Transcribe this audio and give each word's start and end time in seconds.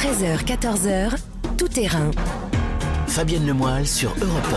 13h, 0.00 0.46
14h, 0.46 1.14
tout 1.58 1.68
terrain. 1.68 2.10
Fabienne 3.06 3.46
Lemoyle 3.46 3.86
sur 3.86 4.14
Europe 4.22 4.54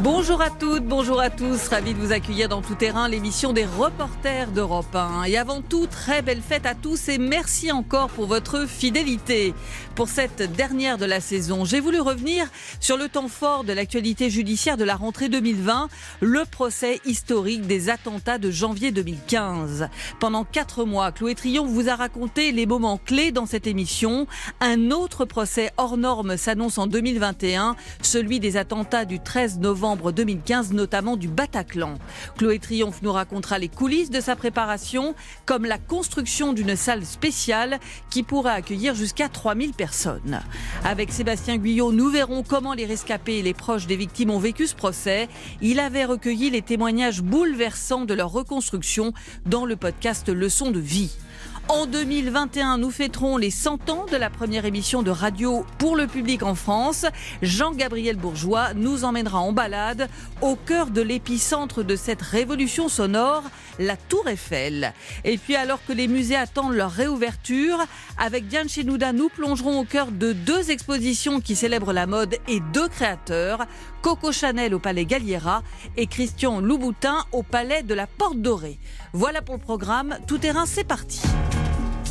Bonjour 0.00 0.40
à 0.40 0.48
toutes, 0.48 0.84
bonjour 0.84 1.20
à 1.20 1.28
tous. 1.28 1.68
Ravi 1.68 1.92
de 1.92 1.98
vous 1.98 2.12
accueillir 2.12 2.48
dans 2.48 2.62
Tout 2.62 2.74
Terrain, 2.74 3.08
l'émission 3.08 3.52
des 3.52 3.66
reporters 3.66 4.50
d'Europe 4.50 4.94
1. 4.94 5.24
Et 5.24 5.36
avant 5.36 5.60
tout, 5.60 5.86
très 5.86 6.22
belle 6.22 6.40
fête 6.40 6.64
à 6.64 6.74
tous 6.74 7.08
et 7.08 7.18
merci 7.18 7.70
encore 7.70 8.08
pour 8.08 8.26
votre 8.26 8.66
fidélité. 8.66 9.54
Pour 9.94 10.08
cette 10.08 10.42
dernière 10.56 10.96
de 10.96 11.04
la 11.04 11.20
saison, 11.20 11.66
j'ai 11.66 11.78
voulu 11.78 12.00
revenir 12.00 12.46
sur 12.80 12.96
le 12.96 13.08
temps 13.08 13.28
fort 13.28 13.64
de 13.64 13.74
l'actualité 13.74 14.30
judiciaire 14.30 14.78
de 14.78 14.84
la 14.84 14.96
rentrée 14.96 15.28
2020, 15.28 15.88
le 16.20 16.44
procès 16.50 17.00
historique 17.04 17.66
des 17.66 17.90
attentats 17.90 18.38
de 18.38 18.50
janvier 18.50 18.90
2015. 18.92 19.88
Pendant 20.18 20.44
quatre 20.44 20.84
mois, 20.84 21.12
Chloé 21.12 21.34
Triomphe 21.34 21.70
vous 21.70 21.90
a 21.90 21.94
raconté 21.94 22.50
les 22.50 22.64
moments 22.64 22.98
clés 22.98 23.30
dans 23.30 23.46
cette 23.46 23.66
émission. 23.66 24.26
Un 24.60 24.90
autre 24.90 25.26
procès 25.26 25.70
hors 25.76 25.98
norme 25.98 26.38
s'annonce 26.38 26.78
en 26.78 26.86
2021, 26.86 27.76
celui 28.00 28.40
des 28.40 28.56
attentats 28.56 29.04
du 29.04 29.20
13 29.20 29.58
novembre 29.58 29.81
2015, 29.82 30.72
notamment 30.72 31.16
du 31.16 31.28
Bataclan. 31.28 31.98
Chloé 32.38 32.58
Triomphe 32.58 33.02
nous 33.02 33.12
racontera 33.12 33.58
les 33.58 33.68
coulisses 33.68 34.10
de 34.10 34.20
sa 34.20 34.36
préparation, 34.36 35.14
comme 35.44 35.64
la 35.64 35.78
construction 35.78 36.52
d'une 36.52 36.76
salle 36.76 37.04
spéciale 37.04 37.80
qui 38.08 38.22
pourrait 38.22 38.52
accueillir 38.52 38.94
jusqu'à 38.94 39.28
3000 39.28 39.72
personnes. 39.72 40.40
Avec 40.84 41.12
Sébastien 41.12 41.56
Guyot, 41.56 41.92
nous 41.92 42.08
verrons 42.08 42.42
comment 42.42 42.74
les 42.74 42.86
rescapés 42.86 43.38
et 43.38 43.42
les 43.42 43.54
proches 43.54 43.86
des 43.86 43.96
victimes 43.96 44.30
ont 44.30 44.38
vécu 44.38 44.66
ce 44.66 44.74
procès. 44.74 45.28
Il 45.60 45.80
avait 45.80 46.04
recueilli 46.04 46.50
les 46.50 46.62
témoignages 46.62 47.22
bouleversants 47.22 48.04
de 48.04 48.14
leur 48.14 48.30
reconstruction 48.30 49.12
dans 49.46 49.64
le 49.64 49.76
podcast 49.76 50.28
Leçon 50.28 50.70
de 50.70 50.80
vie. 50.80 51.10
En 51.68 51.86
2021, 51.86 52.78
nous 52.78 52.90
fêterons 52.90 53.36
les 53.36 53.50
100 53.50 53.88
ans 53.88 54.06
de 54.10 54.16
la 54.16 54.30
première 54.30 54.64
émission 54.64 55.02
de 55.02 55.10
radio 55.10 55.64
pour 55.78 55.96
le 55.96 56.06
public 56.06 56.42
en 56.42 56.54
France. 56.54 57.06
Jean-Gabriel 57.40 58.16
Bourgeois 58.16 58.74
nous 58.74 59.04
emmènera 59.04 59.38
en 59.38 59.52
balade 59.52 60.08
au 60.40 60.56
cœur 60.56 60.90
de 60.90 61.00
l'épicentre 61.00 61.84
de 61.84 61.94
cette 61.96 62.20
révolution 62.20 62.88
sonore, 62.88 63.44
la 63.78 63.96
Tour 63.96 64.28
Eiffel. 64.28 64.92
Et 65.24 65.38
puis 65.38 65.54
alors 65.54 65.78
que 65.86 65.92
les 65.92 66.08
musées 66.08 66.36
attendent 66.36 66.74
leur 66.74 66.90
réouverture, 66.90 67.78
avec 68.18 68.48
Diane 68.48 68.68
Chenouda, 68.68 69.12
nous 69.12 69.28
plongerons 69.28 69.80
au 69.80 69.84
cœur 69.84 70.10
de 70.10 70.32
deux 70.32 70.70
expositions 70.70 71.40
qui 71.40 71.54
célèbrent 71.54 71.92
la 71.92 72.06
mode 72.06 72.36
et 72.48 72.60
deux 72.72 72.88
créateurs, 72.88 73.66
Coco 74.02 74.32
Chanel 74.32 74.74
au 74.74 74.78
Palais 74.80 75.06
Galliera 75.06 75.62
et 75.96 76.06
Christian 76.06 76.60
Louboutin 76.60 77.24
au 77.30 77.42
Palais 77.42 77.82
de 77.82 77.94
la 77.94 78.08
Porte 78.08 78.38
Dorée. 78.38 78.78
Voilà 79.12 79.42
pour 79.42 79.54
le 79.54 79.60
programme. 79.60 80.18
Tout 80.26 80.38
terrain, 80.38 80.66
c'est 80.66 80.84
parti. 80.84 81.20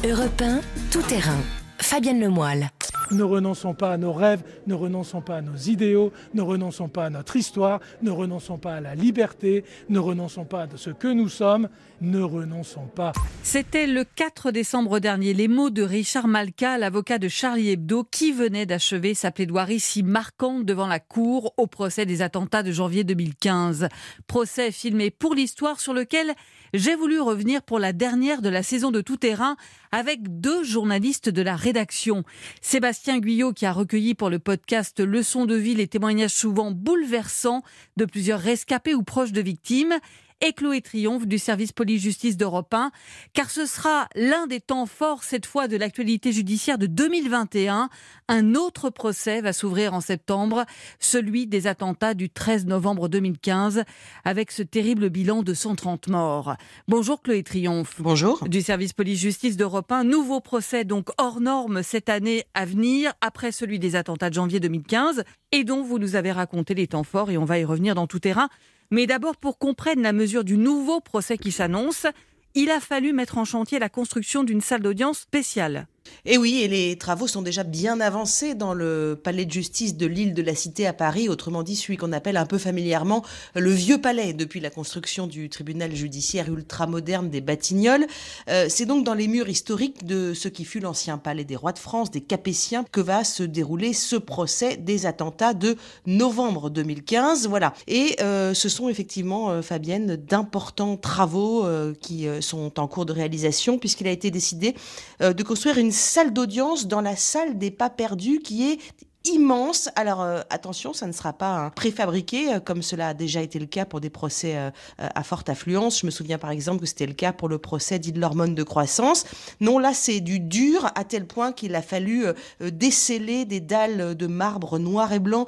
Europe 0.03 0.41
1, 0.41 0.61
tout 0.89 1.03
terrain. 1.03 1.38
Fabienne 1.80 2.19
Lemoyle. 2.19 2.71
Ne 3.12 3.24
renonçons 3.24 3.74
pas 3.74 3.92
à 3.92 3.98
nos 3.98 4.14
rêves, 4.14 4.42
ne 4.68 4.74
renonçons 4.74 5.22
pas 5.22 5.38
à 5.38 5.42
nos 5.42 5.58
idéaux, 5.58 6.14
ne 6.34 6.42
renonçons 6.42 6.88
pas 6.88 7.06
à 7.06 7.10
notre 7.10 7.36
histoire, 7.36 7.82
ne 8.02 8.10
renonçons 8.10 8.58
pas 8.58 8.76
à 8.76 8.82
la 8.82 8.96
liberté, 8.96 9.66
ne 9.90 10.00
renonçons 10.00 10.46
pas 10.46 10.64
à 10.64 10.68
ce 10.76 10.92
que 10.92 11.09
nous 11.09 11.28
sommes, 11.28 11.68
ne 12.00 12.22
renonçons 12.22 12.88
pas. 12.88 13.12
C'était 13.44 13.86
le 13.86 14.06
4 14.06 14.52
décembre 14.52 15.00
dernier 15.00 15.34
les 15.34 15.50
mots 15.50 15.70
de 15.70 15.84
Richard 15.84 16.30
Malka, 16.30 16.78
l'avocat 16.78 17.18
de 17.18 17.28
Charlie 17.28 17.72
Hebdo, 17.72 18.06
qui 18.09 18.32
venait 18.32 18.66
d'achever 18.66 19.14
sa 19.14 19.32
plaidoirie 19.32 19.82
si 19.82 20.04
marquante 20.04 20.66
devant 20.66 20.88
la 20.88 21.00
Cour 21.00 21.54
au 21.58 21.68
procès 21.68 22.06
des 22.06 22.22
attentats 22.22 22.64
de 22.64 22.72
janvier 22.72 23.04
2015. 23.04 23.90
Procès 24.28 24.72
filmé 24.72 25.12
pour 25.12 25.36
l'histoire 25.36 25.82
sur 25.82 25.94
lequel 25.94 26.34
j'ai 26.74 26.96
voulu 26.96 27.20
revenir 27.20 27.62
pour 27.64 27.80
la 27.80 27.92
dernière 27.92 28.42
de 28.42 28.48
la 28.48 28.64
saison 28.64 28.92
de 28.92 29.02
Tout 29.02 29.18
Terrain 29.18 29.58
avec 29.92 30.40
deux 30.40 30.64
journalistes 30.64 31.28
de 31.28 31.42
la 31.42 31.58
rédaction. 31.58 32.24
Sébastien 32.72 33.19
Guyot 33.19 33.52
qui 33.52 33.66
a 33.66 33.73
recueilli 33.73 34.16
pour 34.16 34.30
le 34.30 34.39
podcast 34.39 35.02
Leçon 35.02 35.45
de 35.45 35.55
vie 35.55 35.75
les 35.75 35.89
témoignages 35.89 36.31
souvent 36.31 36.72
bouleversants 36.72 37.63
de 37.97 38.05
plusieurs 38.05 38.39
rescapés 38.39 38.96
ou 38.96 39.03
proches 39.03 39.34
de 39.34 39.41
victimes 39.41 39.96
et 40.41 40.53
Chloé 40.53 40.81
Triomphe 40.81 41.28
du 41.28 41.38
service 41.38 41.72
police-justice 41.72 42.35
d'Europe 42.35 42.74
1, 42.74 42.91
car 43.34 43.50
ce 43.50 43.66
sera 43.66 44.07
l'un 44.16 44.47
des 44.47 44.59
temps 44.59 44.88
forts 44.88 45.24
cette 45.24 45.46
fois 45.46 45.68
de 45.68 45.78
l'actualité 45.78 46.31
judiciaire 46.31 46.78
de 46.78 46.88
2021. 46.88 47.90
Un 48.28 48.56
autre 48.56 48.90
procès 48.90 49.41
va 49.41 49.53
s'ouvrir 49.53 49.94
en 49.94 50.02
septembre, 50.02 50.66
celui 51.00 51.46
des 51.46 51.68
attentats 51.68 52.16
du 52.16 52.29
13 52.29 52.66
novembre 52.66 53.07
2015, 53.07 53.84
avec 54.25 54.52
ce 54.52 54.63
terrible 54.63 55.09
bilan 55.09 55.44
de 55.44 55.53
130 55.53 56.07
morts. 56.07 56.56
Bonjour 56.88 57.22
Chloé 57.22 57.44
Triomphe. 57.44 58.02
Bonjour. 58.02 58.47
Du 58.47 58.62
service 58.62 58.94
police-justice 58.94 59.58
d'Europe 59.58 59.91
1, 59.91 60.03
nouveau 60.06 60.40
procès 60.40 60.85
donc 60.85 61.09
hors 61.18 61.40
norme 61.40 61.84
cette 61.84 62.09
année 62.09 62.46
à 62.56 62.66
venir, 62.66 63.13
après 63.22 63.52
celui 63.52 63.78
des 63.78 63.96
attentats 63.96 64.29
de 64.29 64.35
janvier 64.35 64.59
2015, 64.59 65.23
et 65.52 65.63
dont 65.63 65.84
vous 65.84 66.00
nous 66.00 66.16
avez 66.16 66.31
raconté 66.31 66.73
les 66.73 66.88
temps 66.88 67.03
forts, 67.03 67.29
et 67.29 67.38
on 67.38 67.46
va 67.46 67.59
y 67.59 67.66
revenir 67.66 67.94
dans 67.94 68.08
tout 68.08 68.19
terrain. 68.19 68.50
Mais 68.91 69.07
d'abord, 69.07 69.38
pour 69.38 69.57
qu'on 69.57 69.74
prenne 69.74 70.02
la 70.02 70.13
mesure 70.13 70.44
du 70.44 70.57
nouveau 70.57 71.00
procès 71.00 71.38
qui 71.38 71.52
s'annonce, 71.52 72.06
il 72.53 72.69
a 72.69 72.81
fallu 72.81 73.13
mettre 73.13 73.38
en 73.38 73.46
chantier 73.46 73.79
la 73.79 73.90
construction 73.90 74.44
d'une 74.44 74.62
salle 74.62 74.81
d'audience 74.81 75.19
spéciale. 75.19 75.88
Et 76.25 76.38
oui, 76.38 76.61
et 76.61 76.67
les 76.67 76.97
travaux 76.97 77.27
sont 77.27 77.41
déjà 77.41 77.63
bien 77.63 77.99
avancés 77.99 78.53
dans 78.53 78.73
le 78.73 79.19
palais 79.22 79.45
de 79.45 79.51
justice 79.51 79.97
de 79.97 80.05
l'île 80.05 80.33
de 80.33 80.41
la 80.41 80.55
Cité 80.55 80.85
à 80.85 80.94
Paris, 80.94 81.29
autrement 81.29 81.63
dit 81.63 81.75
celui 81.75 81.97
qu'on 81.97 82.11
appelle 82.11 82.38
un 82.38 82.45
peu 82.45 82.57
familièrement 82.57 83.23
le 83.55 83.72
vieux 83.72 83.99
palais 83.99 84.33
depuis 84.33 84.59
la 84.59 84.69
construction 84.69 85.27
du 85.27 85.49
tribunal 85.49 85.95
judiciaire 85.95 86.47
ultramoderne 86.47 87.29
des 87.29 87.41
Batignolles. 87.41 88.05
Euh, 88.49 88.67
c'est 88.69 88.85
donc 88.85 89.03
dans 89.03 89.13
les 89.13 89.27
murs 89.27 89.49
historiques 89.49 90.05
de 90.05 90.33
ce 90.33 90.47
qui 90.47 90.66
fut 90.66 90.79
l'ancien 90.79 91.17
palais 91.17 91.44
des 91.44 91.55
rois 91.55 91.72
de 91.72 91.79
France, 91.79 92.11
des 92.11 92.22
Capétiens, 92.22 92.85
que 92.91 93.01
va 93.01 93.23
se 93.23 93.43
dérouler 93.43 93.93
ce 93.93 94.16
procès 94.16 94.78
des 94.78 95.05
attentats 95.05 95.53
de 95.53 95.75
novembre 96.05 96.69
2015. 96.69 97.47
Voilà. 97.47 97.73
Et 97.88 98.16
euh, 98.22 98.53
ce 98.53 98.69
sont 98.69 98.89
effectivement, 98.89 99.49
euh, 99.49 99.61
Fabienne, 99.61 100.16
d'importants 100.16 100.97
travaux 100.97 101.66
qui 102.01 102.28
sont 102.41 102.79
en 102.79 102.88
cours 102.88 103.05
de 103.05 103.13
réalisation 103.13 103.78
puisqu'il 103.78 104.07
a 104.07 104.11
été 104.11 104.31
décidé 104.31 104.75
de 105.19 105.43
construire 105.43 105.78
une 105.78 105.91
salle 106.01 106.34
d'audience 106.34 106.88
dans 106.88 107.01
la 107.01 107.16
salle 107.16 107.57
des 107.57 107.72
pas 107.72 107.89
perdus 107.89 108.39
qui 108.39 108.72
est 108.72 108.79
immense. 109.26 109.90
Alors 109.96 110.22
euh, 110.22 110.42
attention, 110.50 110.94
ça 110.94 111.06
ne 111.06 111.12
sera 111.12 111.34
pas 111.34 111.58
un 111.58 111.70
préfabriqué 111.70 112.56
euh, 112.56 112.59
comme 112.59 112.82
cela 112.82 113.09
a 113.09 113.14
déjà 113.14 113.42
été 113.42 113.59
le 113.59 113.68
cas 113.68 113.86
pour 113.86 114.02
des 114.02 114.09
procès 114.09 114.58
euh, 114.58 114.72
à 114.98 115.24
forte 115.24 115.50
affluence. 115.50 116.00
Je 116.02 116.06
me 116.06 116.12
souviens 116.12 116.38
par 116.38 116.50
exemple 116.50 116.80
que 116.82 116.86
c'était 116.88 117.06
le 117.06 117.14
cas 117.14 117.32
pour 117.32 117.48
le 117.48 117.59
procès 117.59 118.00
dit 118.00 118.12
de 118.12 118.20
l'hormone 118.20 118.56
de 118.56 118.64
croissance. 118.64 119.26
Non, 119.59 119.78
là 119.78 119.94
c'est 119.94 120.22
du 120.22 120.40
dur 120.40 120.92
à 120.96 121.04
tel 121.04 121.28
point 121.28 121.52
qu'il 121.52 121.76
a 121.76 121.82
fallu 121.82 122.26
déceler 122.59 123.46
des 123.46 123.59
dalles 123.59 124.16
de 124.16 124.28
marbre 124.28 124.80
noir 124.80 125.14
et 125.14 125.20
blanc 125.20 125.46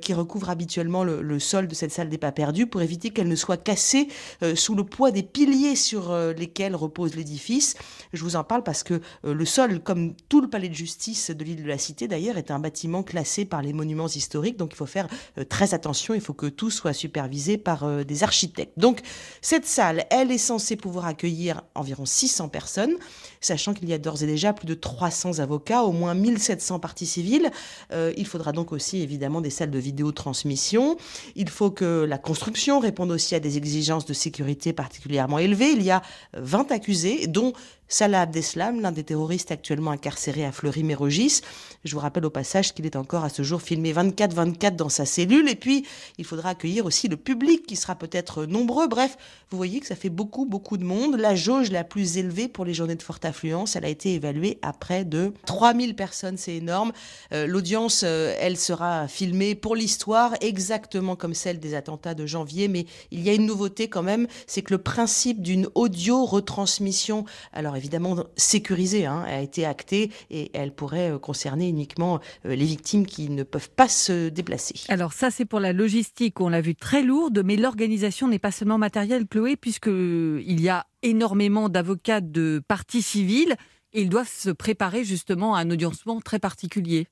qui 0.00 0.14
recouvrent 0.14 0.50
habituellement 0.50 1.04
le, 1.04 1.22
le, 1.22 1.38
sol 1.38 1.68
de 1.68 1.74
cette 1.74 1.92
salle 1.92 2.08
des 2.08 2.18
pas 2.18 2.32
perdus 2.32 2.66
pour 2.66 2.82
éviter 2.82 3.10
qu'elle 3.10 3.28
ne 3.28 3.36
soit 3.36 3.56
cassée 3.56 4.08
sous 4.54 4.74
le 4.74 4.84
poids 4.84 5.10
des 5.10 5.22
piliers 5.22 5.76
sur 5.76 6.14
lesquels 6.36 6.74
repose 6.74 7.14
l'édifice. 7.14 7.74
Je 8.12 8.22
vous 8.22 8.36
en 8.36 8.44
parle 8.44 8.62
parce 8.62 8.82
que 8.82 9.00
le 9.22 9.44
sol, 9.44 9.80
comme 9.80 10.14
tout 10.28 10.40
le 10.40 10.48
palais 10.48 10.68
de 10.68 10.74
justice 10.74 11.30
de 11.30 11.44
l'île 11.44 11.62
de 11.62 11.68
la 11.68 11.78
Cité 11.78 12.08
d'ailleurs, 12.08 12.38
est 12.38 12.50
un 12.50 12.58
bâtiment 12.58 13.03
classés 13.04 13.44
par 13.44 13.62
les 13.62 13.72
monuments 13.72 14.08
historiques. 14.08 14.56
Donc 14.56 14.72
il 14.72 14.76
faut 14.76 14.86
faire 14.86 15.06
euh, 15.38 15.44
très 15.44 15.74
attention, 15.74 16.14
il 16.14 16.20
faut 16.20 16.32
que 16.32 16.46
tout 16.46 16.70
soit 16.70 16.92
supervisé 16.92 17.58
par 17.58 17.84
euh, 17.84 18.02
des 18.02 18.22
architectes. 18.22 18.72
Donc 18.76 19.00
cette 19.40 19.66
salle, 19.66 20.06
elle 20.10 20.32
est 20.32 20.38
censée 20.38 20.76
pouvoir 20.76 21.06
accueillir 21.06 21.62
environ 21.74 22.06
600 22.06 22.48
personnes, 22.48 22.94
sachant 23.44 23.74
qu'il 23.74 23.88
y 23.88 23.92
a 23.92 23.98
d'ores 23.98 24.22
et 24.22 24.26
déjà 24.26 24.52
plus 24.52 24.66
de 24.66 24.74
300 24.74 25.38
avocats, 25.38 25.82
au 25.82 25.92
moins 25.92 26.14
1700 26.14 26.78
parties 26.78 27.06
civiles. 27.06 27.50
Euh, 27.92 28.12
il 28.16 28.26
faudra 28.26 28.52
donc 28.52 28.72
aussi 28.72 29.02
évidemment 29.02 29.40
des 29.40 29.50
salles 29.50 29.70
de 29.70 29.78
vidéotransmission. 29.78 30.96
Il 31.36 31.48
faut 31.48 31.70
que 31.70 32.04
la 32.08 32.18
construction 32.18 32.78
réponde 32.78 33.10
aussi 33.10 33.34
à 33.34 33.40
des 33.40 33.56
exigences 33.56 34.06
de 34.06 34.14
sécurité 34.14 34.72
particulièrement 34.72 35.38
élevées. 35.38 35.70
Il 35.70 35.82
y 35.82 35.90
a 35.90 36.02
20 36.34 36.72
accusés, 36.72 37.26
dont 37.26 37.52
Salah 37.88 38.22
Abdeslam, 38.22 38.80
l'un 38.80 38.92
des 38.92 39.04
terroristes 39.04 39.52
actuellement 39.52 39.90
incarcérés 39.90 40.44
à 40.44 40.52
Fleury-Mérogis. 40.52 41.42
Je 41.84 41.94
vous 41.94 42.00
rappelle 42.00 42.24
au 42.24 42.30
passage 42.30 42.72
qu'il 42.72 42.86
est 42.86 42.96
encore 42.96 43.24
à 43.24 43.28
ce 43.28 43.42
jour 43.42 43.60
filmé 43.60 43.92
24-24 43.92 44.74
dans 44.74 44.88
sa 44.88 45.04
cellule. 45.04 45.48
Et 45.48 45.54
puis, 45.54 45.86
il 46.18 46.24
faudra 46.24 46.50
accueillir 46.50 46.86
aussi 46.86 47.08
le 47.08 47.16
public 47.16 47.66
qui 47.66 47.76
sera 47.76 47.94
peut-être 47.94 48.46
nombreux. 48.46 48.88
Bref, 48.88 49.16
vous 49.50 49.56
voyez 49.56 49.80
que 49.80 49.86
ça 49.86 49.96
fait 49.96 50.08
beaucoup, 50.08 50.46
beaucoup 50.46 50.78
de 50.78 50.84
monde. 50.84 51.16
La 51.16 51.34
jauge 51.34 51.70
la 51.70 51.84
plus 51.84 52.16
élevée 52.16 52.48
pour 52.48 52.64
les 52.64 52.74
journées 52.74 52.96
de 52.96 53.02
forte 53.02 53.24
elle 53.76 53.84
a 53.84 53.88
été 53.88 54.14
évaluée 54.14 54.58
à 54.62 54.72
près 54.72 55.04
de 55.04 55.32
3000 55.46 55.94
personnes. 55.94 56.36
C'est 56.36 56.56
énorme. 56.56 56.92
Euh, 57.32 57.46
l'audience, 57.46 58.02
euh, 58.04 58.34
elle 58.40 58.56
sera 58.56 59.08
filmée 59.08 59.54
pour 59.54 59.76
l'histoire, 59.76 60.34
exactement 60.40 61.16
comme 61.16 61.34
celle 61.34 61.58
des 61.58 61.74
attentats 61.74 62.14
de 62.14 62.26
janvier. 62.26 62.68
Mais 62.68 62.86
il 63.10 63.20
y 63.20 63.30
a 63.30 63.34
une 63.34 63.46
nouveauté 63.46 63.88
quand 63.88 64.02
même, 64.02 64.26
c'est 64.46 64.62
que 64.62 64.74
le 64.74 64.78
principe 64.78 65.42
d'une 65.42 65.68
audio 65.74 66.24
retransmission, 66.24 67.24
alors 67.52 67.76
évidemment 67.76 68.16
sécurisée, 68.36 69.06
hein, 69.06 69.24
a 69.26 69.40
été 69.40 69.66
actée 69.66 70.10
et 70.30 70.50
elle 70.54 70.72
pourrait 70.72 71.12
euh, 71.12 71.18
concerner 71.18 71.68
uniquement 71.68 72.20
les 72.44 72.64
victimes 72.64 73.06
qui 73.06 73.28
ne 73.28 73.42
peuvent 73.42 73.70
pas 73.70 73.88
se 73.88 74.28
déplacer. 74.28 74.74
Alors 74.88 75.12
ça, 75.12 75.30
c'est 75.30 75.44
pour 75.44 75.60
la 75.60 75.72
logistique, 75.72 76.40
on 76.40 76.48
l'a 76.48 76.60
vu 76.60 76.74
très 76.74 77.02
lourde, 77.02 77.42
mais 77.44 77.56
l'organisation 77.56 78.28
n'est 78.28 78.38
pas 78.38 78.50
seulement 78.50 78.78
matérielle, 78.78 79.26
Chloé, 79.26 79.56
puisqu'il 79.56 80.60
y 80.60 80.68
a 80.68 80.86
énormément 81.04 81.68
d'avocats 81.68 82.20
de 82.20 82.60
parties 82.66 83.02
civiles 83.02 83.54
et 83.92 84.02
ils 84.02 84.08
doivent 84.08 84.28
se 84.28 84.50
préparer 84.50 85.04
justement 85.04 85.54
à 85.54 85.60
un 85.60 85.70
audiencement 85.70 86.20
très 86.20 86.40
particulier. 86.40 87.06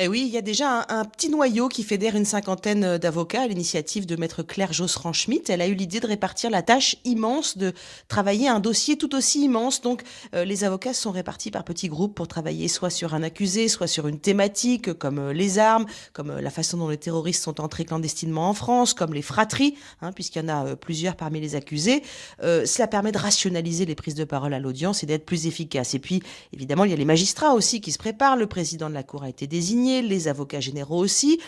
Eh 0.00 0.06
oui, 0.06 0.22
il 0.28 0.32
y 0.32 0.36
a 0.36 0.42
déjà 0.42 0.86
un, 0.90 1.04
petit 1.04 1.28
noyau 1.28 1.68
qui 1.68 1.82
fédère 1.82 2.14
une 2.14 2.24
cinquantaine 2.24 2.84
euh, 2.84 2.98
d'avocats 2.98 3.42
à 3.42 3.46
l'initiative 3.48 4.06
de 4.06 4.14
maître 4.14 4.44
Claire 4.44 4.72
Josserand-Schmitt. 4.72 5.50
Elle 5.50 5.60
a 5.60 5.66
eu 5.66 5.74
l'idée 5.74 5.98
de 5.98 6.06
répartir 6.06 6.50
la 6.50 6.62
tâche 6.62 6.94
immense 7.04 7.58
de 7.58 7.72
travailler 8.06 8.46
un 8.46 8.60
dossier 8.60 8.96
tout 8.96 9.16
aussi 9.16 9.42
immense. 9.42 9.80
Donc, 9.80 10.04
euh, 10.36 10.44
les 10.44 10.62
avocats 10.62 10.94
sont 10.94 11.10
répartis 11.10 11.50
par 11.50 11.64
petits 11.64 11.88
groupes 11.88 12.14
pour 12.14 12.28
travailler 12.28 12.68
soit 12.68 12.90
sur 12.90 13.12
un 13.12 13.24
accusé, 13.24 13.66
soit 13.66 13.88
sur 13.88 14.06
une 14.06 14.20
thématique 14.20 14.92
comme 14.92 15.18
euh, 15.18 15.32
les 15.32 15.58
armes, 15.58 15.86
comme 16.12 16.30
la 16.30 16.50
façon 16.50 16.76
dont 16.76 16.90
les 16.90 16.96
terroristes 16.96 17.42
sont 17.42 17.60
entrés 17.60 17.84
clandestinement 17.84 18.50
en 18.50 18.54
France, 18.54 18.94
comme 18.94 19.12
les 19.12 19.22
fratries, 19.22 19.74
hein, 20.00 20.12
puisqu'il 20.12 20.42
y 20.42 20.44
en 20.44 20.48
a 20.48 20.76
plusieurs 20.76 21.16
parmi 21.16 21.40
les 21.40 21.56
accusés. 21.56 22.04
cela 22.40 22.86
permet 22.86 23.10
de 23.10 23.18
rationaliser 23.18 23.84
les 23.84 23.96
prises 23.96 24.14
de 24.14 24.22
parole 24.22 24.54
à 24.54 24.60
l'audience 24.60 25.02
et 25.02 25.06
d'être 25.06 25.26
plus 25.26 25.48
efficace. 25.48 25.94
Et 25.94 25.98
puis, 25.98 26.22
évidemment, 26.52 26.84
il 26.84 26.92
y 26.92 26.94
a 26.94 26.96
les 26.96 27.04
magistrats 27.04 27.54
aussi 27.54 27.80
qui 27.80 27.90
se 27.90 27.98
préparent. 27.98 28.36
Le 28.36 28.46
président 28.46 28.88
de 28.88 28.94
la 28.94 29.02
Cour 29.02 29.24
a 29.24 29.28
été 29.28 29.48
désigné 29.48 29.87
les 30.02 30.28
avocats 30.28 30.60
généraux 30.60 30.98
aussi. 30.98 31.38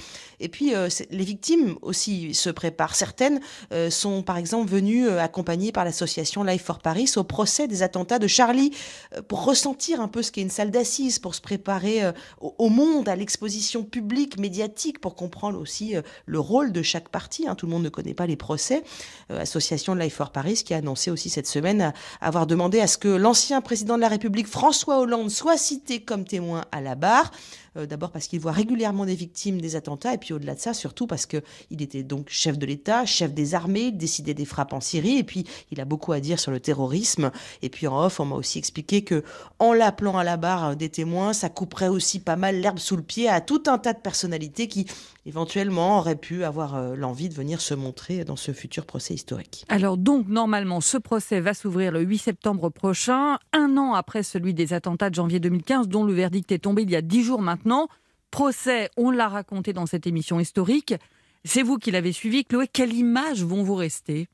Et 0.41 0.49
puis, 0.49 0.75
euh, 0.75 0.89
les 1.11 1.25
victimes 1.25 1.77
aussi 1.83 2.35
se 2.35 2.51
préparent. 2.51 2.95
Certaines 2.95 3.41
euh, 3.73 3.91
sont, 3.91 4.23
par 4.23 4.39
exemple, 4.39 4.71
venues 4.71 5.07
euh, 5.07 5.21
accompagnées 5.21 5.71
par 5.71 5.85
l'association 5.85 6.43
Life 6.43 6.65
for 6.65 6.79
Paris 6.79 7.13
au 7.17 7.25
procès 7.25 7.69
des 7.69 7.83
attentats 7.83 8.19
de 8.19 8.27
Charlie 8.27 8.73
pour 9.29 9.45
ressentir 9.45 10.01
un 10.01 10.09
peu 10.09 10.23
ce 10.23 10.33
qu'est 10.33 10.41
une 10.41 10.51
salle 10.51 10.71
d'assises, 10.71 11.19
pour 11.19 11.35
se 11.35 11.41
préparer 11.41 12.01
au, 12.41 12.69
monde, 12.71 13.09
à 13.09 13.17
l'exposition 13.17 13.85
publique, 13.85 14.39
médiatique, 14.39 15.01
pour 15.01 15.15
comprendre 15.15 15.61
aussi 15.61 15.95
le 16.25 16.41
rôle 16.41 16.73
de 16.73 16.83
chaque 16.83 17.09
partie. 17.11 17.47
Hein. 17.47 17.55
Tout 17.55 17.67
le 17.67 17.73
monde 17.73 17.83
ne 17.83 17.89
connaît 17.89 18.15
pas 18.15 18.27
les 18.27 18.37
procès. 18.37 18.83
association 19.29 19.95
Life 19.95 20.15
for 20.15 20.31
Paris 20.31 20.63
qui 20.65 20.73
a 20.73 20.79
annoncé 20.79 21.11
aussi 21.11 21.29
cette 21.29 21.47
semaine 21.47 21.93
avoir 22.21 22.47
demandé 22.47 22.81
à 22.81 22.87
ce 22.87 22.97
que 22.97 23.09
l'ancien 23.09 23.61
président 23.61 23.97
de 23.97 24.01
la 24.01 24.09
République, 24.09 24.47
François 24.47 25.01
Hollande, 25.01 25.31
soit 25.31 25.59
cité 25.59 26.01
comme 26.01 26.25
témoin 26.25 26.65
à 26.73 26.81
la 26.81 26.95
barre. 26.95 27.31
Euh, 27.77 27.87
d'abord 27.87 28.11
parce 28.11 28.27
qu'il 28.27 28.41
voit 28.41 28.53
régulièrement 28.53 29.07
des 29.07 29.15
victimes 29.15 29.61
des 29.61 29.77
attentats, 29.77 30.15
et 30.15 30.19
puis 30.19 30.33
au-delà 30.33 30.55
de 30.55 30.61
ça, 30.61 30.75
surtout 30.75 31.07
parce 31.07 31.27
qu'il 31.27 31.43
était 31.81 32.03
donc 32.03 32.29
chef 32.29 32.59
de 32.59 32.67
l'État, 32.67 33.07
chef 33.07 33.33
des 33.33 33.55
armées, 33.55 33.87
il 33.87 33.97
décidait 33.97 34.35
des 34.35 34.45
frappes 34.45 34.73
en 34.73 34.81
Syrie, 34.81 35.19
et 35.19 35.25
puis 35.25 35.45
il 35.71 35.81
a 35.81 35.85
beaucoup 35.85 36.13
à 36.13 36.21
dire 36.21 36.41
sur 36.41 36.51
le 36.51 36.59
terrorisme. 36.59 37.31
Et 37.63 37.69
puis 37.69 37.87
en 37.87 38.05
off, 38.05 38.19
on 38.19 38.25
m'a 38.25 38.37
aussi 38.37 38.59
expliqué 38.59 39.03
que 39.03 39.23
en 39.59 39.73
l'appelant 39.73 40.19
à 40.19 40.25
la 40.25 40.37
barre 40.37 40.75
des 40.75 40.89
témoins, 40.89 41.33
ça 41.33 41.49
couperait 41.49 41.89
aussi 41.89 42.19
pas 42.19 42.37
mal 42.37 42.61
l'herbe 42.61 42.79
sous 42.79 42.97
le 42.97 43.03
pied 43.03 43.29
à 43.29 43.41
tout 43.41 43.63
un 43.67 43.79
tas 43.79 43.93
de 43.93 44.01
personnalités 44.01 44.67
qui 44.67 44.87
éventuellement 45.27 45.99
auraient 45.99 46.17
pu 46.17 46.45
avoir 46.45 46.75
euh, 46.75 46.97
l'envie 46.97 47.29
de 47.29 47.35
venir 47.35 47.61
se 47.61 47.75
montrer 47.75 48.25
dans 48.25 48.37
ce 48.37 48.53
futur 48.53 48.87
procès 48.87 49.15
historique. 49.15 49.65
Alors 49.69 49.99
donc 49.99 50.29
normalement 50.29 50.81
ce 50.81 50.97
procès 50.97 51.41
va 51.41 51.53
s'ouvrir 51.53 51.93
le 51.93 52.01
8 52.01 52.19
septembre 52.19 52.71
prochain, 52.71 53.39
un 53.53 53.77
an 53.77 53.93
après 53.93 54.23
celui 54.23 54.55
des 54.55 54.73
attentats 54.73 55.11
de 55.11 55.15
janvier 55.15 55.41
2015 55.41 55.89
dont 55.89 56.05
le 56.05 56.15
verdict 56.15 56.51
est 56.53 56.61
tombé 56.61 56.83
il 56.83 56.91
y 56.91 56.97
a 56.97 57.03
dix 57.03 57.23
jours 57.23 57.43
maintenant 57.43 57.51
maintenant. 57.51 57.89
Procès, 58.31 58.91
on 58.97 59.11
l'a 59.11 59.29
raconté 59.29 59.73
dans 59.73 59.87
cette 59.87 60.07
émission 60.07 60.39
historique. 60.39 60.95
C'est 61.45 61.63
vous 61.63 61.79
qui 61.79 61.91
l'avez 61.91 62.13
suivi. 62.13 62.45
Chloé, 62.45 62.69
quelle 62.73 62.93
image 62.93 63.43
vont 63.43 63.65
vous 63.65 63.75
rester? 63.75 64.29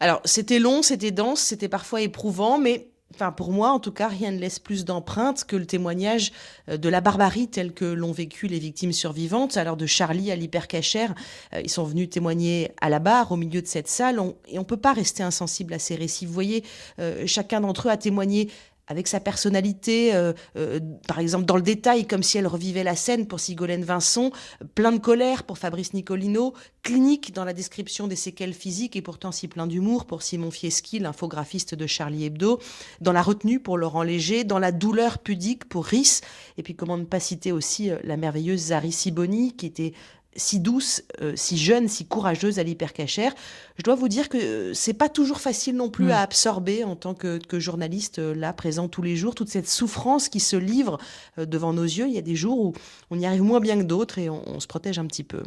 Alors, 0.00 0.22
c'était 0.24 0.58
long, 0.58 0.82
c'était 0.82 1.10
dense, 1.10 1.40
c'était 1.40 1.68
parfois 1.68 2.00
éprouvant, 2.00 2.58
mais 2.58 2.88
Enfin, 3.14 3.32
pour 3.32 3.52
moi, 3.52 3.70
en 3.70 3.78
tout 3.78 3.92
cas, 3.92 4.08
rien 4.08 4.32
ne 4.32 4.38
laisse 4.38 4.58
plus 4.58 4.84
d'empreintes 4.84 5.44
que 5.44 5.56
le 5.56 5.66
témoignage 5.66 6.32
euh, 6.68 6.76
de 6.76 6.88
la 6.88 7.00
barbarie 7.00 7.48
telle 7.48 7.72
que 7.72 7.84
l'ont 7.84 8.12
vécu 8.12 8.48
les 8.48 8.58
victimes 8.58 8.92
survivantes. 8.92 9.56
Alors, 9.56 9.76
de 9.76 9.86
Charlie 9.86 10.32
à 10.32 10.36
l'hypercachère, 10.36 11.14
euh, 11.52 11.60
ils 11.62 11.70
sont 11.70 11.84
venus 11.84 12.10
témoigner 12.10 12.72
à 12.80 12.88
la 12.90 12.98
barre, 12.98 13.30
au 13.30 13.36
milieu 13.36 13.62
de 13.62 13.66
cette 13.66 13.88
salle, 13.88 14.20
et 14.48 14.58
on 14.58 14.62
ne 14.62 14.66
peut 14.66 14.76
pas 14.76 14.92
rester 14.92 15.22
insensible 15.22 15.74
à 15.74 15.78
ces 15.78 15.94
récits. 15.94 16.26
Vous 16.26 16.32
voyez, 16.32 16.64
euh, 16.98 17.24
chacun 17.26 17.60
d'entre 17.60 17.88
eux 17.88 17.90
a 17.90 17.96
témoigné 17.96 18.50
avec 18.86 19.08
sa 19.08 19.20
personnalité, 19.20 20.14
euh, 20.14 20.32
euh, 20.56 20.78
par 21.08 21.18
exemple 21.18 21.46
dans 21.46 21.56
le 21.56 21.62
détail, 21.62 22.06
comme 22.06 22.22
si 22.22 22.38
elle 22.38 22.46
revivait 22.46 22.84
la 22.84 22.96
scène 22.96 23.26
pour 23.26 23.40
Sigolène 23.40 23.84
Vincent, 23.84 24.30
plein 24.74 24.92
de 24.92 24.98
colère 24.98 25.44
pour 25.44 25.58
Fabrice 25.58 25.94
Nicolino, 25.94 26.54
clinique 26.82 27.32
dans 27.32 27.44
la 27.44 27.54
description 27.54 28.06
des 28.06 28.16
séquelles 28.16 28.52
physiques 28.52 28.94
et 28.96 29.02
pourtant 29.02 29.32
si 29.32 29.48
plein 29.48 29.66
d'humour 29.66 30.04
pour 30.04 30.22
Simon 30.22 30.50
Fieschi, 30.50 30.98
l'infographiste 30.98 31.74
de 31.74 31.86
Charlie 31.86 32.26
Hebdo, 32.26 32.60
dans 33.00 33.12
la 33.12 33.22
retenue 33.22 33.58
pour 33.58 33.78
Laurent 33.78 34.02
Léger, 34.02 34.44
dans 34.44 34.58
la 34.58 34.72
douleur 34.72 35.18
pudique 35.18 35.64
pour 35.64 35.86
Rhys, 35.86 36.20
et 36.58 36.62
puis 36.62 36.74
comment 36.74 36.98
ne 36.98 37.04
pas 37.04 37.20
citer 37.20 37.52
aussi 37.52 37.90
euh, 37.90 37.98
la 38.04 38.18
merveilleuse 38.18 38.66
Zari 38.66 38.92
Siboni, 38.92 39.56
qui 39.56 39.66
était 39.66 39.94
si 40.36 40.60
douce, 40.60 41.02
euh, 41.20 41.32
si 41.36 41.56
jeune, 41.56 41.88
si 41.88 42.06
courageuse 42.06 42.58
à 42.58 42.62
l'hypercachère. 42.62 43.34
Je 43.76 43.82
dois 43.82 43.94
vous 43.94 44.08
dire 44.08 44.28
que 44.28 44.38
euh, 44.38 44.74
c'est 44.74 44.94
pas 44.94 45.08
toujours 45.08 45.40
facile 45.40 45.76
non 45.76 45.90
plus 45.90 46.06
mm. 46.06 46.10
à 46.10 46.20
absorber 46.20 46.84
en 46.84 46.96
tant 46.96 47.14
que, 47.14 47.40
journaliste 47.58 48.18
euh, 48.18 48.34
là 48.34 48.52
présent 48.52 48.88
tous 48.88 49.02
les 49.02 49.16
jours, 49.16 49.34
toute 49.34 49.48
cette 49.48 49.68
souffrance 49.68 50.28
qui 50.28 50.40
se 50.40 50.56
livre 50.56 50.98
devant 51.38 51.72
nos 51.72 51.84
yeux. 51.84 52.06
Il 52.06 52.14
y 52.14 52.18
a 52.18 52.22
des 52.22 52.36
jours 52.36 52.58
où 52.58 52.72
on 53.10 53.18
y 53.18 53.26
arrive 53.26 53.42
moins 53.42 53.60
bien 53.60 53.78
que 53.78 53.84
d'autres 53.84 54.18
et 54.18 54.28
on, 54.28 54.42
on 54.48 54.60
se 54.60 54.66
protège 54.66 54.98
un 54.98 55.06
petit 55.06 55.24
peu. 55.24 55.42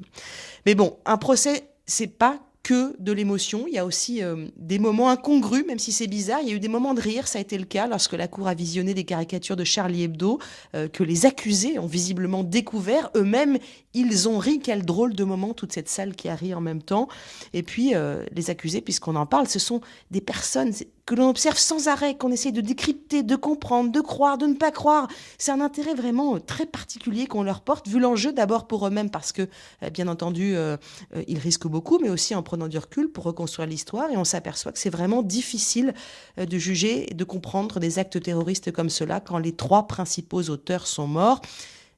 Mais 0.65 0.75
bon, 0.75 0.97
un 1.05 1.17
procès, 1.17 1.69
c'est 1.85 2.07
pas 2.07 2.39
que 2.67 2.93
de 2.99 3.13
l'émotion. 3.13 3.63
Il 3.65 3.75
y 3.75 3.77
a 3.77 3.85
aussi 3.85 4.21
euh, 4.21 4.49
des 4.57 4.77
moments 4.77 5.09
incongrus, 5.09 5.65
même 5.65 5.79
si 5.79 5.93
c'est 5.93 6.07
bizarre. 6.07 6.39
Il 6.41 6.49
y 6.49 6.51
a 6.51 6.55
eu 6.55 6.59
des 6.59 6.67
moments 6.67 6.93
de 6.93 6.99
rire, 6.99 7.25
ça 7.25 7.39
a 7.39 7.41
été 7.41 7.57
le 7.57 7.63
cas 7.63 7.87
lorsque 7.87 8.11
la 8.11 8.27
Cour 8.27 8.49
a 8.49 8.53
visionné 8.53 8.93
des 8.93 9.05
caricatures 9.05 9.55
de 9.55 9.63
Charlie 9.63 10.03
Hebdo 10.03 10.39
euh, 10.75 10.89
que 10.89 11.01
les 11.01 11.25
accusés 11.25 11.79
ont 11.79 11.85
visiblement 11.85 12.43
découvert. 12.43 13.09
Eux-mêmes, 13.15 13.57
ils 13.93 14.27
ont 14.27 14.37
ri. 14.37 14.59
Quel 14.59 14.83
drôle 14.83 15.13
de 15.13 15.23
moment, 15.23 15.53
toute 15.53 15.71
cette 15.71 15.87
salle 15.87 16.13
qui 16.13 16.27
a 16.27 16.35
ri 16.35 16.53
en 16.53 16.59
même 16.59 16.81
temps. 16.81 17.07
Et 17.53 17.63
puis, 17.63 17.95
euh, 17.95 18.25
les 18.33 18.49
accusés, 18.49 18.81
puisqu'on 18.81 19.15
en 19.15 19.25
parle, 19.25 19.47
ce 19.47 19.59
sont 19.59 19.79
des 20.11 20.19
personnes 20.19 20.73
que 21.07 21.15
l'on 21.15 21.29
observe 21.29 21.57
sans 21.57 21.87
arrêt, 21.87 22.15
qu'on 22.15 22.31
essaie 22.31 22.51
de 22.51 22.61
décrypter, 22.61 23.23
de 23.23 23.35
comprendre, 23.35 23.91
de 23.91 24.01
croire, 24.01 24.37
de 24.37 24.45
ne 24.45 24.53
pas 24.53 24.69
croire. 24.69 25.07
C'est 25.39 25.51
un 25.51 25.61
intérêt 25.61 25.95
vraiment 25.95 26.39
très 26.39 26.67
particulier 26.67 27.25
qu'on 27.25 27.41
leur 27.41 27.61
porte, 27.61 27.87
vu 27.87 27.99
l'enjeu 27.99 28.31
d'abord 28.31 28.67
pour 28.67 28.85
eux-mêmes, 28.85 29.09
parce 29.09 29.31
que, 29.31 29.47
bien 29.93 30.07
entendu, 30.07 30.55
ils 31.27 31.39
risquent 31.39 31.67
beaucoup, 31.67 31.97
mais 31.99 32.09
aussi 32.09 32.35
en 32.35 32.43
prenant 32.43 32.67
du 32.67 32.77
recul 32.77 33.09
pour 33.09 33.23
reconstruire 33.23 33.67
l'histoire 33.67 34.11
et 34.11 34.17
on 34.17 34.23
s'aperçoit 34.23 34.71
que 34.71 34.79
c'est 34.79 34.89
vraiment 34.89 35.23
difficile 35.23 35.93
euh, 36.37 36.45
de 36.45 36.57
juger 36.57 37.11
et 37.11 37.13
de 37.13 37.23
comprendre 37.23 37.79
des 37.79 37.99
actes 37.99 38.21
terroristes 38.21 38.71
comme 38.71 38.89
cela 38.89 39.19
quand 39.19 39.37
les 39.37 39.53
trois 39.53 39.87
principaux 39.87 40.49
auteurs 40.49 40.87
sont 40.87 41.07
morts. 41.07 41.41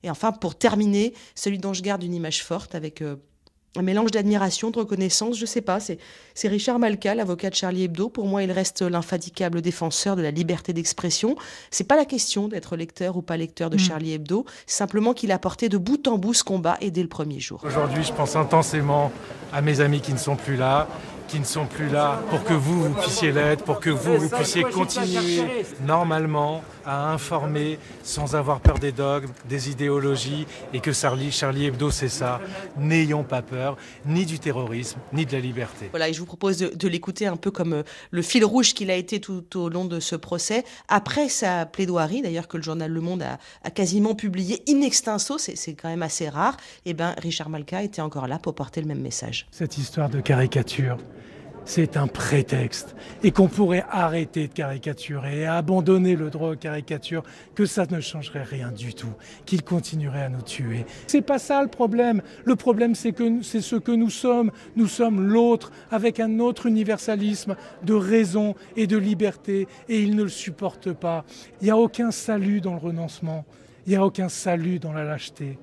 Et 0.03 0.09
enfin, 0.09 0.31
pour 0.31 0.55
terminer, 0.55 1.13
celui 1.35 1.57
dont 1.57 1.73
je 1.73 1.81
garde 1.81 2.03
une 2.03 2.13
image 2.13 2.44
forte 2.44 2.73
avec 2.73 3.01
euh, 3.01 3.17
un 3.75 3.81
mélange 3.81 4.12
d'admiration, 4.12 4.71
de 4.71 4.80
reconnaissance, 4.80 5.38
je 5.38 5.45
sais 5.45 5.62
pas. 5.62 5.80
C'est, 5.80 6.00
Richard 6.48 6.80
Malka, 6.80 7.13
l'avocat 7.13 7.50
de 7.50 7.56
Charlie 7.56 7.83
Hebdo. 7.83 8.10
Pour 8.10 8.25
moi, 8.25 8.42
il 8.42 8.51
reste 8.51 8.81
l'infatigable 8.81 9.62
défenseur 9.62 10.16
de 10.16 10.21
la 10.21 10.31
liberté 10.31 10.74
d'expression. 10.74 11.36
C'est 11.69 11.83
pas 11.83 11.95
la 11.95 12.06
question 12.06 12.48
d'être 12.48 12.75
lecteur 12.75 13.18
ou 13.18 13.21
pas 13.21 13.38
lecteur 13.38 13.69
de 13.69 13.75
mm. 13.75 13.80
Charlie 13.80 14.13
Hebdo, 14.13 14.45
simplement 14.66 15.13
qu'il 15.13 15.32
a 15.32 15.39
porté 15.39 15.70
de 15.70 15.77
bout 15.77 16.08
en 16.08 16.17
bout 16.17 16.34
ce 16.34 16.43
combat 16.43 16.77
et 16.82 16.89
dès 16.89 17.03
le 17.03 17.10
premier 17.10 17.39
jour. 17.39 17.62
Aujourd'hui, 17.63 18.03
je 18.03 18.13
pense 18.13 18.36
intensément 18.36 19.12
à 19.53 19.62
mes 19.62 19.82
amis 19.82 20.01
qui 20.01 20.13
ne 20.13 20.17
sont 20.17 20.36
plus 20.36 20.55
là, 20.55 20.88
qui 21.29 21.39
ne 21.39 21.45
sont 21.45 21.67
plus 21.67 21.89
là, 21.89 22.21
pour 22.29 22.43
que 22.43 22.53
vous, 22.53 22.83
vous 22.83 22.93
puissiez 22.95 23.31
l'être, 23.31 23.63
pour 23.63 23.79
que 23.79 23.89
vous, 23.91 24.17
vous 24.17 24.29
puissiez 24.29 24.63
continuer 24.63 25.43
normalement 25.86 26.63
à 26.86 27.12
informer 27.12 27.77
sans 28.03 28.36
avoir 28.36 28.59
peur 28.59 28.79
des 28.79 28.91
dogmes, 28.91 29.29
des 29.48 29.69
idéologies, 29.69 30.48
et 30.74 30.79
que 30.79 30.91
Charlie, 30.91 31.31
Charlie 31.31 31.65
Hebdo, 31.65 31.91
c'est 31.91 32.09
ça. 32.09 32.41
N'ayons 32.77 33.24
pas 33.24 33.43
peur, 33.43 33.77
ni 34.05 34.25
du 34.25 34.39
terrorisme, 34.39 35.00
ni 35.13 35.25
de 35.25 35.31
la 35.31 35.39
liberté. 35.39 35.88
Voilà, 35.91 36.09
et 36.09 36.13
je 36.13 36.19
vous 36.19 36.25
propose 36.25 36.57
de, 36.57 36.88
l'écouter 36.88 37.27
un 37.27 37.38
peu 37.38 37.51
comme 37.51 37.74
euh, 37.74 37.83
le 38.09 38.24
fil 38.24 38.43
rouge 38.43 38.74
qu'il 38.74 38.89
a 38.89 38.95
été 38.95 39.19
tout 39.19 39.45
au 39.55 39.69
long 39.69 39.86
de 39.86 40.00
ce 40.00 40.15
procès. 40.15 40.63
Après 40.88 41.29
sa 41.29 41.67
plaidoirie, 41.67 42.24
d'ailleurs 42.24 42.48
que 42.48 42.57
le 42.57 42.63
journal 42.63 42.91
Le 42.91 43.01
Monde 43.01 43.21
a, 43.21 43.38
a 43.63 43.69
quasiment 43.69 44.15
publié 44.15 44.63
in 44.67 44.81
extenso, 44.81 45.38
c'est 45.38 45.74
quand 45.74 45.89
même 45.89 46.01
assez 46.01 46.27
rare, 46.27 46.57
et 46.86 46.91
eh 46.91 46.93
ben 46.95 47.13
Richard 47.19 47.50
Malka 47.50 47.83
était 47.83 48.01
encore 48.01 48.27
là 48.27 48.39
pour 48.39 48.55
porter 48.55 48.81
le 48.81 48.88
même 48.88 49.01
message. 49.01 49.48
Cette 49.51 49.77
histoire 49.77 50.09
de 50.09 50.21
caricature, 50.21 50.98
c'est 51.69 51.97
un 51.97 52.07
prétexte 52.07 52.95
et 53.23 53.29
qu'on 53.29 53.47
pourrait 53.47 53.85
arrêter 53.91 54.47
de 54.47 54.53
caricaturer 54.53 55.41
et 55.41 55.45
abandonner 55.45 56.15
le 56.15 56.31
droit 56.31 56.53
aux 56.53 56.55
caricatures, 56.55 57.21
que 57.53 57.67
ça 57.67 57.85
ne 57.91 58.01
changerait 58.01 58.41
rien 58.41 58.71
du 58.71 58.95
tout, 58.95 59.13
qu'il 59.45 59.61
continuerait 59.61 60.23
à 60.23 60.29
nous 60.29 60.41
tuer. 60.41 60.88
C'est 61.05 61.21
pas 61.21 61.38
ça 61.38 61.61
le 61.61 61.67
problème. 61.67 62.23
Le 62.43 62.55
problème, 62.55 62.95
c'est 62.95 63.11
que 63.11 63.43
c'est 63.43 63.61
ce 63.61 63.75
que 63.75 63.91
nous 63.91 64.09
sommes. 64.09 64.51
Nous 64.75 64.88
sommes 64.88 65.21
l'autre 65.21 65.71
avec 65.91 66.19
un 66.19 66.39
autre 66.39 66.65
universalisme 66.65 67.55
de 67.83 67.93
raison 67.93 68.55
et 68.75 68.88
de 68.88 68.97
liberté 68.97 69.67
et 69.88 70.01
il 70.01 70.15
ne 70.15 70.23
le 70.23 70.29
supporte 70.29 70.91
pas. 70.91 71.23
Il 71.61 71.65
n'y 71.65 71.71
a 71.71 71.77
aucun 71.77 72.09
salut 72.09 72.61
dans 72.61 72.73
le 72.73 72.79
renoncement. 72.79 73.45
Il 73.85 73.91
n'y 73.91 73.95
a 73.95 74.03
aucun 74.03 74.29
salut 74.29 74.79
dans 74.79 74.91
la 74.91 75.03
lâcheté. 75.03 75.59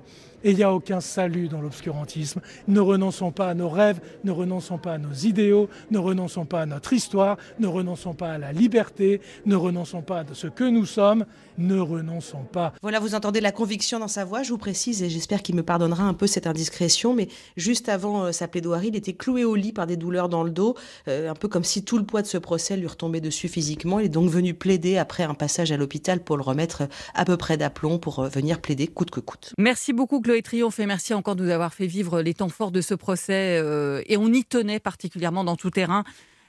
Et 0.47 0.51
il 0.51 0.55
n'y 0.55 0.63
a 0.63 0.73
aucun 0.73 1.01
salut 1.01 1.49
dans 1.49 1.59
l'obscurantisme. 1.59 2.39
Ne 2.69 2.79
renonçons 2.79 3.33
pas 3.33 3.49
à 3.49 3.53
nos 3.53 3.67
rêves, 3.67 3.99
ne 4.23 4.31
renonçons 4.31 4.77
pas 4.77 4.93
à 4.93 4.97
nos 4.97 5.11
idéaux, 5.11 5.67
ne 5.91 5.97
renonçons 5.97 6.45
pas 6.45 6.61
à 6.61 6.65
notre 6.65 6.93
histoire, 6.93 7.35
ne 7.59 7.67
renonçons 7.67 8.13
pas 8.13 8.31
à 8.31 8.37
la 8.37 8.53
liberté, 8.53 9.19
ne 9.45 9.57
renonçons 9.57 10.01
pas 10.01 10.19
à 10.19 10.23
ce 10.31 10.47
que 10.47 10.63
nous 10.63 10.85
sommes, 10.85 11.25
Ne 11.57 11.79
renonçons 11.79 12.43
pas. 12.43 12.73
Voilà, 12.81 12.99
vous 12.99 13.15
entendez 13.15 13.41
la 13.41 13.51
conviction 13.51 13.99
dans 13.99 14.07
sa 14.07 14.25
voix, 14.25 14.43
je 14.43 14.49
vous 14.49 14.57
précise, 14.57 15.01
et 15.01 15.09
j'espère 15.09 15.41
qu'il 15.41 15.55
me 15.55 15.63
pardonnera 15.63 16.03
un 16.03 16.13
peu 16.13 16.27
cette 16.27 16.47
indiscrétion, 16.47 17.13
mais 17.13 17.27
juste 17.55 17.89
avant 17.89 18.25
euh, 18.25 18.31
sa 18.31 18.47
plaidoirie, 18.47 18.89
il 18.89 18.95
était 18.95 19.13
cloué 19.13 19.43
au 19.43 19.55
lit 19.55 19.71
par 19.71 19.87
des 19.87 19.97
douleurs 19.97 20.29
dans 20.29 20.43
le 20.43 20.51
dos, 20.51 20.75
euh, 21.07 21.31
un 21.31 21.33
peu 21.33 21.47
comme 21.47 21.63
si 21.63 21.83
tout 21.83 21.97
le 21.97 22.05
poids 22.05 22.21
de 22.21 22.27
ce 22.27 22.37
procès 22.37 22.77
lui 22.77 22.87
retombait 22.87 23.21
dessus 23.21 23.47
physiquement. 23.47 23.99
Il 23.99 24.05
est 24.05 24.09
donc 24.09 24.29
venu 24.29 24.53
plaider 24.53 24.97
après 24.97 25.23
un 25.23 25.33
passage 25.33 25.71
à 25.71 25.77
l'hôpital 25.77 26.19
pour 26.19 26.37
le 26.37 26.43
remettre 26.43 26.83
à 27.15 27.25
peu 27.25 27.37
près 27.37 27.57
d'aplomb 27.57 27.97
pour 27.97 28.23
venir 28.23 28.61
plaider 28.61 28.87
coûte 28.87 29.09
que 29.09 29.19
coûte. 29.19 29.53
Merci 29.57 29.93
beaucoup 29.93 30.21
Chloé 30.21 30.41
Triomphe 30.41 30.79
et 30.79 30.85
merci 30.85 31.13
encore 31.13 31.35
de 31.35 31.43
nous 31.43 31.51
avoir 31.51 31.73
fait 31.73 31.87
vivre 31.87 32.21
les 32.21 32.33
temps 32.33 32.49
forts 32.49 32.71
de 32.71 32.81
ce 32.81 32.93
procès 32.93 33.63
et 34.05 34.17
on 34.17 34.31
y 34.31 34.43
tenait 34.43 34.79
particulièrement 34.79 35.43
dans 35.43 35.55
tout 35.55 35.71
terrain. 35.71 36.03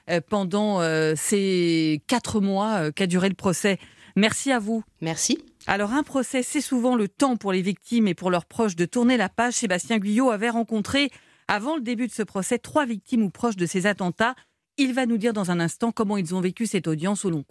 Euh, 0.09 0.21
pendant 0.27 0.81
euh, 0.81 1.13
ces 1.15 2.01
quatre 2.07 2.41
mois 2.41 2.77
euh, 2.77 2.91
qu'a 2.91 3.05
duré 3.05 3.29
le 3.29 3.35
procès. 3.35 3.77
Merci 4.15 4.51
à 4.51 4.59
vous. 4.59 4.83
Merci. 5.01 5.39
Alors 5.67 5.93
un 5.93 6.03
procès, 6.03 6.43
c'est 6.43 6.61
souvent 6.61 6.95
le 6.95 7.07
temps 7.07 7.37
pour 7.37 7.51
les 7.51 7.61
victimes 7.61 8.07
et 8.07 8.13
pour 8.13 8.31
leurs 8.31 8.45
proches 8.45 8.75
de 8.75 8.85
tourner 8.85 9.17
la 9.17 9.29
page. 9.29 9.53
Sébastien 9.53 9.97
Guyot 9.99 10.31
avait 10.31 10.49
rencontré, 10.49 11.11
avant 11.47 11.75
le 11.75 11.81
début 11.81 12.07
de 12.07 12.13
ce 12.13 12.23
procès, 12.23 12.57
trois 12.57 12.85
victimes 12.85 13.23
ou 13.23 13.29
proches 13.29 13.55
de 13.55 13.65
ces 13.65 13.85
attentats. 13.85 14.35
Il 14.77 14.93
va 14.93 15.05
nous 15.05 15.17
dire 15.17 15.33
dans 15.33 15.51
un 15.51 15.59
instant 15.59 15.91
comment 15.91 16.17
ils 16.17 16.33
ont 16.33 16.41
vécu 16.41 16.65
cette 16.65 16.87
audience 16.87 17.25
au 17.25 17.29
long 17.29 17.43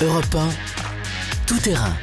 Europe 0.00 0.34
1, 0.34 0.48
tout 1.46 1.58
terrain. 1.58 1.94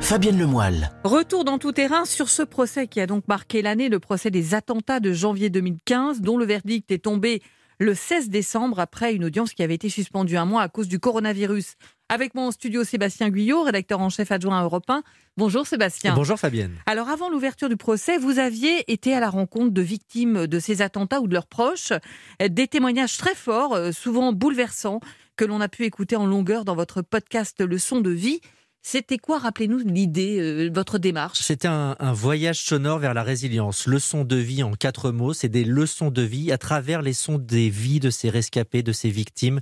Fabienne 0.00 0.38
Lemoyle. 0.38 0.90
Retour 1.04 1.44
dans 1.44 1.58
tout 1.58 1.72
terrain 1.72 2.04
sur 2.04 2.28
ce 2.28 2.42
procès 2.42 2.86
qui 2.86 3.00
a 3.00 3.06
donc 3.06 3.28
marqué 3.28 3.62
l'année, 3.62 3.88
le 3.88 4.00
procès 4.00 4.30
des 4.30 4.54
attentats 4.54 5.00
de 5.00 5.12
janvier 5.12 5.50
2015, 5.50 6.20
dont 6.20 6.36
le 6.36 6.44
verdict 6.44 6.90
est 6.90 7.04
tombé 7.04 7.42
le 7.80 7.94
16 7.94 8.28
décembre 8.28 8.78
après 8.78 9.14
une 9.14 9.24
audience 9.24 9.54
qui 9.54 9.62
avait 9.62 9.74
été 9.74 9.88
suspendue 9.88 10.36
un 10.36 10.44
mois 10.44 10.60
à 10.60 10.68
cause 10.68 10.86
du 10.86 11.00
coronavirus. 11.00 11.76
Avec 12.10 12.34
moi 12.34 12.44
en 12.44 12.50
studio 12.50 12.84
Sébastien 12.84 13.30
Guyot, 13.30 13.62
rédacteur 13.62 14.00
en 14.00 14.10
chef 14.10 14.30
adjoint 14.30 14.60
à 14.60 14.64
Europe 14.64 14.88
1. 14.88 15.02
Bonjour 15.38 15.66
Sébastien. 15.66 16.14
Bonjour 16.14 16.38
Fabienne. 16.38 16.76
Alors 16.84 17.08
avant 17.08 17.30
l'ouverture 17.30 17.70
du 17.70 17.78
procès, 17.78 18.18
vous 18.18 18.38
aviez 18.38 18.92
été 18.92 19.14
à 19.14 19.20
la 19.20 19.30
rencontre 19.30 19.70
de 19.70 19.80
victimes 19.80 20.46
de 20.46 20.58
ces 20.58 20.82
attentats 20.82 21.22
ou 21.22 21.26
de 21.26 21.32
leurs 21.32 21.46
proches. 21.46 21.94
Des 22.38 22.68
témoignages 22.68 23.16
très 23.16 23.34
forts, 23.34 23.72
euh, 23.72 23.92
souvent 23.92 24.34
bouleversants, 24.34 25.00
que 25.36 25.46
l'on 25.46 25.62
a 25.62 25.68
pu 25.68 25.84
écouter 25.84 26.16
en 26.16 26.26
longueur 26.26 26.66
dans 26.66 26.76
votre 26.76 27.00
podcast 27.00 27.62
Leçon 27.62 28.02
de 28.02 28.10
vie. 28.10 28.42
C'était 28.82 29.18
quoi, 29.18 29.38
rappelez-nous 29.38 29.78
l'idée, 29.78 30.38
euh, 30.40 30.70
votre 30.72 30.98
démarche? 30.98 31.40
C'était 31.40 31.68
un, 31.68 31.94
voyage 32.12 32.60
sonore 32.62 32.98
vers 32.98 33.12
la 33.12 33.22
résilience. 33.22 33.86
Leçon 33.86 34.24
de 34.24 34.36
vie 34.36 34.62
en 34.62 34.72
quatre 34.72 35.10
mots, 35.10 35.34
c'est 35.34 35.50
des 35.50 35.64
leçons 35.64 36.10
de 36.10 36.22
vie 36.22 36.50
à 36.50 36.56
travers 36.56 37.02
les 37.02 37.12
sons 37.12 37.36
des 37.36 37.68
vies 37.68 38.00
de 38.00 38.08
ces 38.08 38.30
rescapés, 38.30 38.82
de 38.82 38.92
ces 38.92 39.10
victimes, 39.10 39.60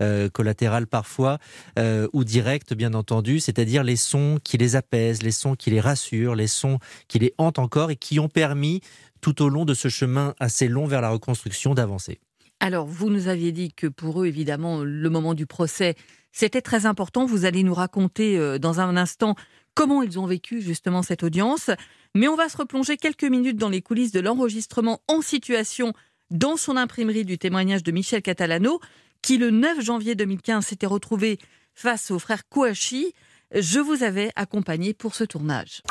euh, 0.00 0.28
collatérales 0.28 0.86
parfois, 0.86 1.38
euh, 1.78 2.06
ou 2.12 2.22
directes 2.22 2.72
bien 2.74 2.94
entendu, 2.94 3.40
c'est-à-dire 3.40 3.82
les 3.82 3.96
sons 3.96 4.38
qui 4.42 4.56
les 4.56 4.76
apaisent, 4.76 5.22
les 5.22 5.32
sons 5.32 5.56
qui 5.56 5.70
les 5.70 5.80
rassurent, 5.80 6.36
les 6.36 6.46
sons 6.46 6.78
qui 7.08 7.18
les 7.18 7.34
hantent 7.38 7.58
encore 7.58 7.90
et 7.90 7.96
qui 7.96 8.20
ont 8.20 8.28
permis 8.28 8.82
tout 9.20 9.42
au 9.42 9.48
long 9.48 9.64
de 9.64 9.74
ce 9.74 9.88
chemin 9.88 10.34
assez 10.38 10.68
long 10.68 10.86
vers 10.86 11.00
la 11.00 11.10
reconstruction 11.10 11.74
d'avancer. 11.74 12.20
Alors, 12.60 12.86
vous 12.86 13.08
nous 13.08 13.28
aviez 13.28 13.52
dit 13.52 13.72
que 13.72 13.86
pour 13.86 14.22
eux, 14.22 14.26
évidemment, 14.26 14.84
le 14.84 15.10
moment 15.10 15.32
du 15.32 15.46
procès, 15.46 15.96
c'était 16.32 16.62
très 16.62 16.86
important. 16.86 17.26
Vous 17.26 17.44
allez 17.44 17.62
nous 17.62 17.74
raconter 17.74 18.38
euh, 18.38 18.58
dans 18.58 18.80
un 18.80 18.96
instant 18.96 19.34
comment 19.74 20.02
ils 20.02 20.18
ont 20.18 20.26
vécu 20.26 20.60
justement 20.60 21.02
cette 21.02 21.22
audience. 21.22 21.70
Mais 22.14 22.28
on 22.28 22.36
va 22.36 22.48
se 22.48 22.56
replonger 22.56 22.96
quelques 22.96 23.24
minutes 23.24 23.56
dans 23.56 23.68
les 23.68 23.82
coulisses 23.82 24.12
de 24.12 24.20
l'enregistrement 24.20 25.00
en 25.08 25.22
situation 25.22 25.92
dans 26.30 26.56
son 26.56 26.76
imprimerie 26.76 27.24
du 27.24 27.38
témoignage 27.38 27.82
de 27.82 27.92
Michel 27.92 28.22
Catalano, 28.22 28.80
qui 29.22 29.36
le 29.36 29.50
9 29.50 29.80
janvier 29.80 30.14
2015 30.14 30.64
s'était 30.64 30.86
retrouvé 30.86 31.38
face 31.74 32.10
au 32.10 32.18
frère 32.18 32.48
Kouachi. 32.48 33.12
Je 33.54 33.80
vous 33.80 34.02
avais 34.02 34.30
accompagné 34.36 34.94
pour 34.94 35.14
ce 35.14 35.24
tournage. 35.24 35.82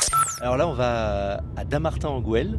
Alors 0.41 0.55
là, 0.55 0.67
on 0.67 0.73
va 0.73 1.41
à 1.57 1.65
Damartin-en-Gouel. 1.65 2.57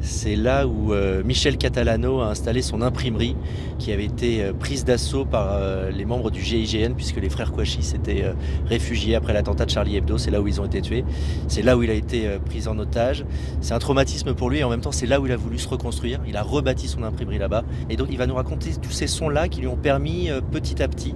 C'est 0.00 0.36
là 0.36 0.66
où 0.66 0.92
euh, 0.92 1.22
Michel 1.24 1.58
Catalano 1.58 2.20
a 2.20 2.28
installé 2.28 2.62
son 2.62 2.82
imprimerie 2.82 3.36
qui 3.78 3.92
avait 3.92 4.04
été 4.04 4.42
euh, 4.42 4.52
prise 4.52 4.84
d'assaut 4.84 5.24
par 5.24 5.52
euh, 5.52 5.90
les 5.90 6.04
membres 6.04 6.30
du 6.30 6.40
GIGN 6.40 6.94
puisque 6.94 7.16
les 7.16 7.28
frères 7.28 7.52
Kouachi 7.52 7.82
s'étaient 7.82 8.24
réfugiés 8.66 9.16
après 9.16 9.32
l'attentat 9.32 9.66
de 9.66 9.70
Charlie 9.70 9.96
Hebdo. 9.96 10.18
C'est 10.18 10.30
là 10.30 10.40
où 10.40 10.46
ils 10.46 10.60
ont 10.60 10.64
été 10.64 10.80
tués. 10.82 11.04
C'est 11.48 11.62
là 11.62 11.76
où 11.76 11.82
il 11.82 11.90
a 11.90 11.94
été 11.94 12.28
pris 12.46 12.68
en 12.68 12.78
otage. 12.78 13.24
C'est 13.60 13.74
un 13.74 13.78
traumatisme 13.78 14.34
pour 14.34 14.50
lui 14.50 14.58
et 14.58 14.64
en 14.64 14.70
même 14.70 14.80
temps 14.80 14.92
c'est 14.92 15.06
là 15.06 15.20
où 15.20 15.26
il 15.26 15.32
a 15.32 15.36
voulu 15.36 15.58
se 15.58 15.68
reconstruire. 15.68 16.20
Il 16.26 16.36
a 16.36 16.42
rebâti 16.42 16.88
son 16.88 17.02
imprimerie 17.02 17.38
là-bas. 17.38 17.64
Et 17.90 17.96
donc 17.96 18.08
il 18.10 18.18
va 18.18 18.26
nous 18.26 18.34
raconter 18.34 18.70
tous 18.80 18.92
ces 18.92 19.06
sons-là 19.06 19.48
qui 19.48 19.60
lui 19.60 19.68
ont 19.68 19.76
permis 19.76 20.30
petit 20.52 20.82
à 20.82 20.88
petit 20.88 21.14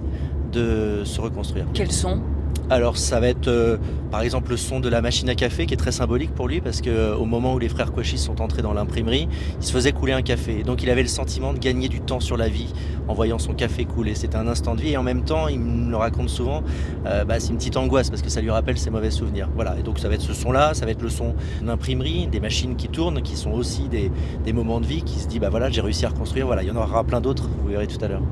de 0.51 1.03
se 1.03 1.21
reconstruire. 1.21 1.65
Quels 1.73 1.91
sons 1.91 2.21
alors 2.69 2.97
ça 2.97 3.19
va 3.19 3.27
être 3.27 3.47
euh, 3.47 3.77
par 4.11 4.21
exemple 4.21 4.51
le 4.51 4.57
son 4.57 4.79
de 4.79 4.89
la 4.89 5.01
machine 5.01 5.29
à 5.29 5.35
café 5.35 5.65
qui 5.65 5.73
est 5.73 5.77
très 5.77 5.91
symbolique 5.91 6.33
pour 6.33 6.47
lui 6.47 6.61
parce 6.61 6.81
que 6.81 6.89
euh, 6.89 7.15
au 7.15 7.25
moment 7.25 7.53
où 7.53 7.59
les 7.59 7.69
frères 7.69 7.91
Kouachi 7.91 8.17
sont 8.17 8.41
entrés 8.41 8.61
dans 8.61 8.73
l'imprimerie, 8.73 9.27
il 9.59 9.65
se 9.65 9.71
faisait 9.71 9.91
couler 9.91 10.13
un 10.13 10.21
café. 10.21 10.63
Donc 10.63 10.83
il 10.83 10.89
avait 10.89 11.01
le 11.01 11.07
sentiment 11.07 11.53
de 11.53 11.59
gagner 11.59 11.89
du 11.89 12.01
temps 12.01 12.19
sur 12.19 12.37
la 12.37 12.47
vie 12.47 12.73
en 13.07 13.13
voyant 13.13 13.39
son 13.39 13.53
café 13.53 13.85
couler. 13.85 14.15
C'était 14.15 14.37
un 14.37 14.47
instant 14.47 14.75
de 14.75 14.81
vie 14.81 14.91
et 14.91 14.97
en 14.97 15.03
même 15.03 15.23
temps, 15.23 15.47
il 15.47 15.59
me 15.59 15.91
le 15.91 15.97
raconte 15.97 16.29
souvent, 16.29 16.63
euh, 17.05 17.25
bah, 17.25 17.39
c'est 17.39 17.49
une 17.49 17.57
petite 17.57 17.77
angoisse 17.77 18.09
parce 18.09 18.21
que 18.21 18.29
ça 18.29 18.41
lui 18.41 18.49
rappelle 18.49 18.77
ses 18.77 18.89
mauvais 18.89 19.11
souvenirs. 19.11 19.49
Voilà, 19.55 19.77
et 19.77 19.83
donc 19.83 19.99
ça 19.99 20.07
va 20.07 20.15
être 20.15 20.21
ce 20.21 20.33
son-là, 20.33 20.73
ça 20.73 20.85
va 20.85 20.91
être 20.91 21.01
le 21.01 21.09
son 21.09 21.35
d'imprimerie, 21.61 22.27
des 22.27 22.39
machines 22.39 22.75
qui 22.75 22.87
tournent, 22.87 23.21
qui 23.21 23.35
sont 23.35 23.51
aussi 23.51 23.89
des, 23.89 24.11
des 24.43 24.53
moments 24.53 24.79
de 24.79 24.85
vie 24.85 25.03
qui 25.03 25.19
se 25.19 25.27
dit 25.27 25.39
bah 25.39 25.49
voilà, 25.49 25.69
j'ai 25.69 25.81
réussi 25.81 26.05
à 26.05 26.09
reconstruire. 26.09 26.45
Voilà, 26.45 26.63
il 26.63 26.69
y 26.69 26.71
en 26.71 26.75
aura 26.75 27.03
plein 27.03 27.21
d'autres, 27.21 27.49
vous 27.61 27.69
verrez 27.69 27.87
tout 27.87 28.03
à 28.03 28.07
l'heure. 28.07 28.23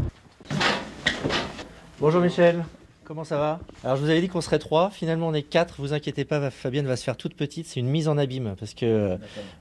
Bonjour 1.99 2.21
Michel. 2.21 2.63
Comment 3.11 3.25
ça 3.25 3.37
va 3.37 3.59
Alors 3.83 3.97
je 3.97 4.03
vous 4.03 4.09
avais 4.09 4.21
dit 4.21 4.29
qu'on 4.29 4.39
serait 4.39 4.57
trois, 4.57 4.89
finalement 4.89 5.27
on 5.27 5.33
est 5.33 5.41
quatre, 5.41 5.81
vous 5.81 5.91
inquiétez 5.91 6.23
pas, 6.23 6.49
Fabienne 6.49 6.87
va 6.87 6.95
se 6.95 7.03
faire 7.03 7.17
toute 7.17 7.35
petite, 7.35 7.67
c'est 7.67 7.81
une 7.81 7.89
mise 7.89 8.07
en 8.07 8.17
abîme 8.17 8.55
parce 8.57 8.73
que 8.73 8.85
euh, 8.85 9.17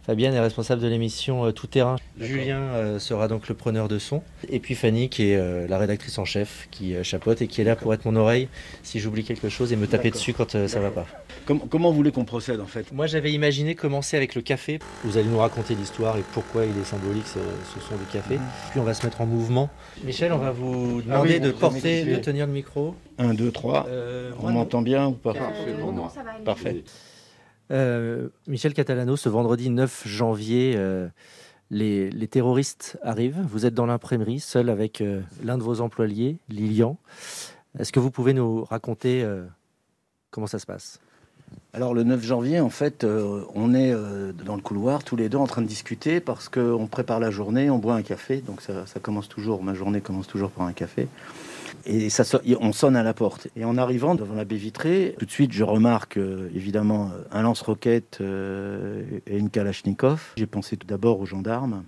Fabienne 0.07 0.35
est 0.35 0.40
responsable 0.40 0.80
de 0.80 0.87
l'émission 0.87 1.47
euh, 1.47 1.50
Tout 1.50 1.66
Terrain. 1.66 1.97
Julien 2.21 2.61
euh, 2.61 3.00
sera 3.00 3.26
donc 3.26 3.49
le 3.49 3.57
preneur 3.57 3.88
de 3.88 3.99
son 3.99 4.23
et 4.49 4.61
puis 4.61 4.76
Fanny 4.76 5.09
qui 5.09 5.33
est 5.33 5.69
la 5.69 5.78
rédactrice 5.78 6.16
en 6.19 6.25
chef 6.25 6.69
qui 6.71 6.95
chapeaute 7.02 7.42
et 7.42 7.49
qui 7.49 7.61
est 7.61 7.64
là 7.64 7.75
pour 7.75 7.92
être 7.92 8.04
mon 8.04 8.14
oreille 8.14 8.47
si 8.85 9.00
j'oublie 9.00 9.25
quelque 9.25 9.49
chose 9.49 9.73
et 9.73 9.76
me 9.76 9.88
taper 9.88 10.12
dessus 10.12 10.33
quand 10.33 10.69
ça 10.69 10.78
va 10.78 10.92
pas. 10.92 11.07
Comment, 11.45 11.66
comment 11.69 11.90
voulez 11.90 12.12
qu'on 12.12 12.25
procède 12.25 12.61
en 12.61 12.66
fait? 12.66 12.92
Moi 12.92 13.09
j'avais 13.09 13.33
imaginé 13.33 13.75
commencer 13.75 14.16
avec 14.16 14.37
le 14.37 14.42
café. 14.42 14.78
Vous 15.02 15.19
allez 15.19 15.26
nous 15.26 15.38
raconter 15.38 15.75
l'histoire 15.75 16.16
et 16.16 16.25
pourquoi 16.35 16.66
il 16.66 16.80
est 16.80 16.85
symbolique 16.85 17.26
ce, 17.26 17.40
son 17.80 17.97
du 17.97 18.04
café. 18.12 18.37
Mhm. 18.37 18.45
Puis 18.71 18.78
on 18.78 18.85
va 18.85 18.95
se 18.95 19.04
mettre 19.04 19.21
en 19.21 19.26
mouvement. 19.26 19.71
Michel, 20.04 20.33
on 20.33 20.38
va 20.38 20.52
vous 20.52 21.00
ah 21.00 21.14
demander 21.14 21.40
de 21.40 21.50
porter, 21.50 22.04
de 22.04 22.14
tenir 22.14 22.47
le 22.47 22.52
micro. 22.52 22.95
1, 23.21 23.35
2, 23.35 23.53
3. 23.53 23.87
on 24.43 24.50
m'entend 24.50 24.83
bien 24.83 25.09
ou 25.09 25.12
pas 25.12 25.35
Parfait. 26.45 26.85
Euh, 27.71 28.29
Michel 28.47 28.75
Catalano, 28.75 29.17
ce 29.17 29.29
vendredi 29.29 29.71
9 29.71 30.03
janvier, 30.07 30.75
euh, 30.77 31.09
les, 31.71 32.11
terroristes 32.29 32.99
arrivent. 33.03 33.41
Vous 33.49 33.65
êtes 33.65 33.75
dans 33.75 33.87
l'imprimerie, 33.87 34.41
seul 34.41 34.69
avec 34.69 35.00
euh, 35.00 35.21
l'un 35.45 35.57
de 35.57 35.62
vos 35.62 35.81
employés, 35.81 36.39
Lilian. 36.49 36.99
Est-ce 37.79 37.93
que 37.93 38.00
vous 38.00 38.11
pouvez 38.11 38.33
nous 38.33 38.65
raconter 38.65 39.25
comment 40.33 40.49
ça 40.49 40.59
se 40.59 40.67
passe? 40.67 40.99
Alors 41.73 41.95
le 41.95 42.03
9 42.03 42.21
janvier, 42.21 42.59
en 42.59 42.69
fait, 42.69 43.05
on 43.55 43.75
est 43.75 43.95
dans 44.45 44.57
le 44.57 44.61
couloir 44.61 45.05
tous 45.05 45.15
les 45.15 45.29
deux 45.29 45.39
en 45.39 45.47
train 45.47 45.62
de 45.62 45.69
discuter 45.69 46.19
parce 46.19 46.49
qu'on 46.49 46.89
prépare 46.89 47.21
la 47.21 47.31
journée, 47.31 47.71
on 47.71 47.79
boit 47.79 47.95
un 47.95 48.03
café, 48.03 48.39
donc 48.41 48.61
ça, 48.61 48.87
ça, 48.87 48.99
commence 48.99 49.29
toujours, 49.29 49.62
ma 49.62 49.75
journée 49.75 50.00
commence 50.00 50.27
toujours 50.27 50.50
par 50.50 50.67
un 50.67 50.73
café. 50.73 51.07
Et 51.87 52.08
on 52.60 52.72
sonne 52.72 52.96
à 52.96 53.02
la 53.02 53.14
porte. 53.14 53.49
Et 53.56 53.64
en 53.64 53.76
arrivant 53.78 54.14
devant 54.14 54.34
la 54.34 54.44
baie 54.44 54.56
vitrée, 54.56 55.14
tout 55.18 55.26
de 55.26 55.30
suite, 55.30 55.52
je 55.52 55.64
remarque 55.64 56.18
euh, 56.18 56.50
évidemment 56.54 57.10
euh, 57.10 57.22
un 57.30 57.42
lance-roquette 57.42 58.18
euh, 58.20 59.02
et 59.26 59.38
une 59.38 59.50
Kalachnikov. 59.50 60.32
J'ai 60.37 60.46
pensé 60.46 60.76
tout 60.76 60.87
d'abord 60.87 61.20
aux 61.20 61.26
gendarmes. 61.26 61.84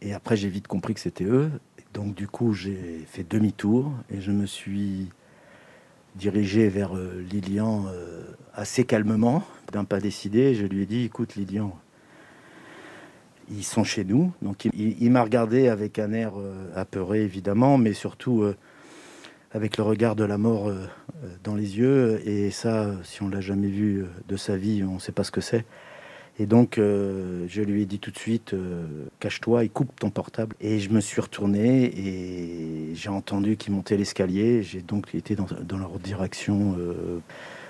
Et 0.00 0.14
après, 0.14 0.36
j'ai 0.36 0.48
vite 0.48 0.66
compris 0.66 0.94
que 0.94 1.00
c'était 1.00 1.24
eux. 1.24 1.50
Donc, 1.92 2.14
du 2.14 2.26
coup, 2.26 2.52
j'ai 2.52 3.04
fait 3.06 3.28
demi-tour 3.28 3.92
et 4.10 4.20
je 4.20 4.32
me 4.32 4.46
suis 4.46 5.10
dirigé 6.16 6.68
vers 6.68 6.92
Lilian 6.94 7.86
assez 8.52 8.84
calmement, 8.84 9.44
d'un 9.72 9.84
pas 9.84 10.00
décidé. 10.00 10.54
Je 10.54 10.66
lui 10.66 10.82
ai 10.82 10.86
dit 10.86 11.04
Écoute, 11.04 11.36
Lilian, 11.36 11.78
ils 13.48 13.62
sont 13.62 13.84
chez 13.84 14.04
nous. 14.04 14.32
Donc, 14.42 14.64
il, 14.64 15.00
il 15.00 15.10
m'a 15.10 15.22
regardé 15.22 15.68
avec 15.68 16.00
un 16.00 16.12
air 16.12 16.32
apeuré, 16.74 17.22
évidemment, 17.22 17.78
mais 17.78 17.92
surtout 17.92 18.44
avec 19.54 19.76
le 19.76 19.84
regard 19.84 20.16
de 20.16 20.24
la 20.24 20.36
mort 20.36 20.68
euh, 20.68 20.84
euh, 21.22 21.28
dans 21.44 21.54
les 21.54 21.78
yeux. 21.78 22.20
Et 22.28 22.50
ça, 22.50 22.90
si 23.04 23.22
on 23.22 23.28
l'a 23.28 23.40
jamais 23.40 23.68
vu 23.68 24.02
euh, 24.02 24.06
de 24.28 24.36
sa 24.36 24.56
vie, 24.56 24.84
on 24.84 24.94
ne 24.94 24.98
sait 24.98 25.12
pas 25.12 25.24
ce 25.24 25.30
que 25.30 25.40
c'est. 25.40 25.64
Et 26.40 26.46
donc, 26.46 26.78
je 26.78 27.60
lui 27.62 27.82
ai 27.82 27.86
dit 27.86 28.00
tout 28.00 28.10
de 28.10 28.18
suite, 28.18 28.56
cache-toi 29.20 29.62
et 29.62 29.68
coupe 29.68 30.00
ton 30.00 30.10
portable. 30.10 30.56
Et 30.60 30.80
je 30.80 30.90
me 30.90 31.00
suis 31.00 31.20
retourné 31.20 31.84
et 31.84 32.92
j'ai 32.96 33.08
entendu 33.08 33.56
qu'ils 33.56 33.72
montaient 33.72 33.96
l'escalier. 33.96 34.64
J'ai 34.64 34.82
donc 34.82 35.14
été 35.14 35.36
dans, 35.36 35.46
leur 35.78 35.96
direction 36.00 36.76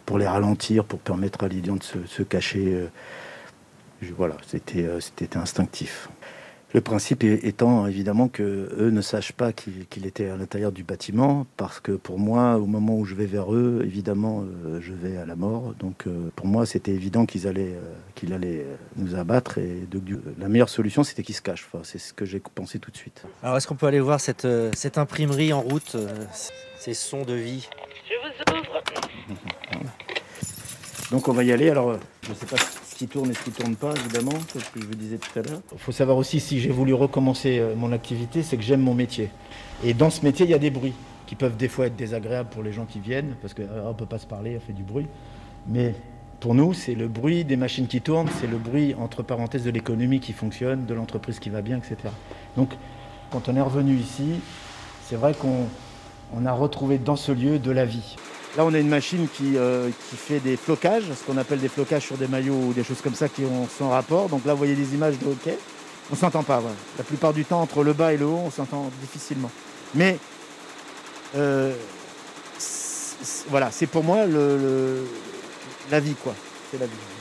pour 0.06 0.16
les 0.16 0.26
ralentir, 0.26 0.86
pour 0.86 0.98
permettre 0.98 1.44
à 1.44 1.48
Lilian 1.48 1.76
de 1.76 1.82
se, 1.82 2.06
se 2.06 2.22
cacher. 2.22 2.88
voilà, 4.16 4.38
c'était 4.46 5.36
instinctif. 5.36 6.08
Le 6.74 6.80
principe 6.80 7.22
étant 7.22 7.86
évidemment 7.86 8.26
que 8.26 8.42
eux 8.76 8.90
ne 8.90 9.00
sachent 9.00 9.30
pas 9.30 9.52
qu'il 9.52 10.06
était 10.06 10.28
à 10.28 10.36
l'intérieur 10.36 10.72
du 10.72 10.82
bâtiment, 10.82 11.46
parce 11.56 11.78
que 11.78 11.92
pour 11.92 12.18
moi, 12.18 12.56
au 12.56 12.66
moment 12.66 12.98
où 12.98 13.04
je 13.04 13.14
vais 13.14 13.26
vers 13.26 13.54
eux, 13.54 13.82
évidemment, 13.84 14.42
euh, 14.66 14.80
je 14.80 14.92
vais 14.92 15.16
à 15.16 15.24
la 15.24 15.36
mort. 15.36 15.72
Donc 15.78 16.08
euh, 16.08 16.32
pour 16.34 16.46
moi, 16.46 16.66
c'était 16.66 16.90
évident 16.90 17.26
qu'ils 17.26 17.46
allaient, 17.46 17.76
euh, 17.76 17.94
qu'il 18.16 18.32
allait 18.32 18.66
nous 18.96 19.14
abattre. 19.14 19.58
Et 19.58 19.86
de, 19.88 20.00
la 20.36 20.48
meilleure 20.48 20.68
solution, 20.68 21.04
c'était 21.04 21.22
qu'ils 21.22 21.36
se 21.36 21.42
cachent. 21.42 21.64
Enfin, 21.72 21.84
c'est 21.84 21.98
ce 21.98 22.12
que 22.12 22.24
j'ai 22.24 22.40
pensé 22.40 22.80
tout 22.80 22.90
de 22.90 22.96
suite. 22.96 23.22
Alors 23.44 23.56
est-ce 23.56 23.68
qu'on 23.68 23.76
peut 23.76 23.86
aller 23.86 24.00
voir 24.00 24.20
cette, 24.20 24.48
cette 24.74 24.98
imprimerie 24.98 25.52
en 25.52 25.60
route, 25.60 25.96
ces 26.76 26.94
sons 26.94 27.22
de 27.22 27.34
vie? 27.34 27.68
Je 28.10 28.14
vous 28.20 28.58
ouvre. 28.58 28.82
Donc 31.12 31.28
on 31.28 31.32
va 31.32 31.44
y 31.44 31.52
aller. 31.52 31.70
Alors 31.70 31.96
je 32.22 32.30
ne 32.30 32.34
sais 32.34 32.46
pas 32.46 32.56
ce 32.94 32.98
qui 32.98 33.08
tourne 33.08 33.28
et 33.28 33.34
ce 33.34 33.42
qui 33.42 33.50
ne 33.50 33.54
tourne 33.56 33.74
pas, 33.74 33.92
évidemment, 33.92 34.38
c'est 34.52 34.60
ce 34.60 34.70
que 34.70 34.80
je 34.80 34.86
vous 34.86 34.94
disais 34.94 35.18
tout 35.18 35.36
à 35.36 35.42
l'heure. 35.42 35.60
Il 35.72 35.78
faut 35.78 35.90
savoir 35.90 36.16
aussi, 36.16 36.38
si 36.38 36.60
j'ai 36.60 36.70
voulu 36.70 36.94
recommencer 36.94 37.58
euh, 37.58 37.74
mon 37.74 37.90
activité, 37.90 38.44
c'est 38.44 38.56
que 38.56 38.62
j'aime 38.62 38.82
mon 38.82 38.94
métier. 38.94 39.30
Et 39.82 39.94
dans 39.94 40.10
ce 40.10 40.24
métier, 40.24 40.46
il 40.46 40.50
y 40.50 40.54
a 40.54 40.60
des 40.60 40.70
bruits 40.70 40.94
qui 41.26 41.34
peuvent 41.34 41.56
des 41.56 41.66
fois 41.66 41.86
être 41.86 41.96
désagréables 41.96 42.50
pour 42.50 42.62
les 42.62 42.72
gens 42.72 42.84
qui 42.84 43.00
viennent, 43.00 43.34
parce 43.42 43.52
qu'on 43.52 43.62
euh, 43.62 43.88
ne 43.88 43.94
peut 43.94 44.06
pas 44.06 44.18
se 44.18 44.26
parler, 44.26 44.56
on 44.56 44.60
fait 44.64 44.72
du 44.72 44.84
bruit. 44.84 45.08
Mais 45.66 45.96
pour 46.38 46.54
nous, 46.54 46.72
c'est 46.72 46.94
le 46.94 47.08
bruit 47.08 47.44
des 47.44 47.56
machines 47.56 47.88
qui 47.88 48.00
tournent, 48.00 48.28
c'est 48.40 48.46
le 48.46 48.58
bruit, 48.58 48.94
entre 48.94 49.24
parenthèses, 49.24 49.64
de 49.64 49.70
l'économie 49.70 50.20
qui 50.20 50.32
fonctionne, 50.32 50.86
de 50.86 50.94
l'entreprise 50.94 51.40
qui 51.40 51.50
va 51.50 51.62
bien, 51.62 51.78
etc. 51.78 51.96
Donc, 52.56 52.74
quand 53.32 53.48
on 53.48 53.56
est 53.56 53.60
revenu 53.60 53.96
ici, 53.96 54.34
c'est 55.02 55.16
vrai 55.16 55.34
qu'on 55.34 56.46
a 56.46 56.52
retrouvé 56.52 56.98
dans 56.98 57.16
ce 57.16 57.32
lieu 57.32 57.58
de 57.58 57.72
la 57.72 57.86
vie. 57.86 58.14
Là, 58.56 58.64
on 58.64 58.72
a 58.72 58.78
une 58.78 58.88
machine 58.88 59.26
euh, 59.42 59.90
qui, 60.10 60.16
fait 60.16 60.38
des 60.38 60.56
flocages, 60.56 61.04
ce 61.04 61.24
qu'on 61.24 61.36
appelle 61.38 61.58
des 61.58 61.68
flocages 61.68 62.04
sur 62.06 62.16
des 62.16 62.28
maillots 62.28 62.68
ou 62.68 62.72
des 62.72 62.84
choses 62.84 63.00
comme 63.00 63.14
ça 63.14 63.28
qui 63.28 63.42
ont 63.44 63.66
son 63.66 63.90
rapport. 63.90 64.28
Donc 64.28 64.44
là, 64.44 64.52
vous 64.52 64.58
voyez 64.58 64.76
des 64.76 64.94
images 64.94 65.18
de 65.18 65.26
hockey. 65.26 65.58
On 66.12 66.14
s'entend 66.14 66.44
pas. 66.44 66.62
La 66.96 67.04
plupart 67.04 67.32
du 67.32 67.44
temps, 67.44 67.60
entre 67.60 67.82
le 67.82 67.92
bas 67.92 68.12
et 68.12 68.16
le 68.16 68.26
haut, 68.26 68.42
on 68.44 68.50
s'entend 68.50 68.90
difficilement. 69.00 69.50
Mais 69.94 70.18
euh, 71.34 71.74
voilà, 73.48 73.70
c'est 73.72 73.86
pour 73.86 74.04
moi 74.04 74.18
la 75.90 76.00
vie, 76.00 76.14
quoi. 76.14 76.34
C'est 76.70 76.78
la 76.78 76.86
vie. 76.86 77.13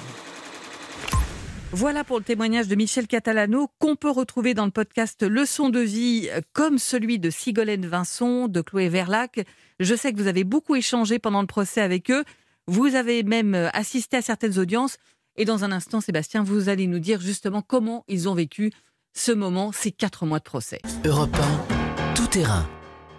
Voilà 1.76 2.04
pour 2.04 2.20
le 2.20 2.24
témoignage 2.24 2.68
de 2.68 2.76
Michel 2.76 3.08
Catalano 3.08 3.68
qu'on 3.80 3.96
peut 3.96 4.12
retrouver 4.12 4.54
dans 4.54 4.66
le 4.66 4.72
podcast 4.72 5.24
Leçon 5.24 5.70
de 5.70 5.80
vie 5.80 6.30
comme 6.54 6.78
celui 6.78 7.18
de 7.18 7.32
Sigolène 7.32 7.88
Vincent, 7.88 8.48
de 8.48 8.62
Chloé 8.62 8.90
Verlac. 8.90 9.44
Je 9.80 9.96
sais 9.96 10.14
que 10.14 10.22
vous 10.22 10.28
avez 10.28 10.44
beaucoup 10.44 10.76
échangé 10.76 11.18
pendant 11.18 11.42
le 11.42 11.48
procès 11.48 11.82
avec 11.82 12.12
eux. 12.12 12.24
Vous 12.68 12.94
avez 12.94 13.24
même 13.24 13.56
assisté 13.74 14.18
à 14.18 14.22
certaines 14.22 14.60
audiences. 14.60 14.98
Et 15.36 15.46
dans 15.46 15.64
un 15.64 15.72
instant, 15.72 16.00
Sébastien, 16.00 16.44
vous 16.44 16.70
allez 16.70 16.86
nous 16.86 17.00
dire 17.00 17.20
justement 17.20 17.64
comment 17.64 18.06
ils 18.08 18.30
ont 18.30 18.36
vécu 18.36 18.72
ce 19.16 19.32
moment, 19.32 19.72
ces 19.72 19.92
quatre 19.92 20.28
mois 20.28 20.38
de 20.38 20.44
procès. 20.44 20.80
Europe 21.06 21.36
1, 21.72 22.14
tout 22.14 22.28
terrain. 22.28 22.70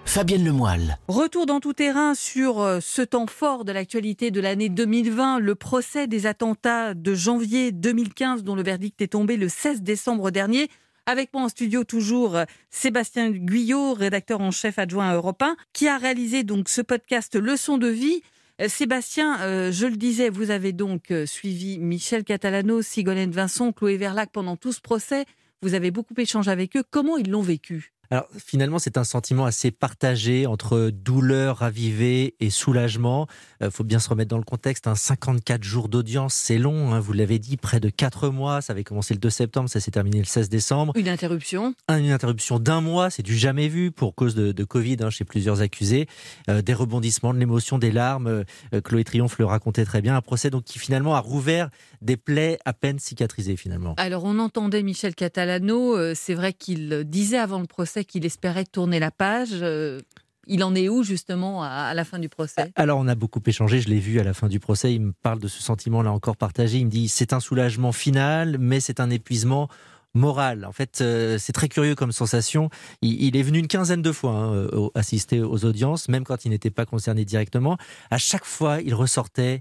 Fabienne 0.05 0.45
Lemoyle. 0.45 0.99
Retour 1.09 1.47
dans 1.47 1.61
tout 1.61 1.73
terrain 1.73 2.15
sur 2.15 2.61
euh, 2.61 2.79
ce 2.81 3.03
temps 3.03 3.27
fort 3.27 3.65
de 3.65 3.73
l'actualité 3.73 4.31
de 4.31 4.41
l'année 4.41 4.69
2020, 4.69 5.41
le 5.41 5.55
procès 5.55 6.07
des 6.07 6.27
attentats 6.27 6.95
de 6.95 7.15
janvier 7.15 7.73
2015 7.73 8.45
dont 8.45 8.55
le 8.55 8.63
verdict 8.63 9.01
est 9.03 9.09
tombé 9.09 9.37
le 9.37 9.49
16 9.49 9.83
décembre 9.83 10.31
dernier. 10.31 10.69
Avec 11.07 11.33
moi 11.35 11.43
en 11.43 11.49
studio 11.49 11.85
toujours 11.85 12.37
euh, 12.37 12.45
Sébastien 12.71 13.31
Guyot, 13.31 13.95
rédacteur 13.95 14.41
en 14.41 14.51
chef 14.51 14.79
adjoint 14.79 15.09
à 15.09 15.15
Europe 15.15 15.43
1, 15.43 15.57
qui 15.73 15.89
a 15.89 15.99
réalisé 15.99 16.45
donc 16.45 16.69
ce 16.69 16.81
podcast 16.81 17.35
Leçon 17.35 17.79
de 17.79 17.89
vie. 17.89 18.23
Euh, 18.61 18.69
Sébastien, 18.69 19.39
je 19.73 19.87
le 19.87 19.97
disais, 19.97 20.29
vous 20.29 20.51
avez 20.51 20.73
donc 20.73 21.13
suivi 21.27 21.79
Michel 21.81 22.23
Catalano, 22.23 22.83
Sigolène 22.83 23.33
Vincent, 23.33 23.73
Chloé 23.73 23.97
Verlac 23.97 24.31
pendant 24.31 24.57
tout 24.57 24.73
ce 24.73 24.81
procès. 24.81 25.25
Vous 25.61 25.75
avez 25.75 25.91
beaucoup 25.91 26.15
échangé 26.19 26.51
avec 26.51 26.77
eux. 26.77 26.85
Comment 26.89 27.17
ils 27.17 27.31
l'ont 27.31 27.43
vécu? 27.43 27.94
Alors 28.11 28.27
finalement, 28.39 28.79
c'est 28.79 28.99
un 28.99 29.05
sentiment 29.05 29.45
assez 29.45 29.71
partagé 29.71 30.47
entre 30.47 30.91
douleur 30.91 31.59
ravivée 31.59 32.35
et 32.41 32.51
soulagement. 32.51 33.27
Il 33.61 33.67
euh, 33.67 33.71
faut 33.71 33.85
bien 33.85 33.99
se 33.99 34.09
remettre 34.09 34.31
dans 34.31 34.39
le 34.39 34.45
contexte. 34.45 34.87
Un 34.87 34.95
54 34.95 35.63
jours 35.63 35.89
d'audience, 35.89 36.35
c'est 36.35 36.59
long. 36.59 36.93
Hein, 36.93 37.01
vous 37.01 37.13
l'avez 37.13 37.39
dit, 37.39 37.57
près 37.57 37.81
de 37.81 37.89
4 37.89 38.29
mois. 38.29 38.61
Ça 38.61 38.73
avait 38.73 38.85
commencé 38.85 39.15
le 39.15 39.21
2 39.21 39.31
septembre, 39.31 39.69
ça 39.69 39.81
s'est 39.81 39.91
terminé 39.91 40.19
le 40.19 40.25
16 40.25 40.49
décembre. 40.49 40.93
Une 40.97 41.09
interruption. 41.09 41.75
Une 41.89 42.11
interruption 42.11 42.59
d'un 42.59 42.81
mois, 42.81 43.11
c'est 43.11 43.23
du 43.23 43.37
jamais 43.37 43.69
vu 43.69 43.91
pour 43.91 44.15
cause 44.15 44.35
de, 44.35 44.65
Covid 44.65 44.97
hein, 45.01 45.11
chez 45.11 45.25
plusieurs 45.25 45.61
accusés. 45.61 46.07
Euh, 46.49 46.63
des 46.63 46.75
rebondissements, 46.75 47.35
de 47.35 47.39
l'émotion, 47.39 47.79
des 47.79 47.93
larmes. 47.93 48.27
Euh, 48.73 48.81
Chloé 48.83 49.05
Triomphe 49.05 49.39
le 49.39 49.45
racontait 49.45 49.85
très 49.85 50.03
bien. 50.03 50.17
Un 50.17 50.23
procès 50.23 50.51
donc 50.51 50.65
qui 50.65 50.79
finalement 50.79 51.15
a 51.15 51.21
rouvert 51.21 51.71
des 52.01 52.17
plaies 52.17 52.59
à 52.65 52.73
peine 52.73 52.99
cicatrisées 52.99 53.57
finalement. 53.57 53.95
Alors 53.97 54.25
on 54.25 54.39
entendait 54.39 54.83
Michel 54.83 55.15
Catalano. 55.15 56.15
c'est 56.15 56.35
vrai 56.35 56.53
qu'il 56.53 57.05
disait 57.05 57.39
avant 57.39 57.61
le 57.61 57.67
procès 57.67 57.94
qu'il 58.03 58.25
espérait 58.25 58.65
tourner 58.65 58.99
la 58.99 59.11
page. 59.11 59.51
Euh, 59.53 60.01
il 60.47 60.65
en 60.65 60.75
est 60.75 60.89
où 60.89 61.03
justement 61.03 61.63
à 61.63 61.95
la 61.95 62.05
fin 62.05 62.19
du 62.19 62.29
procès? 62.29 62.73
Alors 62.77 62.99
on 62.99 63.09
a 63.09 63.15
beaucoup 63.15 63.41
échangé, 63.47 63.81
je 63.81 63.89
l'ai 63.89 63.99
vu 63.99 64.21
à 64.21 64.25
la 64.25 64.35
fin 64.35 64.49
du 64.49 64.61
procès, 64.61 64.93
il 64.95 65.01
me 65.01 65.13
parle 65.13 65.39
de 65.39 65.49
ce 65.49 65.63
sentiment 65.63 66.03
là 66.03 66.13
encore 66.13 66.37
partagé, 66.37 66.79
il 66.79 66.87
me 66.87 66.91
dit 66.91 67.09
c'est 67.09 67.33
un 67.33 67.41
soulagement 67.41 67.93
final 67.93 68.59
mais 68.59 68.81
c'est 68.81 69.01
un 69.01 69.09
épuisement 69.09 69.69
moral. 70.15 70.65
En 70.65 70.73
fait, 70.73 71.01
euh, 71.01 71.39
c'est 71.39 71.53
très 71.53 71.69
curieux 71.69 71.95
comme 71.95 72.13
sensation. 72.13 72.71
Il, 73.03 73.37
est 73.37 73.43
venu 73.43 73.59
une 73.59 73.67
quinzaine 73.67 74.03
de 74.03 74.13
fois 74.13 74.33
hein, 74.33 74.55
euh, 74.55 74.89
assister 74.95 75.43
aux 75.43 75.65
audiences, 75.65 76.09
même 76.09 76.25
quand 76.25 76.45
il 76.45 76.51
n'était 76.51 76.71
pas 76.71 76.87
concerné 76.87 77.25
directement. 77.25 77.77
À 78.11 78.19
chaque 78.19 78.45
fois, 78.45 78.81
il 78.81 78.95
ressortait 78.95 79.61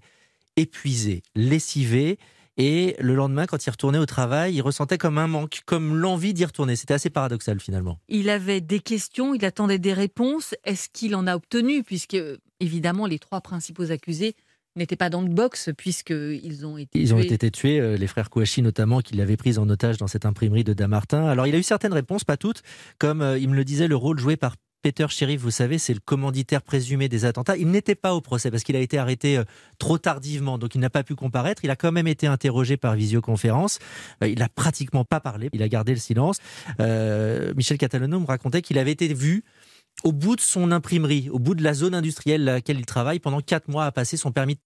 épuisé, 0.56 1.24
lessivé. 1.36 2.20
Et 2.58 2.96
le 3.00 3.16
lendemain, 3.16 3.46
quand 3.48 3.66
il 3.66 3.70
retournait 3.70 3.98
au 3.98 4.06
travail, 4.06 4.54
il 4.56 4.62
ressentait 4.62 4.98
comme 5.00 5.18
un 5.18 5.28
manque, 5.28 5.62
comme 5.66 5.96
l'envie 5.96 6.34
d'y 6.34 6.46
retourner. 6.46 6.76
C'était 6.76 6.94
assez 6.94 7.10
paradoxal 7.10 7.60
finalement. 7.60 8.00
Il 8.10 8.30
avait 8.30 8.62
des 8.62 8.80
questions, 8.80 9.34
il 9.34 9.44
attendait 9.44 9.80
des 9.80 9.94
réponses. 9.94 10.54
Est-ce 10.64 10.90
qu'il 10.90 11.16
en 11.16 11.26
a 11.26 11.36
obtenu? 11.36 11.84
Puisque, 11.84 12.18
évidemment, 12.60 13.08
les 13.08 13.18
trois 13.18 13.42
principaux 13.42 13.92
accusés 13.92 14.36
n'étaient 14.76 14.96
pas 14.96 15.10
dans 15.10 15.22
le 15.22 15.30
box 15.30 15.70
puisqu'ils 15.78 16.66
ont 16.66 16.78
été 16.78 17.00
Ils 17.00 17.10
tués. 17.10 17.14
ont 17.14 17.20
été 17.20 17.52
tués, 17.52 17.80
euh, 17.80 17.96
les 17.96 18.08
frères 18.08 18.30
Kouachi 18.32 18.62
notamment, 18.64 19.02
qui 19.02 19.16
l'avaient 19.16 19.38
pris 19.38 19.60
en 19.60 19.70
otage 19.70 19.98
dans 19.98 20.08
cette 20.08 20.26
imprimerie 20.26 20.64
de 20.64 20.74
Damartin. 20.74 21.26
Alors 21.28 21.46
il 21.46 21.54
a 21.54 21.60
eu 21.60 21.64
certaines 21.64 21.94
réponses, 21.94 22.24
pas 22.24 22.38
toutes, 22.38 22.64
comme 22.98 23.22
euh, 23.22 23.38
il 23.38 23.50
me 23.50 23.56
le 23.56 23.64
disait, 23.66 23.88
le 23.88 23.96
rôle 23.96 24.20
joué 24.20 24.36
par 24.36 24.56
Peter 24.84 25.06
Sheriff, 25.08 25.40
vous 25.40 25.50
savez, 25.50 25.78
c'est 25.80 25.94
le 25.94 26.02
commanditaire 26.02 26.62
présumé 26.62 27.08
des 27.08 27.24
attentats. 27.24 27.56
Il 27.56 27.70
n'était 27.70 27.96
pas 27.96 28.14
au 28.14 28.20
procès 28.20 28.52
parce 28.52 28.64
qu'il 28.64 28.76
a 28.76 28.80
été 28.80 28.98
arrêté 28.98 29.38
euh, 29.38 29.46
trop 29.80 29.98
tardivement, 29.98 30.58
donc 30.58 30.76
il 30.76 30.82
n'a 30.82 30.90
pas 30.90 31.04
pu 31.04 31.16
comparaître. 31.16 31.64
Il 31.64 31.72
a 31.72 31.78
quand 31.78 31.94
même 31.94 32.06
été 32.06 32.28
interrogé 32.28 32.76
par 32.76 32.94
visioconférence. 32.94 33.80
Euh, 34.22 34.28
il 34.28 34.40
n'a 34.40 34.50
pratiquement 34.50 35.06
pas 35.06 35.22
parlé. 35.22 35.50
Il 35.54 35.64
a 35.64 35.70
gardé 35.70 35.94
le 35.94 36.00
silence. 36.00 36.40
Euh, 36.82 37.54
Michel 37.56 37.78
Catalano 37.78 38.20
me 38.20 38.26
racontait 38.26 38.62
qu'il 38.62 38.78
avait 38.78 38.92
été 38.92 39.14
vu 39.14 39.46
au 40.04 40.12
bout 40.12 40.36
de 40.36 40.42
son 40.42 40.70
imprimerie, 40.74 41.30
au 41.32 41.40
bout 41.40 41.56
de 41.56 41.64
la 41.64 41.74
zone 41.74 41.96
industrielle 41.96 42.50
à 42.50 42.54
laquelle 42.56 42.78
il 42.78 42.86
travaille 42.86 43.20
pendant 43.20 43.40
quatre 43.40 43.70
mois 43.70 43.86
à 43.86 43.92
passer 43.94 44.18
son 44.18 44.34
permis 44.34 44.58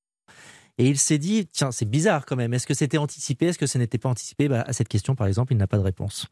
et 0.77 0.87
il 0.87 0.97
s'est 0.97 1.17
dit, 1.17 1.47
tiens, 1.47 1.71
c'est 1.71 1.89
bizarre 1.89 2.25
quand 2.25 2.35
même. 2.35 2.53
Est-ce 2.53 2.67
que 2.67 2.73
c'était 2.73 2.97
anticipé? 2.97 3.47
Est-ce 3.47 3.57
que 3.57 3.65
ce 3.65 3.77
n'était 3.77 3.97
pas 3.97 4.09
anticipé? 4.09 4.47
Bah, 4.47 4.63
À 4.67 4.73
cette 4.73 4.87
question, 4.87 5.15
par 5.15 5.25
exemple, 5.27 5.53
il 5.53 5.57
n'a 5.57 5.67
pas 5.67 5.77
de 5.77 5.83
réponse. 5.83 6.27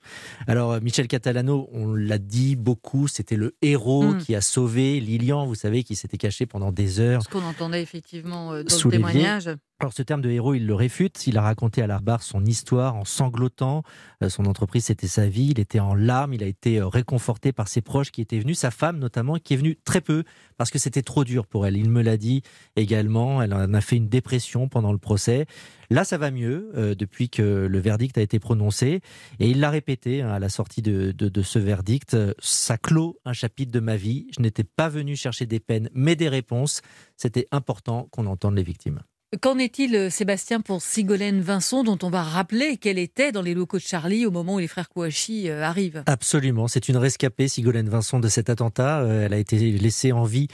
Alors, 0.48 0.74
euh, 0.74 0.80
Michel 0.82 1.08
Catalano, 1.08 1.68
on 1.72 1.94
l'a 1.94 2.20
dit 2.20 2.56
beaucoup, 2.56 3.08
c'était 3.08 3.38
le 3.38 3.56
héros 3.62 4.14
hmm. 4.14 4.18
qui 4.20 4.36
a 4.36 4.42
sauvé 4.42 5.00
Lilian, 5.00 5.48
vous 5.48 5.56
savez, 5.56 5.84
qui 5.84 5.96
s'était 5.96 6.18
caché 6.18 6.46
pendant 6.46 6.72
des 6.72 7.00
heures. 7.00 7.24
Ce 7.24 7.30
qu'on 7.30 7.44
entendait 7.44 7.82
effectivement 7.82 8.54
euh, 8.54 8.64
dans 8.64 8.76
le 8.76 8.92
témoignage. 8.92 9.50
Alors 9.82 9.92
ce 9.92 10.04
terme 10.04 10.22
de 10.22 10.30
héros, 10.30 10.54
il 10.54 10.66
le 10.66 10.74
réfute. 10.74 11.28
Il 11.28 11.38
a 11.38 11.42
raconté 11.42 11.82
à 11.82 11.88
la 11.88 12.00
son 12.22 12.46
histoire 12.46 12.96
en 12.96 13.04
sanglotant. 13.04 13.84
Euh, 14.24 14.30
son 14.30 14.46
entreprise, 14.46 14.86
c'était 14.86 15.08
sa 15.08 15.28
vie. 15.28 15.50
Il 15.52 15.60
était 15.60 15.82
en 15.82 15.94
larmes. 15.94 16.34
Il 16.34 16.44
a 16.44 16.46
été 16.46 16.80
euh, 16.80 16.88
réconforté 16.88 17.52
par 17.52 17.68
ses 17.68 17.82
proches 17.82 18.12
qui 18.12 18.22
étaient 18.22 18.40
venus, 18.40 18.60
sa 18.60 18.72
femme 18.72 19.00
notamment, 19.00 19.36
qui 19.38 19.54
est 19.54 19.58
venue 19.58 19.78
très 19.84 20.00
peu 20.00 20.24
parce 20.56 20.72
que 20.72 20.80
c'était 20.80 21.02
trop 21.02 21.26
dur 21.26 21.46
pour 21.46 21.68
elle. 21.68 21.76
Il 21.76 21.90
me 21.90 22.02
l'a 22.02 22.16
dit 22.16 22.42
également. 22.78 23.42
Elle 23.42 23.54
en 23.54 23.74
a 23.74 23.82
fait 23.82 23.98
une 23.98 24.08
dépression 24.08 24.70
pendant 24.70 24.94
le 24.94 24.98
procès. 24.98 25.46
Là, 25.90 26.06
ça 26.06 26.18
va 26.18 26.32
mieux 26.32 26.72
euh, 26.76 26.96
depuis 26.96 27.30
que 27.30 27.68
le 27.70 27.80
verdict 27.80 28.18
a 28.18 28.22
été 28.22 28.40
prononcé. 28.40 29.02
Et 29.40 29.50
il 29.50 29.60
l'a 29.60 29.72
répété 29.72 30.22
hein, 30.22 30.30
à 30.30 30.40
la 30.40 30.48
sortie 30.48 30.84
de 30.84 31.42
ce 31.44 31.60
verdict. 31.60 32.16
Ça 32.40 32.78
clôt 32.78 33.20
un 33.26 33.34
chapitre 33.34 33.74
de 33.74 33.82
ma 33.82 33.98
vie. 33.98 34.28
Je 34.38 34.42
n'étais 34.42 34.64
pas 34.64 34.88
venu 34.88 35.18
chercher 35.18 35.46
des 35.46 35.60
peines, 35.60 35.90
mais 35.94 36.16
des 36.16 36.30
réponses. 36.30 36.82
C'était 37.18 37.48
important 37.52 38.08
qu'on 38.12 38.26
entende 38.26 38.56
les 38.56 38.64
victimes. 38.64 39.02
Qu'en 39.42 39.58
est-il, 39.58 39.96
euh, 39.96 40.10
Sébastien, 40.10 40.62
pour 40.62 40.82
Sigolène 40.82 41.42
Vincent, 41.42 41.84
dont 41.84 41.98
on 42.04 42.10
va 42.10 42.22
rappeler 42.22 42.78
qu'elle 42.78 43.00
était 43.00 43.32
dans 43.32 43.42
les 43.42 43.54
locaux 43.54 43.78
de 43.78 43.82
Charlie 43.82 44.26
au 44.26 44.32
moment 44.32 44.56
où 44.56 44.60
les 44.60 44.68
frères 44.68 44.88
Kouachi 44.88 45.50
euh, 45.50 45.64
arrivent? 45.64 46.04
Absolument, 46.06 46.68
c'est 46.68 46.90
une 46.90 46.98
rescapée, 46.98 47.48
Sigolène 47.48 47.90
Vincent, 47.90 48.20
de 48.20 48.28
cet 48.28 48.50
attentat. 48.50 49.02
Euh, 49.02 49.26
elle 49.26 49.34
a 49.34 49.38
été 49.38 49.58
laissée 49.72 50.12
en 50.12 50.24
vie 50.24 50.48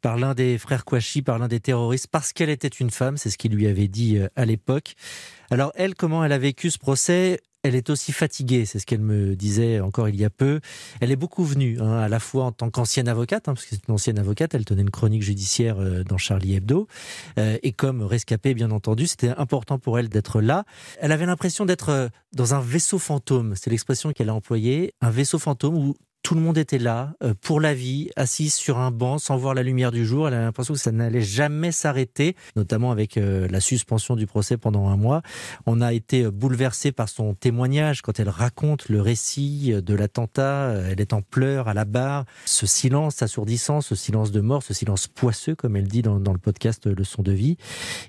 par 0.00 0.16
l'un 0.16 0.34
des 0.34 0.56
frères 0.56 0.84
Kouachi, 0.84 1.22
par 1.22 1.38
l'un 1.38 1.48
des 1.48 1.60
terroristes, 1.60 2.08
parce 2.10 2.32
qu'elle 2.32 2.50
était 2.50 2.68
une 2.68 2.90
femme, 2.90 3.16
c'est 3.16 3.28
ce 3.28 3.38
qu'il 3.38 3.52
lui 3.52 3.66
avait 3.66 3.88
dit 3.88 4.18
à 4.36 4.44
l'époque. 4.44 4.94
Alors 5.50 5.72
elle, 5.74 5.94
comment 5.94 6.24
elle 6.24 6.32
a 6.32 6.38
vécu 6.38 6.70
ce 6.70 6.78
procès? 6.78 7.40
Elle 7.62 7.76
est 7.76 7.90
aussi 7.90 8.12
fatiguée, 8.12 8.64
c'est 8.64 8.78
ce 8.78 8.86
qu'elle 8.86 9.00
me 9.00 9.36
disait 9.36 9.80
encore 9.80 10.08
il 10.08 10.16
y 10.16 10.24
a 10.24 10.30
peu. 10.30 10.60
Elle 11.00 11.12
est 11.12 11.16
beaucoup 11.16 11.44
venue, 11.44 11.78
hein, 11.80 11.98
à 11.98 12.08
la 12.08 12.18
fois 12.18 12.44
en 12.44 12.52
tant 12.52 12.70
qu'ancienne 12.70 13.08
avocate, 13.08 13.48
hein, 13.48 13.54
parce 13.54 13.64
que 13.64 13.76
c'est 13.76 13.86
une 13.88 13.94
ancienne 13.94 14.18
avocate, 14.18 14.54
elle 14.54 14.64
tenait 14.64 14.82
une 14.82 14.90
chronique 14.90 15.22
judiciaire 15.22 15.78
euh, 15.78 16.02
dans 16.02 16.18
Charlie 16.18 16.56
Hebdo, 16.56 16.88
euh, 17.38 17.58
et 17.62 17.72
comme 17.72 18.02
rescapée, 18.02 18.54
bien 18.54 18.70
entendu, 18.72 19.06
c'était 19.06 19.28
important 19.28 19.78
pour 19.78 19.98
elle 19.98 20.08
d'être 20.08 20.40
là. 20.40 20.64
Elle 21.00 21.12
avait 21.12 21.26
l'impression 21.26 21.64
d'être 21.64 21.90
euh, 21.90 22.08
dans 22.32 22.54
un 22.54 22.60
vaisseau 22.60 22.98
fantôme, 22.98 23.54
c'est 23.56 23.70
l'expression 23.70 24.12
qu'elle 24.12 24.28
a 24.28 24.34
employée, 24.34 24.94
un 25.00 25.10
vaisseau 25.10 25.38
fantôme 25.38 25.76
où 25.76 25.94
tout 26.22 26.34
le 26.34 26.40
monde 26.40 26.56
était 26.56 26.78
là 26.78 27.14
euh, 27.22 27.34
pour 27.40 27.60
la 27.60 27.74
vie, 27.74 28.10
assise 28.16 28.54
sur 28.54 28.78
un 28.78 28.90
banc 28.90 29.18
sans 29.18 29.36
voir 29.36 29.54
la 29.54 29.62
lumière 29.62 29.90
du 29.90 30.06
jour. 30.06 30.28
Elle 30.28 30.34
a 30.34 30.40
l'impression 30.40 30.74
que 30.74 30.80
ça 30.80 30.92
n'allait 30.92 31.22
jamais 31.22 31.72
s'arrêter, 31.72 32.36
notamment 32.54 32.92
avec 32.92 33.16
euh, 33.16 33.48
la 33.48 33.60
suspension 33.60 34.14
du 34.14 34.26
procès 34.26 34.56
pendant 34.56 34.88
un 34.88 34.96
mois. 34.96 35.22
On 35.66 35.80
a 35.80 35.92
été 35.92 36.24
euh, 36.24 36.30
bouleversé 36.30 36.92
par 36.92 37.08
son 37.08 37.34
témoignage 37.34 38.02
quand 38.02 38.20
elle 38.20 38.28
raconte 38.28 38.88
le 38.88 39.00
récit 39.00 39.74
de 39.74 39.94
l'attentat. 39.94 40.74
Elle 40.88 41.00
est 41.00 41.12
en 41.12 41.22
pleurs 41.22 41.66
à 41.66 41.74
la 41.74 41.84
barre. 41.84 42.24
Ce 42.44 42.66
silence 42.66 43.20
assourdissant, 43.22 43.80
ce 43.80 43.94
silence 43.94 44.30
de 44.30 44.40
mort, 44.40 44.62
ce 44.62 44.74
silence 44.74 45.08
poisseux, 45.08 45.56
comme 45.56 45.76
elle 45.76 45.88
dit 45.88 46.02
dans, 46.02 46.18
le 46.18 46.38
podcast 46.38 46.86
Leçon 46.86 47.22
de 47.22 47.32
vie. 47.32 47.56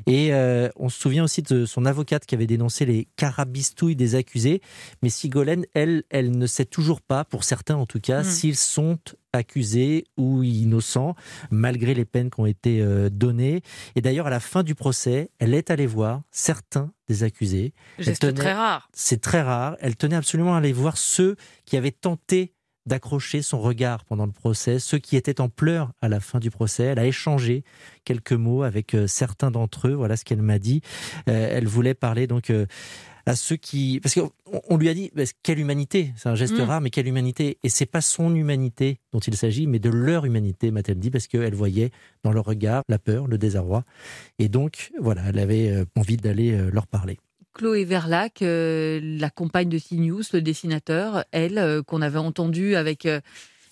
Et 0.07 0.31
on 0.75 0.89
se 0.89 0.99
souvient 0.99 1.23
aussi 1.23 1.41
de 1.41 1.65
son 1.65 1.85
avocate 1.85 2.25
qui 2.25 2.35
avait 2.35 2.47
dénoncé 2.47 2.85
les 2.85 3.07
carabistouilles 3.15 3.95
des 3.95 4.15
accusés. 4.15 4.61
Mais 5.01 5.09
Sigolène, 5.09 5.65
elle, 5.73 6.03
elle 6.09 6.37
ne 6.37 6.47
sait 6.47 6.65
toujours 6.65 7.01
pas, 7.01 7.25
pour 7.25 7.43
certains 7.43 7.75
en 7.75 7.85
tout 7.85 7.99
cas, 8.03 8.21
mm. 8.21 8.25
s'ils 8.25 8.55
sont 8.55 8.99
accusés 9.33 10.05
ou 10.15 10.43
innocents, 10.43 11.15
malgré 11.49 11.93
les 11.93 12.05
peines 12.05 12.29
qui 12.29 12.39
ont 12.39 12.45
été 12.45 12.81
euh, 12.81 13.09
données. 13.09 13.61
Et 13.95 14.01
d'ailleurs, 14.01 14.27
à 14.27 14.29
la 14.29 14.39
fin 14.39 14.63
du 14.63 14.75
procès, 14.75 15.31
elle 15.39 15.53
est 15.53 15.71
allée 15.71 15.87
voir 15.87 16.21
certains 16.31 16.91
des 17.07 17.23
accusés. 17.23 17.73
C'est 17.99 18.33
très 18.33 18.53
rare. 18.53 18.89
C'est 18.93 19.21
très 19.21 19.41
rare. 19.41 19.75
Elle 19.79 19.95
tenait 19.95 20.15
absolument 20.15 20.53
à 20.53 20.59
aller 20.59 20.73
voir 20.73 20.97
ceux 20.97 21.35
qui 21.65 21.77
avaient 21.77 21.91
tenté 21.91 22.53
d'accrocher 22.85 23.41
son 23.41 23.61
regard 23.61 24.03
pendant 24.03 24.25
le 24.25 24.33
procès, 24.33 24.77
ceux 24.77 24.97
qui 24.97 25.15
étaient 25.15 25.39
en 25.39 25.47
pleurs 25.47 25.93
à 26.01 26.09
la 26.09 26.19
fin 26.19 26.39
du 26.39 26.51
procès. 26.51 26.83
Elle 26.83 26.99
a 26.99 27.05
échangé 27.05 27.63
quelques 28.03 28.33
mots 28.33 28.63
avec 28.63 28.93
euh, 28.93 29.07
certains 29.07 29.51
d'entre 29.51 29.87
eux. 29.87 29.93
Voilà 29.93 30.17
ce 30.17 30.25
qu'elle 30.25 30.41
m'a 30.41 30.59
dit. 30.59 30.81
Euh, 31.29 31.49
elle 31.51 31.67
voulait 31.67 31.93
parler 31.93 32.27
donc 32.27 32.51
à 33.25 33.35
ceux 33.35 33.55
qui, 33.55 33.99
parce 34.01 34.15
qu'on 34.15 34.77
lui 34.77 34.89
a 34.89 34.93
dit 34.93 35.11
quelle 35.43 35.59
humanité, 35.59 36.13
c'est 36.17 36.29
un 36.29 36.35
geste 36.35 36.57
mm. 36.57 36.61
rare, 36.61 36.81
mais 36.81 36.89
quelle 36.89 37.07
humanité. 37.07 37.57
Et 37.63 37.69
c'est 37.69 37.85
pas 37.85 38.01
son 38.01 38.35
humanité 38.35 38.99
dont 39.13 39.19
il 39.19 39.35
s'agit, 39.35 39.67
mais 39.67 39.79
de 39.79 39.89
leur 39.89 40.25
humanité, 40.25 40.71
m'a-t-elle 40.71 40.99
dit, 40.99 41.11
parce 41.11 41.27
qu'elle 41.27 41.55
voyait 41.55 41.91
dans 42.23 42.31
leur 42.31 42.45
regard 42.45 42.83
la 42.89 42.99
peur, 42.99 43.27
le 43.27 43.37
désarroi, 43.37 43.83
et 44.39 44.49
donc 44.49 44.91
voilà, 44.99 45.23
elle 45.29 45.39
avait 45.39 45.69
euh, 45.69 45.85
envie 45.95 46.17
d'aller 46.17 46.53
euh, 46.53 46.69
leur 46.71 46.87
parler. 46.87 47.17
Chloé 47.53 47.85
Verlac, 47.85 48.41
euh, 48.41 48.99
la 49.03 49.29
compagne 49.29 49.69
de 49.69 49.77
CNews, 49.77 50.23
le 50.33 50.41
dessinateur, 50.41 51.23
elle, 51.31 51.83
qu'on 51.85 52.01
avait 52.01 52.17
entendue 52.17 52.75
avec 52.75 53.07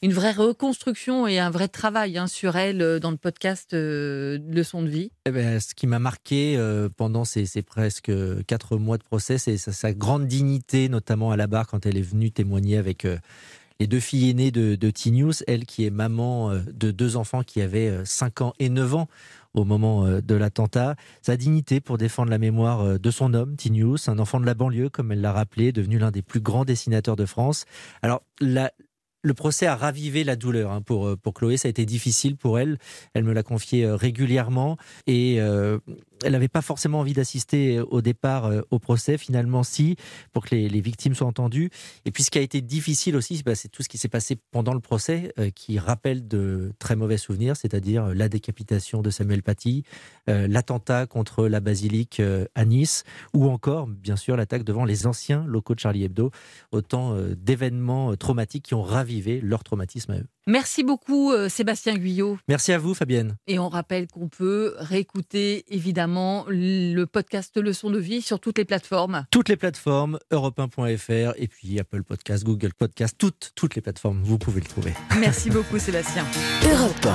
une 0.04 0.14
vraie 0.14 0.32
reconstruction 0.32 1.28
et 1.28 1.38
un 1.38 1.52
vrai 1.52 1.68
travail 1.68 2.18
hein, 2.18 2.28
sur 2.28 2.56
elle 2.56 2.82
euh, 2.82 3.00
dans 3.00 3.12
le 3.12 3.18
podcast 3.18 3.74
euh, 3.74 4.40
Leçon 4.50 4.82
de 4.82 4.90
vie 4.90 5.12
eh 5.28 5.32
ben, 5.32 5.60
Ce 5.60 5.76
qui 5.76 5.86
m'a 5.86 6.00
marqué 6.00 6.56
euh, 6.58 6.90
pendant 6.90 7.24
ces, 7.24 7.46
presque 7.62 8.12
quatre 8.48 8.78
mois 8.78 8.98
de 8.98 9.04
procès, 9.04 9.38
c'est 9.38 9.58
sa, 9.58 9.94
grande 9.94 10.28
dignité, 10.28 10.90
notamment 10.90 11.32
à 11.32 11.38
la 11.38 11.46
barre 11.46 11.68
quand 11.68 11.86
elle 11.86 11.98
est 11.98 12.02
venue 12.02 12.32
témoigner 12.32 12.78
avec 12.78 13.06
les 13.80 13.88
deux 13.88 14.00
filles 14.00 14.32
aînées 14.32 14.52
de, 14.52 14.76
de 14.76 14.92
elle 15.48 15.66
qui 15.66 15.86
est 15.86 15.90
maman 15.90 16.52
de 16.56 16.92
deux 16.92 17.18
enfants 17.18 17.44
qui 17.44 17.62
avaient 17.62 18.04
5 18.06 18.42
ans 18.42 18.54
et 18.60 18.70
9 18.70 18.96
ans 18.96 19.08
au 19.54 19.66
moment 19.66 20.06
de 20.08 20.36
l'attentat. 20.36 20.96
Sa 21.22 21.38
dignité 21.38 21.82
pour 21.82 21.98
défendre 21.98 22.32
la 22.32 22.38
mémoire 22.38 23.00
de 23.00 23.12
son 23.12 23.34
homme, 23.34 23.56
T-News, 23.56 23.98
un 24.08 24.20
enfant 24.20 24.40
de 24.40 24.46
la 24.46 24.54
banlieue, 24.54 24.90
comme 24.90 25.12
elle 25.12 25.22
l'a 25.22 25.34
rappelé, 25.34 25.72
devenu 25.72 26.00
l'un 26.00 26.12
des 26.12 26.22
plus 26.22 26.42
grands 26.42 26.66
dessinateurs 26.66 27.16
de 27.16 27.26
France. 27.26 27.66
Alors, 28.02 28.24
la, 28.40 28.72
le 29.21 29.34
procès 29.34 29.65
a 29.65 29.75
ravivé 29.75 30.23
la 30.23 30.36
douleur 30.36 30.71
hein, 30.71 30.81
pour, 30.81 31.07
euh, 31.07 31.15
pour 31.15 31.34
Chloé. 31.34 31.57
Ça 31.57 31.67
a 31.67 31.69
été 31.69 31.86
difficile 31.86 32.38
pour 32.38 32.60
elle. 32.60 32.77
Elle 33.13 33.23
me 33.23 33.34
l'a 33.34 33.43
confié 33.43 33.86
euh, 33.86 33.95
régulièrement. 33.95 34.77
Et 35.07 35.39
euh, 35.39 35.79
elle 36.23 36.34
n'avait 36.34 36.47
pas 36.47 36.62
forcément 36.62 36.99
envie 36.99 37.13
d'assister 37.13 37.79
au 37.79 38.01
départ 38.01 38.45
euh, 38.45 38.62
au 38.71 38.79
procès, 38.79 39.17
finalement 39.17 39.63
si, 39.63 39.95
pour 40.34 40.45
que 40.45 40.55
les, 40.55 40.81
victimes 40.81 41.13
soient 41.13 41.27
entendues. 41.27 41.69
Et 42.05 42.12
puis 42.12 42.23
ce 42.23 42.31
qui 42.31 42.39
a 42.39 42.41
été 42.41 42.62
difficile 42.62 43.15
aussi, 43.15 43.41
bah, 43.45 43.55
c'est 43.55 43.69
tout 43.69 43.84
ce 43.84 43.89
qui 43.89 43.97
s'est 43.97 44.07
passé 44.07 44.38
pendant 44.51 44.73
le 44.73 44.79
procès, 44.79 45.34
euh, 45.39 45.49
qui 45.49 45.79
rappelle 45.79 46.27
de 46.27 46.71
très 46.79 46.95
mauvais 46.95 47.17
souvenirs, 47.17 47.55
c'est-à-dire 47.55 48.05
euh, 48.05 48.13
la 48.13 48.29
décapitation 48.29 49.01
de 49.01 49.10
Samuel 49.10 49.43
Paty, 49.43 49.84
l'attentat 50.27 51.07
contre 51.07 51.47
la 51.47 51.60
basilique 51.60 52.21
à 52.55 52.65
Nice, 52.65 53.03
ou 53.34 53.49
encore, 53.49 53.88
bien 53.88 54.15
sûr, 54.15 54.38
l'attaque 54.38 54.63
devant 54.63 54.86
les 54.86 55.07
anciens 55.07 55.43
locaux 55.45 55.75
de 55.75 55.79
Charlie 55.79 56.03
Hebdo, 56.03 56.31
autant 56.71 57.15
d'événements 57.36 58.15
traumatiques 58.15 58.65
qui 58.65 58.73
ont 58.73 58.81
ravivé 58.81 59.41
leur 59.41 59.63
traumatisme 59.63 60.12
à 60.12 60.17
eux. 60.19 60.27
Merci 60.47 60.84
beaucoup 60.84 61.31
Sébastien 61.49 61.97
Guyot. 61.97 62.38
Merci 62.47 62.71
à 62.71 62.77
vous 62.77 62.93
Fabienne. 62.93 63.36
Et 63.47 63.60
on 63.60 63.69
rappelle 63.69 64.07
qu'on 64.07 64.27
peut 64.27 64.73
réécouter 64.77 65.65
évidemment 65.67 66.11
le 66.47 67.06
podcast 67.06 67.58
Leçon 67.58 67.89
de 67.89 68.00
vie 68.00 68.21
sur 68.21 68.39
toutes 68.39 68.58
les 68.58 68.65
plateformes. 68.65 69.26
Toutes 69.32 69.50
les 69.50 69.56
plateformes, 69.56 70.19
europe1.fr 70.32 71.34
et 71.38 71.47
puis 71.47 71.80
Apple 71.80 72.04
Podcast, 72.04 72.43
Google 72.43 72.74
Podcast, 72.74 73.15
toutes, 73.17 73.52
toutes 73.56 73.76
les 73.76 73.82
plateformes, 73.82 74.21
vous 74.24 74.38
pouvez 74.38 74.62
le 74.62 74.67
trouver. 74.67 74.93
Merci 75.19 75.50
beaucoup 75.50 75.80
Sébastien. 75.80 76.26
Europe 76.63 77.08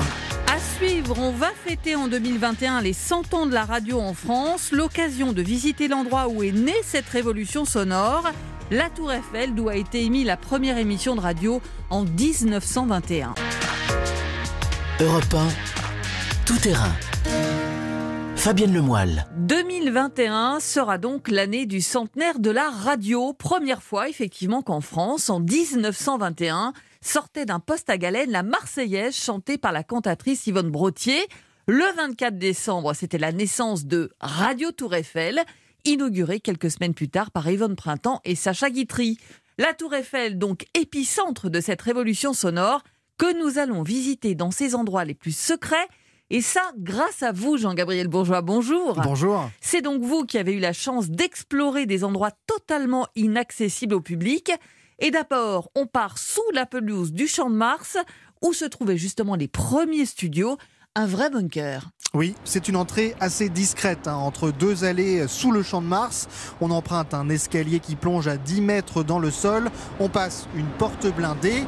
À 0.47 0.59
suivre, 0.77 1.17
on 1.19 1.31
va 1.31 1.51
fêter 1.51 1.95
en 1.95 2.07
2021 2.07 2.81
les 2.81 2.93
100 2.93 3.33
ans 3.33 3.45
de 3.45 3.53
la 3.53 3.65
radio 3.65 3.99
en 3.99 4.13
France, 4.13 4.71
l'occasion 4.71 5.33
de 5.33 5.41
visiter 5.41 5.87
l'endroit 5.87 6.27
où 6.27 6.43
est 6.43 6.51
née 6.51 6.81
cette 6.83 7.09
révolution 7.09 7.65
sonore. 7.65 8.29
La 8.71 8.89
Tour 8.89 9.13
Eiffel, 9.13 9.55
d'où 9.55 9.69
a 9.69 9.75
été 9.75 10.03
émise 10.03 10.25
la 10.25 10.37
première 10.37 10.77
émission 10.77 11.15
de 11.15 11.21
radio 11.21 11.61
en 11.89 12.03
1921. 12.03 13.33
Europe 14.99 15.33
1, 15.33 15.47
tout 16.45 16.57
terrain. 16.57 16.91
Fabienne 18.47 18.73
Lemoyle. 18.73 19.25
2021 19.39 20.61
sera 20.61 20.97
donc 20.97 21.27
l'année 21.27 21.65
du 21.65 21.81
centenaire 21.81 22.39
de 22.39 22.49
la 22.49 22.69
radio. 22.69 23.33
Première 23.33 23.83
fois, 23.83 24.07
effectivement, 24.07 24.61
qu'en 24.61 24.79
France, 24.79 25.29
en 25.29 25.41
1921, 25.41 26.71
sortait 27.01 27.43
d'un 27.43 27.59
poste 27.59 27.89
à 27.89 27.97
galène 27.97 28.31
la 28.31 28.43
Marseillaise 28.43 29.17
chantée 29.17 29.57
par 29.57 29.73
la 29.73 29.83
cantatrice 29.83 30.47
Yvonne 30.47 30.71
Brotier. 30.71 31.19
Le 31.67 31.83
24 31.97 32.37
décembre, 32.37 32.93
c'était 32.93 33.17
la 33.17 33.33
naissance 33.33 33.85
de 33.85 34.13
Radio 34.21 34.71
Tour 34.71 34.95
Eiffel, 34.95 35.41
inaugurée 35.83 36.39
quelques 36.39 36.71
semaines 36.71 36.93
plus 36.93 37.09
tard 37.09 37.31
par 37.31 37.49
Yvonne 37.49 37.75
Printemps 37.75 38.21
et 38.23 38.35
Sacha 38.35 38.69
Guitry. 38.69 39.17
La 39.57 39.73
Tour 39.73 39.93
Eiffel, 39.93 40.37
donc 40.37 40.67
épicentre 40.73 41.49
de 41.49 41.59
cette 41.59 41.81
révolution 41.81 42.31
sonore, 42.31 42.81
que 43.17 43.37
nous 43.43 43.59
allons 43.59 43.83
visiter 43.83 44.35
dans 44.35 44.51
ses 44.51 44.73
endroits 44.73 45.03
les 45.03 45.15
plus 45.15 45.35
secrets 45.35 45.89
et 46.29 46.41
ça, 46.41 46.71
grâce 46.77 47.23
à 47.23 47.31
vous, 47.31 47.57
Jean-Gabriel 47.57 48.09
Bourgeois. 48.09 48.41
Bonjour. 48.41 48.99
Bonjour. 49.01 49.49
C'est 49.61 49.81
donc 49.81 50.01
vous 50.01 50.25
qui 50.25 50.37
avez 50.37 50.53
eu 50.53 50.59
la 50.59 50.73
chance 50.73 51.09
d'explorer 51.09 51.85
des 51.85 52.03
endroits 52.03 52.31
totalement 52.47 53.07
inaccessibles 53.15 53.93
au 53.93 54.01
public. 54.01 54.51
Et 54.99 55.09
d'abord, 55.09 55.71
on 55.75 55.85
part 55.85 56.17
sous 56.17 56.41
la 56.53 56.65
pelouse 56.65 57.13
du 57.13 57.27
Champ 57.27 57.49
de 57.49 57.55
Mars, 57.55 57.97
où 58.41 58.51
se 58.51 58.65
trouvaient 58.65 58.97
justement 58.97 59.35
les 59.35 59.47
premiers 59.47 60.05
studios, 60.05 60.57
un 60.95 61.05
vrai 61.05 61.29
bunker. 61.29 61.91
Oui, 62.13 62.35
c'est 62.43 62.67
une 62.67 62.75
entrée 62.75 63.15
assez 63.21 63.47
discrète, 63.47 64.07
hein, 64.07 64.15
entre 64.15 64.51
deux 64.51 64.83
allées 64.83 65.27
sous 65.29 65.51
le 65.51 65.63
Champ 65.63 65.81
de 65.81 65.87
Mars. 65.87 66.27
On 66.59 66.71
emprunte 66.71 67.13
un 67.13 67.29
escalier 67.29 67.79
qui 67.79 67.95
plonge 67.95 68.27
à 68.27 68.35
10 68.35 68.61
mètres 68.61 69.03
dans 69.03 69.19
le 69.19 69.31
sol. 69.31 69.69
On 69.99 70.09
passe 70.09 70.47
une 70.55 70.67
porte 70.77 71.07
blindée. 71.15 71.63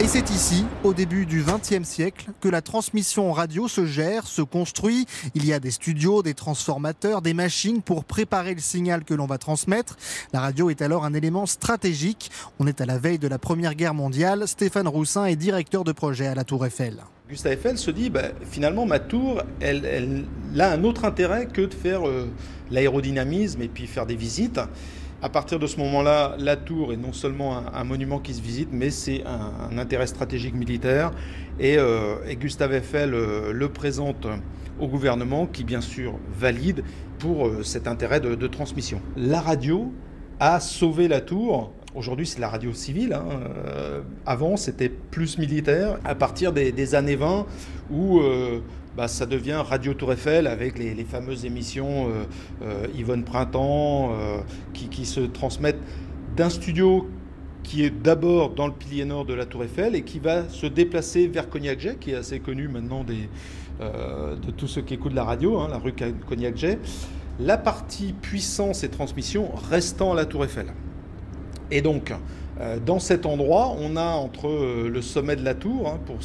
Et 0.00 0.06
c'est 0.06 0.30
ici, 0.30 0.64
au 0.84 0.94
début 0.94 1.26
du 1.26 1.42
XXe 1.42 1.82
siècle, 1.82 2.26
que 2.40 2.48
la 2.48 2.62
transmission 2.62 3.32
radio 3.32 3.66
se 3.66 3.84
gère, 3.84 4.28
se 4.28 4.42
construit. 4.42 5.06
Il 5.34 5.44
y 5.44 5.52
a 5.52 5.58
des 5.58 5.72
studios, 5.72 6.22
des 6.22 6.34
transformateurs, 6.34 7.20
des 7.20 7.34
machines 7.34 7.82
pour 7.82 8.04
préparer 8.04 8.54
le 8.54 8.60
signal 8.60 9.02
que 9.02 9.12
l'on 9.12 9.26
va 9.26 9.38
transmettre. 9.38 9.96
La 10.32 10.38
radio 10.38 10.70
est 10.70 10.82
alors 10.82 11.04
un 11.04 11.14
élément 11.14 11.46
stratégique. 11.46 12.30
On 12.60 12.68
est 12.68 12.80
à 12.80 12.86
la 12.86 12.96
veille 12.96 13.18
de 13.18 13.26
la 13.26 13.40
Première 13.40 13.74
Guerre 13.74 13.94
mondiale. 13.94 14.46
Stéphane 14.46 14.86
Roussin 14.86 15.24
est 15.24 15.34
directeur 15.34 15.82
de 15.82 15.90
projet 15.90 16.28
à 16.28 16.36
la 16.36 16.44
Tour 16.44 16.64
Eiffel. 16.64 17.02
Gustave 17.28 17.54
Eiffel 17.54 17.76
se 17.76 17.90
dit, 17.90 18.08
bah, 18.08 18.28
finalement, 18.48 18.86
ma 18.86 19.00
tour, 19.00 19.42
elle, 19.60 20.24
a 20.60 20.70
un 20.70 20.84
autre 20.84 21.06
intérêt 21.06 21.46
que 21.46 21.62
de 21.62 21.74
faire 21.74 22.06
euh, 22.06 22.30
l'aérodynamisme 22.70 23.62
et 23.62 23.68
puis 23.68 23.88
faire 23.88 24.06
des 24.06 24.16
visites. 24.16 24.60
À 25.20 25.28
partir 25.28 25.58
de 25.58 25.66
ce 25.66 25.78
moment-là, 25.78 26.36
la 26.38 26.54
tour 26.54 26.92
est 26.92 26.96
non 26.96 27.12
seulement 27.12 27.56
un, 27.74 27.82
monument 27.82 28.20
qui 28.20 28.34
se 28.34 28.40
visite, 28.40 28.68
mais 28.70 28.90
c'est 28.90 29.24
un, 29.26 29.76
intérêt 29.76 30.06
stratégique 30.06 30.54
militaire. 30.54 31.10
Et, 31.58 31.76
euh, 31.76 32.14
Gustave 32.34 32.72
Eiffel 32.72 33.14
euh, 33.14 33.52
le 33.52 33.68
présente 33.68 34.28
au 34.78 34.86
gouvernement, 34.86 35.46
qui 35.46 35.64
bien 35.64 35.80
sûr 35.80 36.14
valide 36.30 36.84
pour 37.18 37.48
euh, 37.48 37.64
cet 37.64 37.88
intérêt 37.88 38.20
de, 38.20 38.46
transmission. 38.46 39.00
La 39.16 39.40
radio 39.40 39.92
a 40.38 40.60
sauvé 40.60 41.08
la 41.08 41.20
tour. 41.20 41.72
Aujourd'hui, 41.96 42.26
c'est 42.26 42.38
la 42.38 42.48
radio 42.48 42.72
civile. 42.72 43.12
Hein. 43.12 43.24
avant, 44.24 44.56
c'était 44.56 44.88
plus 44.88 45.36
militaire. 45.36 45.98
À 46.04 46.14
partir 46.14 46.52
des, 46.52 46.94
années 46.94 47.16
20, 47.16 47.44
où 47.90 48.20
bah, 48.96 49.08
ça 49.08 49.26
devient 49.26 49.62
Radio 49.64 49.94
Tour 49.94 50.12
Eiffel 50.12 50.46
avec 50.46 50.78
les, 50.78 51.04
fameuses 51.04 51.44
émissions 51.44 52.08
euh, 52.08 52.24
euh, 52.62 52.86
Yvonne 52.96 53.24
Printemps 53.24 54.10
euh, 54.12 54.40
qui, 54.72 55.06
se 55.06 55.20
transmettent 55.20 55.80
d'un 56.36 56.50
studio 56.50 57.08
qui 57.62 57.84
est 57.84 57.90
d'abord 57.90 58.50
dans 58.50 58.66
le 58.66 58.72
pilier 58.72 59.04
nord 59.04 59.24
de 59.24 59.34
la 59.34 59.46
Tour 59.46 59.64
Eiffel 59.64 59.94
et 59.94 60.02
qui 60.02 60.18
va 60.18 60.48
se 60.48 60.66
déplacer 60.66 61.28
vers 61.28 61.48
Cognac-Jay, 61.48 61.96
qui 62.00 62.12
est 62.12 62.16
assez 62.16 62.40
connu 62.40 62.68
maintenant 62.68 63.04
de 63.04 64.50
tous 64.56 64.66
ceux 64.66 64.82
qui 64.82 64.94
écoutent 64.94 65.14
la 65.14 65.24
radio, 65.24 65.58
hein, 65.58 65.68
la 65.70 65.78
rue 65.78 65.92
Cognac-Jay. 66.26 66.78
La 67.40 67.56
partie 67.56 68.14
puissance 68.14 68.82
et 68.82 68.88
transmission 68.88 69.52
restant 69.70 70.12
à 70.12 70.16
la 70.16 70.24
Tour 70.24 70.44
Eiffel. 70.44 70.66
Et 71.70 71.82
donc, 71.82 72.12
dans 72.84 72.98
cet 72.98 73.26
endroit, 73.26 73.76
on 73.78 73.96
a 73.96 74.06
entre 74.06 74.88
le 74.88 75.02
sommet 75.02 75.36
de 75.36 75.44
la 75.44 75.54
tour, 75.54 75.88
hein, 75.88 76.00
pour 76.06 76.18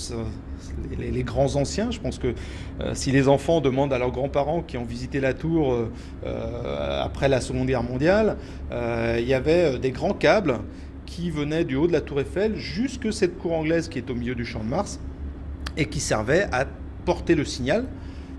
les, 0.98 1.24
grands 1.24 1.56
anciens. 1.56 1.92
Je 1.92 2.00
pense 2.00 2.20
que 2.20 2.34
euh, 2.82 2.92
si 2.94 3.12
les 3.12 3.28
enfants 3.28 3.62
demandent 3.62 3.94
à 3.94 3.98
leurs 3.98 4.12
grands-parents 4.12 4.62
qui 4.62 4.78
ont 4.78 4.84
visité 4.84 5.20
la 5.20 5.34
tour 5.34 5.74
euh, 5.74 5.92
euh, 6.26 7.04
après 7.04 7.30
la 7.30 7.42
Seconde 7.42 7.68
Guerre 7.68 7.84
mondiale, 7.84 8.38
il 8.72 9.26
y 9.26 9.34
avait 9.34 9.78
des 9.78 9.92
grands 9.92 10.14
câbles 10.14 10.60
qui 11.06 11.30
venaient 11.30 11.64
du 11.64 11.76
haut 11.76 11.88
de 11.88 11.92
la 11.92 12.02
tour 12.02 12.20
Eiffel 12.20 12.56
jusque 12.56 13.14
cette 13.14 13.38
cour 13.38 13.54
anglaise 13.54 13.88
qui 13.88 14.00
est 14.00 14.10
au 14.10 14.16
milieu 14.16 14.36
du 14.36 14.46
champ 14.46 14.64
de 14.64 14.70
Mars 14.70 15.00
et 15.78 15.86
qui 15.86 16.00
servait 16.00 16.48
à 16.52 16.66
porter 17.06 17.36
le 17.36 17.46
signal 17.46 17.86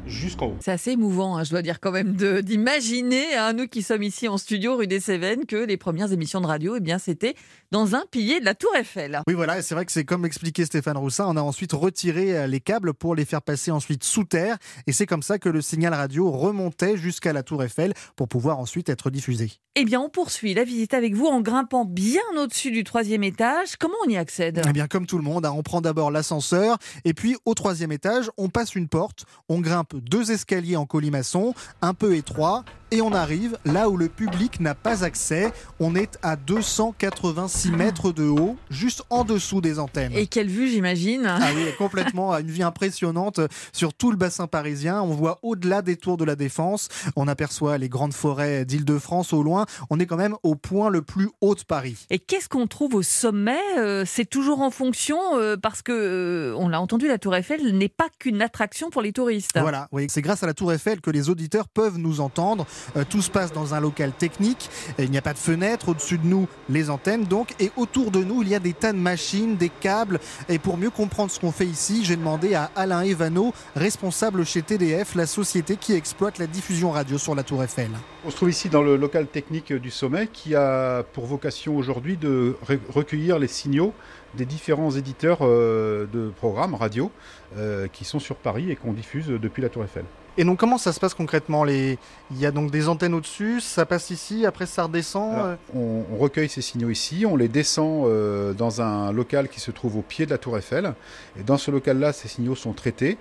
jusqu'en 0.07 0.47
haut. 0.49 0.57
C'est 0.61 0.73
assez 0.73 0.93
émouvant, 0.93 1.37
hein, 1.37 1.45
je 1.45 1.51
dois 1.51 1.63
dire 1.63 1.81
quand 1.81 1.93
même, 1.93 2.15
d'imaginer, 2.43 3.35
hein, 3.37 3.53
nous 3.53 3.67
qui 3.67 3.83
sommes 3.83 4.03
ici 4.03 4.29
en 4.29 4.39
studio 4.39 4.77
rue 4.77 4.87
des 4.87 5.01
Cévennes, 5.01 5.47
que 5.47 5.57
les 5.57 5.77
premières 5.77 6.13
émissions 6.13 6.41
de 6.41 6.47
radio, 6.47 6.77
eh 6.77 6.81
bien, 6.81 6.99
c'était 6.99 7.35
dans 7.75 7.97
un 7.97 8.05
pilier 8.09 8.39
de 8.39 8.45
la 8.45 8.55
Tour 8.55 8.71
Eiffel. 8.77 9.21
Oui, 9.27 9.35
voilà, 9.35 9.61
c'est 9.61 9.75
vrai 9.75 9.85
que 9.85 9.91
c'est 9.91 10.05
comme 10.05 10.25
expliquait 10.25 10.65
Stéphane 10.65 10.97
Roussin, 10.97 11.25
on 11.27 11.37
a 11.37 11.41
ensuite 11.41 11.73
retiré 11.73 12.39
euh, 12.39 12.47
les 12.47 12.61
câbles 12.61 12.95
pour 12.95 13.17
les 13.17 13.25
faire 13.25 13.43
passer 13.43 13.73
ensuite 13.73 14.05
sous 14.05 14.23
terre, 14.23 14.59
et 14.87 14.93
c'est 14.93 15.07
comme 15.07 15.25
ça 15.25 15.41
que 15.41 15.49
le 15.49 15.61
signal 15.61 15.93
radio 15.93 16.31
remontait 16.31 16.97
jusqu'à 16.97 17.33
la 17.33 17.43
Tour 17.43 17.65
Eiffel 17.65 17.93
pour 18.15 18.29
pouvoir 18.29 18.61
ensuite 18.61 18.91
être 18.91 19.11
diffusé. 19.11 19.51
Eh 19.75 19.85
bien, 19.85 20.01
on 20.01 20.09
poursuit 20.09 20.55
la 20.55 20.63
visite 20.63 20.95
avec 20.95 21.17
vous 21.17 21.27
en 21.27 21.41
grimpant 21.41 21.85
bien 21.85 22.23
au-dessus 22.39 22.71
du 22.71 22.85
troisième 22.85 23.25
étage. 23.25 23.75
Comment 23.77 23.97
on 24.07 24.09
y 24.09 24.17
accède? 24.17 24.63
Eh 24.69 24.73
bien, 24.73 24.87
comme 24.87 25.07
tout 25.07 25.19
le 25.19 25.25
monde, 25.25 25.45
hein, 25.45 25.53
on 25.53 25.65
prend 25.65 25.81
d'abord 25.81 26.13
l'ascenseur, 26.13 26.79
et 27.05 27.13
puis 27.13 27.37
au 27.45 27.55
troisième 27.55 27.91
étage, 27.91 28.31
on 28.37 28.51
passe 28.51 28.77
une 28.77 28.87
porte, 28.87 29.25
on 29.49 29.61
grimpe 29.61 29.97
deux 29.97 30.31
escaliers 30.31 30.77
en 30.77 30.87
colimaçon, 30.87 31.55
un 31.83 31.93
peu 31.93 32.15
étroits, 32.15 32.65
et 32.95 33.03
on 33.03 33.13
arrive 33.13 33.59
là 33.65 33.91
où 33.91 33.97
le 33.97 34.09
public 34.09 34.61
n'a 34.61 34.77
pas 34.77 35.03
accès. 35.03 35.53
On 35.81 35.97
est 35.97 36.17
à 36.23 36.37
286 36.37 37.73
mètres 37.73 38.13
de 38.13 38.23
haut, 38.23 38.57
juste 38.71 39.03
en 39.11 39.25
dessous 39.25 39.61
des 39.61 39.81
antennes. 39.81 40.13
Et 40.15 40.29
quelle 40.29 40.47
vue, 40.47 40.69
j'imagine 40.69 41.27
Ah 41.27 41.49
oui, 41.57 41.65
complètement, 41.77 42.37
une 42.39 42.47
vue 42.47 42.63
impressionnante 42.63 43.41
sur 43.73 43.95
tout 43.95 44.13
le 44.13 44.17
bassin 44.17 44.47
parisien. 44.47 45.03
On 45.03 45.09
voit 45.09 45.41
au-delà 45.43 45.83
des 45.83 45.97
tours 45.97 46.17
de 46.17 46.25
la 46.25 46.37
Défense, 46.37 46.89
on 47.17 47.27
aperçoit 47.27 47.79
les 47.79 47.89
grandes 47.89 48.15
forêts 48.15 48.65
d'Île-de-France 48.65 49.33
au 49.33 49.43
loin. 49.43 49.67
On 49.91 49.99
est 49.99 50.07
quand 50.07 50.17
même 50.17 50.37
au 50.45 50.55
point 50.55 50.89
le 50.89 51.03
plus 51.03 51.31
haut 51.41 51.57
de 51.57 51.63
Paris. 51.63 52.07
Et 52.11 52.21
qu'est-ce 52.21 52.49
qu'on 52.49 52.69
trouve 52.69 52.95
au 52.95 53.03
sommet 53.03 53.59
euh, 53.77 54.05
C'est 54.07 54.25
toujours 54.25 54.61
en 54.61 54.71
fonction, 54.71 55.19
euh, 55.35 55.57
parce 55.57 55.83
que, 55.83 55.93
euh, 55.93 56.57
on 56.57 56.69
l'a 56.69 56.81
entendu, 56.81 57.09
la 57.09 57.19
Tour 57.19 57.35
Eiffel 57.35 57.77
n'est 57.77 57.89
pas 57.89 58.09
qu'une 58.21 58.41
attraction 58.41 58.91
pour 58.91 59.03
les 59.03 59.13
touristes. 59.13 59.59
Voilà, 59.59 59.89
oui, 59.91 60.07
c'est 60.09 60.23
grâce 60.23 60.45
à 60.45 60.47
la 60.47 60.55
Tour 60.55 60.73
Eiffel 60.73 61.01
que 61.01 61.11
les 61.11 61.29
auditeurs 61.29 61.67
peuvent 61.67 61.99
nous 61.99 62.21
entendre. 62.21 62.67
Euh, 62.97 63.05
tout 63.09 63.23
se 63.23 63.31
passe 63.31 63.53
dans 63.53 63.75
un 63.75 63.81
local 63.81 64.13
technique. 64.13 64.71
Il 64.99 65.11
n'y 65.11 65.19
a 65.19 65.23
pas 65.23 65.33
de 65.33 65.39
fenêtre. 65.39 65.89
Au-dessus 65.89 66.19
de 66.19 66.27
nous, 66.27 66.49
les 66.69 66.91
antennes 66.91 67.25
donc. 67.25 67.55
Et 67.61 67.71
autour 67.77 68.11
de 68.11 68.23
nous, 68.23 68.43
il 68.43 68.49
y 68.49 68.55
a 68.55 68.59
des 68.59 68.73
tas 68.73 68.93
de 68.93 68.99
machines, 68.99 69.57
des 69.57 69.69
câbles. 69.69 70.21
Et 70.49 70.59
pour 70.59 70.77
mieux 70.77 70.91
comprendre 70.91 71.31
ce 71.31 71.41
qu'on 71.41 71.53
fait 71.53 71.67
ici, 71.67 72.05
j'ai 72.05 72.17
demandé 72.17 72.55
à 72.55 72.71
Alain 72.77 73.03
Evano, 73.03 73.53
responsable 73.77 74.45
chez 74.45 74.63
TDF, 74.63 75.15
la 75.15 75.27
société 75.27 75.77
qui 75.77 75.95
exploite 75.95 76.39
la 76.39 76.47
diffusion 76.47 76.91
radio 76.91 77.19
sur 77.19 77.35
la 77.35 77.43
Tour 77.43 77.63
Eiffel. 77.63 77.91
On 78.25 78.31
se 78.31 78.37
trouve 78.37 78.51
ici 78.51 78.69
dans 78.69 78.83
le 78.83 78.97
local 78.97 79.27
technique 79.27 79.73
du 79.73 79.91
sommet 79.91 80.29
qui 80.33 80.55
a 80.55 81.03
pour 81.13 81.27
vocation 81.27 81.77
aujourd'hui 81.77 82.17
de 82.17 82.57
recueillir 82.89 83.39
les 83.39 83.49
signaux 83.49 83.93
des 84.37 84.45
différents 84.45 84.91
éditeurs 84.91 85.39
euh, 85.43 86.07
de 86.13 86.31
programmes 86.31 86.75
radio 86.75 87.11
euh, 87.57 87.87
qui 87.89 88.05
sont 88.05 88.19
sur 88.19 88.37
Paris 88.37 88.71
et 88.71 88.77
qu'on 88.77 88.93
diffuse 88.93 89.29
depuis 89.29 89.63
la 89.63 89.69
Tour 89.69 89.85
Eiffel. 89.85 90.05
Et 90.37 90.45
donc 90.45 90.59
comment 90.59 90.79
ça 90.79 90.93
se 90.93 91.01
passe 91.01 91.15
concrètement 91.15 91.65
Il 91.67 91.97
y 92.33 92.47
a 92.47 92.51
donc 92.51 92.71
des 92.71 92.89
antennes 92.89 93.15
au-dessus, 93.15 93.61
ça 93.61 93.87
passe 93.87 94.11
ici, 94.11 94.47
après 94.47 94.67
ça 94.67 94.85
redescend 94.85 95.33
euh 95.35 95.57
on, 95.75 96.17
recueille 96.19 96.49
ces 96.49 96.63
signaux 96.63 96.91
ici, 96.91 97.25
on 97.27 97.37
les 97.37 97.49
descend 97.49 98.09
dans 98.57 98.81
un 98.81 99.13
local 99.13 99.49
qui 99.49 99.61
se 99.61 99.71
trouve 99.71 99.97
au 99.97 100.03
pied 100.03 100.27
de 100.27 100.31
la 100.31 100.39
tour 100.39 100.57
Eiffel. 100.59 100.95
Et 101.39 101.43
dans 101.43 101.59
ce 101.59 101.71
local-là, 101.71 102.13
ces 102.13 102.29
signaux 102.29 102.55
sont 102.55 102.73
traités, 102.73 103.19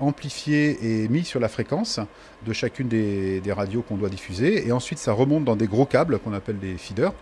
amplifiés 0.00 1.02
et 1.02 1.08
mis 1.08 1.24
sur 1.24 1.40
la 1.40 1.48
fréquence 1.48 2.00
de 2.46 2.52
chacune 2.52 2.88
des, 2.88 3.40
des 3.40 3.52
radios 3.52 3.82
qu'on 3.82 3.96
doit 3.96 4.08
diffuser. 4.08 4.66
Et 4.66 4.72
ensuite, 4.72 4.98
ça 4.98 5.12
remonte 5.12 5.44
dans 5.44 5.56
des 5.56 5.66
gros 5.66 5.86
câbles 5.86 6.18
qu'on 6.18 6.32
appelle 6.32 6.58
des 6.58 6.76
feeders 6.76 7.12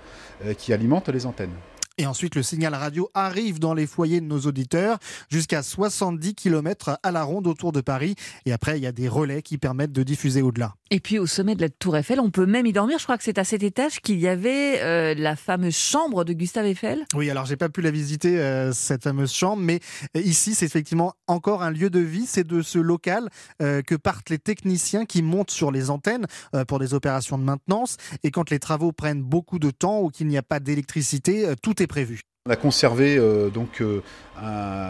qui 0.57 0.73
alimentent 0.73 1.09
les 1.09 1.27
antennes. 1.27 1.55
Et 2.01 2.07
ensuite, 2.07 2.37
le 2.37 2.45
signal 2.45 2.77
radio 2.77 3.11
arrive 3.13 3.59
dans 3.59 3.75
les 3.75 3.89
foyers 3.89 4.21
de 4.21 4.27
nos 4.27 4.39
auditeurs 4.43 4.99
jusqu'à 5.29 5.65
70 5.65 6.37
km 6.37 6.97
à 7.03 7.11
la 7.11 7.25
ronde 7.25 7.49
autour 7.49 7.73
de 7.73 7.81
Paris. 7.81 8.15
Et 8.47 8.53
après, 8.53 8.79
il 8.79 8.85
y 8.85 8.87
a 8.87 8.93
des 8.93 9.09
relais 9.09 9.43
qui 9.43 9.59
permettent 9.59 9.91
de 9.91 10.05
diffuser 10.05 10.41
au-delà. 10.41 10.75
Et 10.91 11.01
puis 11.01 11.19
au 11.19 11.27
sommet 11.27 11.57
de 11.57 11.61
la 11.61 11.69
Tour 11.69 11.97
Eiffel, 11.97 12.21
on 12.21 12.31
peut 12.31 12.47
même 12.47 12.67
y 12.67 12.73
dormir. 12.73 12.99
Je 12.99 13.03
crois 13.03 13.19
que 13.19 13.25
c'est 13.25 13.37
à 13.37 13.45
cet 13.45 13.65
étage 13.65 14.01
qu'il 14.01 14.21
y 14.21 14.29
avait 14.29 14.81
euh, 14.81 15.15
la 15.17 15.35
fameuse 15.35 15.77
chambre 15.77 16.25
de 16.25 16.33
Gustave 16.33 16.67
Eiffel. 16.67 17.05
Oui, 17.15 17.29
alors 17.31 17.47
j'ai 17.47 17.57
pas 17.57 17.69
pu 17.69 17.83
la 17.83 17.91
visiter, 17.91 18.39
euh, 18.39 18.73
cette 18.73 19.03
fameuse 19.03 19.33
chambre, 19.33 19.61
mais 19.61 19.81
euh, 20.17 20.21
ici, 20.21 20.55
c'est 20.55 20.67
effectivement 20.67 21.15
encore 21.27 21.65
un 21.65 21.71
lieu 21.73 21.91
de 21.91 21.99
vie. 21.99 22.27
C'est 22.27 22.47
de 22.47 22.63
ce 22.63 22.79
local 22.79 23.29
que 23.59 23.97
partent 23.97 24.31
les 24.31 24.39
techniciens 24.39 25.05
qui 25.05 25.23
montent 25.23 25.51
sur 25.51 25.73
les 25.73 25.91
antennes 25.91 26.27
pour 26.69 26.79
des 26.79 26.95
opérations 26.95 27.39
de 27.39 27.43
maintenance. 27.43 27.97
Et 28.23 28.31
quand 28.31 28.51
les 28.51 28.59
travaux 28.59 28.93
prennent 28.93 29.23
beaucoup 29.23 29.59
de 29.59 29.71
temps 29.71 30.01
ou 30.01 30.11
qu'il 30.11 30.29
n'y 30.29 30.39
a 30.39 30.43
pas 30.43 30.61
d'électricité, 30.61 31.53
tout 31.61 31.83
est 31.83 31.88
prévu. 31.89 32.21
On 32.47 32.51
a 32.51 32.57
conservé 32.57 33.21
donc 33.53 33.83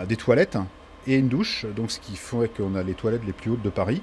des 0.08 0.16
toilettes 0.16 0.58
et 1.08 1.16
une 1.16 1.28
douche, 1.28 1.66
donc 1.76 1.90
ce 1.90 1.98
qui 2.00 2.16
fait 2.16 2.50
qu'on 2.54 2.74
a 2.74 2.82
les 2.82 2.94
toilettes 2.94 3.24
les 3.26 3.32
plus 3.32 3.50
hautes 3.50 3.62
de 3.62 3.70
Paris. 3.70 4.02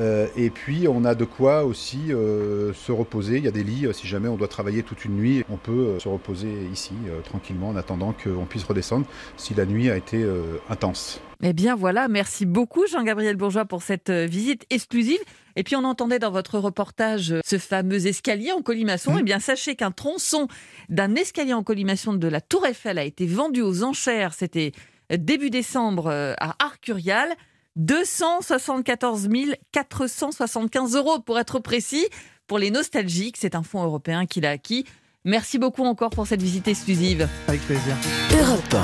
Euh, 0.00 0.26
et 0.36 0.50
puis 0.50 0.88
on 0.88 1.04
a 1.04 1.14
de 1.14 1.24
quoi 1.24 1.64
aussi 1.64 2.12
euh, 2.12 2.72
se 2.72 2.92
reposer. 2.92 3.38
Il 3.38 3.44
y 3.44 3.48
a 3.48 3.52
des 3.52 3.62
lits, 3.62 3.86
euh, 3.86 3.92
si 3.92 4.06
jamais 4.06 4.28
on 4.28 4.36
doit 4.36 4.48
travailler 4.48 4.82
toute 4.82 5.04
une 5.04 5.16
nuit, 5.16 5.44
on 5.50 5.56
peut 5.56 5.98
se 5.98 6.08
reposer 6.08 6.48
ici 6.72 6.94
tranquillement 7.24 7.68
en 7.68 7.76
attendant 7.76 8.12
qu'on 8.12 8.46
puisse 8.46 8.64
redescendre 8.64 9.06
si 9.36 9.54
la 9.54 9.66
nuit 9.66 9.90
a 9.90 9.96
été 9.96 10.24
intense. 10.68 11.20
Eh 11.42 11.52
bien 11.52 11.76
voilà, 11.76 12.08
merci 12.08 12.46
beaucoup 12.46 12.86
Jean-Gabriel 12.86 13.36
Bourgeois 13.36 13.64
pour 13.64 13.82
cette 13.82 14.10
visite 14.10 14.64
exclusive. 14.70 15.18
Et 15.56 15.62
puis 15.62 15.74
on 15.74 15.84
entendait 15.84 16.18
dans 16.18 16.30
votre 16.30 16.58
reportage 16.58 17.34
ce 17.44 17.58
fameux 17.58 18.06
escalier 18.06 18.52
en 18.52 18.62
colimaçon. 18.62 19.14
Mmh. 19.14 19.18
Eh 19.20 19.22
bien 19.22 19.40
sachez 19.40 19.74
qu'un 19.74 19.90
tronçon 19.90 20.48
d'un 20.88 21.14
escalier 21.14 21.54
en 21.54 21.62
colimaçon 21.62 22.12
de 22.14 22.28
la 22.28 22.40
Tour 22.40 22.66
Eiffel 22.66 22.98
a 22.98 23.04
été 23.04 23.26
vendu 23.26 23.62
aux 23.62 23.82
enchères. 23.82 24.34
C'était 24.34 24.72
début 25.10 25.50
décembre 25.50 26.10
à 26.38 26.56
Arcurial. 26.64 27.30
274 27.76 29.28
475 29.72 30.96
euros 30.96 31.18
pour 31.20 31.38
être 31.38 31.58
précis. 31.58 32.06
Pour 32.46 32.58
les 32.58 32.70
nostalgiques, 32.70 33.36
c'est 33.36 33.54
un 33.54 33.62
fonds 33.62 33.82
européen 33.82 34.26
qu'il 34.26 34.46
a 34.46 34.50
acquis. 34.50 34.84
Merci 35.24 35.58
beaucoup 35.58 35.84
encore 35.84 36.10
pour 36.10 36.26
cette 36.26 36.42
visite 36.42 36.68
exclusive. 36.68 37.28
Avec 37.48 37.60
plaisir. 37.62 37.96
Europe 38.40 38.76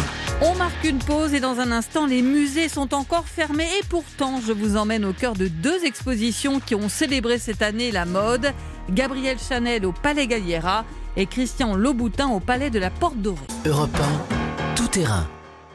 On 0.45 0.57
marque 0.57 0.83
une 0.83 0.99
pause 0.99 1.35
et 1.35 1.41
dans 1.41 1.61
un 1.61 1.71
instant, 1.71 2.05
les 2.05 2.21
musées 2.21 2.69
sont 2.69 2.95
encore 2.95 3.29
fermés. 3.29 3.69
Et 3.79 3.85
pourtant, 3.89 4.41
je 4.45 4.53
vous 4.53 4.77
emmène 4.77 5.05
au 5.05 5.13
cœur 5.13 5.35
de 5.35 5.47
deux 5.47 5.85
expositions 5.85 6.59
qui 6.59 6.75
ont 6.75 6.89
célébré 6.89 7.39
cette 7.39 7.63
année 7.63 7.93
la 7.93 8.07
mode. 8.07 8.53
Gabriel 8.91 9.39
Chanel 9.39 9.87
au 9.87 9.93
Palais 9.93 10.27
Galliera 10.27 10.85
et 11.17 11.27
Christian 11.27 11.77
Louboutin 11.77 12.29
au 12.29 12.41
Palais 12.41 12.71
de 12.71 12.81
la 12.81 12.91
Porte 12.91 13.19
Dorée. 13.19 13.39
Europe 13.65 13.97
1, 13.97 14.75
tout 14.75 14.89
terrain. 14.89 15.29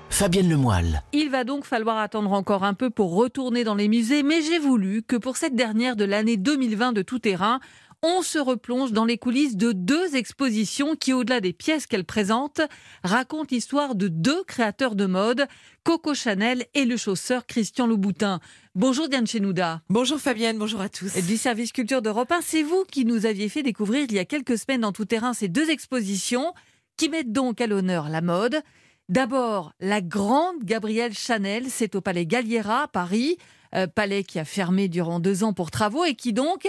Fabienne 0.09 0.49
Lemoyle. 0.49 1.01
Il 1.13 1.29
va 1.29 1.45
donc 1.45 1.63
falloir 1.63 1.97
attendre 1.97 2.33
encore 2.33 2.65
un 2.65 2.73
peu 2.73 2.89
pour 2.89 3.15
retourner 3.15 3.63
dans 3.63 3.75
les 3.75 3.87
musées, 3.87 4.23
mais 4.23 4.41
j'ai 4.41 4.59
voulu 4.59 5.01
que 5.01 5.15
pour 5.15 5.37
cette 5.37 5.55
dernière 5.55 5.95
de 5.95 6.03
l'année 6.03 6.37
2020 6.37 6.91
de 6.91 7.03
tout 7.03 7.19
terrain, 7.19 7.59
on 8.07 8.21
se 8.21 8.39
replonge 8.39 8.93
dans 8.93 9.03
les 9.03 9.17
coulisses 9.17 9.57
de 9.57 9.73
deux 9.73 10.15
expositions 10.15 10.95
qui, 10.95 11.11
au-delà 11.11 11.41
des 11.41 11.51
pièces 11.51 11.87
qu'elles 11.87 12.05
présentent, 12.05 12.61
racontent 13.03 13.49
l'histoire 13.51 13.95
de 13.95 14.07
deux 14.07 14.45
créateurs 14.45 14.95
de 14.95 15.05
mode, 15.05 15.45
Coco 15.83 16.13
Chanel 16.13 16.65
et 16.73 16.85
le 16.85 16.95
chausseur 16.95 17.45
Christian 17.45 17.85
Louboutin. 17.85 18.39
Bonjour 18.75 19.09
Diane 19.09 19.27
Chenouda. 19.27 19.81
Bonjour 19.89 20.19
Fabienne, 20.19 20.57
bonjour 20.57 20.79
à 20.79 20.87
tous. 20.87 21.17
Du 21.25 21.35
service 21.35 21.73
culture 21.73 22.01
d'Europe 22.01 22.31
1, 22.31 22.39
c'est 22.41 22.63
vous 22.63 22.85
qui 22.89 23.03
nous 23.03 23.25
aviez 23.25 23.49
fait 23.49 23.61
découvrir 23.61 24.05
il 24.07 24.13
y 24.13 24.19
a 24.19 24.25
quelques 24.25 24.57
semaines 24.57 24.81
dans 24.81 24.93
tout 24.93 25.05
terrain 25.05 25.33
ces 25.33 25.49
deux 25.49 25.69
expositions 25.69 26.53
qui 26.95 27.09
mettent 27.09 27.33
donc 27.33 27.59
à 27.59 27.67
l'honneur 27.67 28.07
la 28.07 28.21
mode 28.21 28.61
D'abord, 29.09 29.73
la 29.79 30.01
grande 30.01 30.63
Gabrielle 30.63 31.13
Chanel, 31.13 31.65
c'est 31.69 31.95
au 31.95 32.01
Palais 32.01 32.25
Galliera 32.25 32.83
à 32.83 32.87
Paris, 32.87 33.37
euh, 33.75 33.87
palais 33.87 34.23
qui 34.23 34.39
a 34.39 34.45
fermé 34.45 34.87
durant 34.87 35.19
deux 35.19 35.43
ans 35.43 35.53
pour 35.53 35.71
travaux 35.71 36.05
et 36.05 36.15
qui 36.15 36.31
donc 36.33 36.67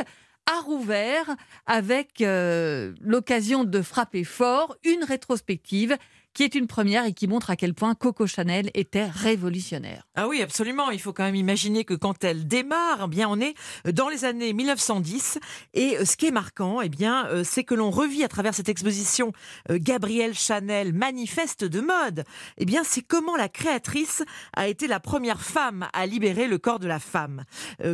a 0.49 0.61
rouvert 0.61 1.37
avec 1.67 2.21
euh, 2.21 2.95
l'occasion 3.03 3.65
de 3.65 3.83
frapper 3.83 4.25
fort 4.25 4.77
une 4.85 5.05
rétrospective 5.05 5.97
qui 6.39 6.45
est 6.45 6.55
une 6.55 6.69
première 6.69 7.05
et 7.05 7.15
qui 7.15 7.27
montre 7.27 7.51
à 7.51 7.57
quel 7.57 7.75
point 7.75 7.97
Coco 7.97 8.29
Chanel 8.29 8.71
était 8.75 9.07
révolutionnaire. 9.07 10.07
Ah 10.15 10.29
oui, 10.29 10.41
absolument. 10.41 10.93
Il 10.93 11.01
faut 11.01 11.13
quand 11.13 11.25
même 11.25 11.35
imaginer 11.35 11.83
que 11.83 11.95
quand 11.95 12.23
elle 12.23 12.47
démarre, 12.47 13.07
eh 13.07 13.09
bien, 13.09 13.29
on 13.29 13.41
est 13.41 13.55
dans 13.93 14.09
les 14.09 14.25
années 14.25 14.53
1910. 14.53 15.41
Et 15.75 15.97
euh, 15.97 16.05
ce 16.05 16.17
qui 16.17 16.27
est 16.27 16.31
marquant, 16.31 16.81
eh 16.81 16.89
bien, 16.89 17.27
euh, 17.27 17.43
c'est 17.43 17.65
que 17.65 17.75
l'on 17.75 17.91
revit 17.91 18.23
à 18.23 18.29
travers 18.29 18.55
cette 18.55 18.69
exposition 18.69 19.33
euh, 19.69 19.79
Gabrielle 19.81 20.33
Chanel, 20.33 20.93
manifeste 20.93 21.65
de 21.65 21.81
mode. 21.81 22.23
Eh 22.57 22.65
bien, 22.67 22.85
c'est 22.85 23.03
comment 23.03 23.35
la 23.35 23.49
créatrice 23.49 24.23
a 24.55 24.69
été 24.69 24.87
la 24.87 25.01
première 25.01 25.41
femme 25.41 25.89
à 25.93 26.07
libérer 26.07 26.47
le 26.47 26.59
corps 26.59 26.79
de 26.79 26.87
la 26.87 27.01
femme. 27.01 27.43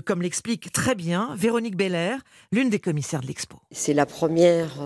Comme 0.05 0.21
l'explique 0.21 0.71
très 0.71 0.95
bien 0.95 1.35
Véronique 1.35 1.77
Belair, 1.77 2.21
l'une 2.53 2.69
des 2.69 2.79
commissaires 2.79 3.23
de 3.23 3.27
l'expo. 3.27 3.57
C'est 3.71 3.95
la 3.95 4.05
première 4.05 4.83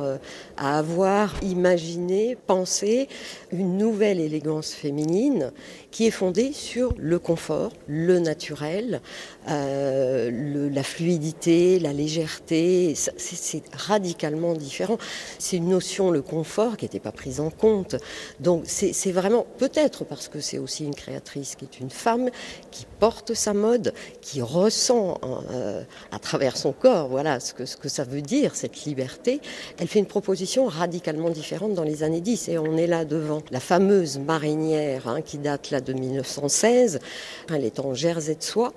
à 0.57 0.79
avoir 0.79 1.35
imaginé, 1.43 2.37
pensé 2.47 3.09
une 3.53 3.77
nouvelle 3.79 4.21
élégance 4.21 4.73
féminine 4.73 5.53
qui 5.91 6.07
est 6.07 6.11
fondée 6.11 6.53
sur 6.53 6.95
le 6.99 7.19
confort, 7.19 7.73
le 7.87 8.19
naturel, 8.19 9.01
euh, 9.49 10.71
la 10.71 10.83
fluidité, 10.83 11.79
la 11.79 11.93
légèreté. 11.93 12.95
C'est 12.95 13.63
radicalement 13.73 14.55
différent. 14.55 14.99
C'est 15.39 15.57
une 15.57 15.69
notion, 15.69 16.11
le 16.11 16.23
confort, 16.23 16.77
qui 16.77 16.85
n'était 16.85 17.01
pas 17.01 17.13
prise 17.13 17.41
en 17.41 17.51
compte. 17.51 17.97
Donc 18.41 18.65
c'est 18.67 19.13
vraiment, 19.13 19.47
peut-être 19.59 20.05
parce 20.05 20.29
que 20.29 20.41
c'est 20.41 20.59
aussi 20.59 20.85
une 20.85 20.95
créatrice 20.95 21.55
qui 21.57 21.65
est 21.65 21.81
une 21.81 21.91
femme, 21.91 22.31
qui 22.71 22.87
porte 22.99 23.35
sa 23.35 23.55
mode, 23.55 23.93
qui 24.21 24.43
ressent 24.43 25.19
euh, 25.51 25.83
à 26.13 26.19
travers 26.19 26.57
son 26.57 26.73
corps, 26.73 27.09
voilà 27.09 27.41
ce 27.41 27.55
que, 27.55 27.65
ce 27.65 27.77
que 27.77 27.89
ça 27.89 28.05
veut 28.05 28.23
dire, 28.23 28.55
cette 28.55 28.85
liberté. 28.85 29.41
Elle 29.79 29.89
fait 29.89 29.99
une 29.99 30.07
proposition 30.07 30.67
radicalement 30.67 31.31
différente 31.31 31.75
dans 31.75 31.85
les 31.85 32.03
années 32.03 32.21
10. 32.21 32.49
Et 32.49 32.59
on 32.59 32.77
est 32.77 32.87
là 32.87 33.05
devant 33.05 33.38
la 33.51 33.61
fameuse 33.61 34.19
marinière 34.19 35.09
hein, 35.09 35.23
qui 35.23 35.39
date 35.39 35.71
là 35.71 35.81
de 35.81 35.93
1916. 35.93 37.01
Elle 37.53 37.65
est 37.65 37.81
en 37.81 37.95
jersey 37.95 38.35
de 38.35 38.43
soie. 38.43 38.73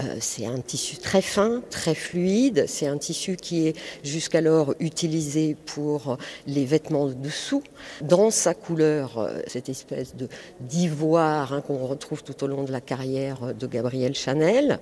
Euh, 0.00 0.16
c'est 0.20 0.46
un 0.46 0.58
tissu 0.58 0.96
très 0.96 1.22
fin, 1.22 1.62
très 1.70 1.94
fluide. 1.94 2.64
C'est 2.66 2.86
un 2.86 2.98
tissu 2.98 3.36
qui 3.36 3.68
est 3.68 3.76
jusqu'alors 4.04 4.74
utilisé 4.80 5.56
pour 5.66 6.16
les 6.46 6.64
vêtements 6.64 7.06
de 7.06 7.14
dessous. 7.14 7.62
Dans 8.00 8.30
sa 8.30 8.54
couleur, 8.54 9.18
euh, 9.18 9.40
cette 9.46 9.68
espèce 9.68 10.16
de 10.16 10.28
d'ivoire 10.60 11.52
hein, 11.52 11.60
qu'on 11.60 11.86
retrouve 11.86 12.22
tout 12.22 12.44
au 12.44 12.46
long 12.46 12.64
de 12.64 12.72
la 12.72 12.80
carrière 12.80 13.54
de 13.54 13.66
Gabrielle 13.66 14.14
Chanel. 14.14 14.78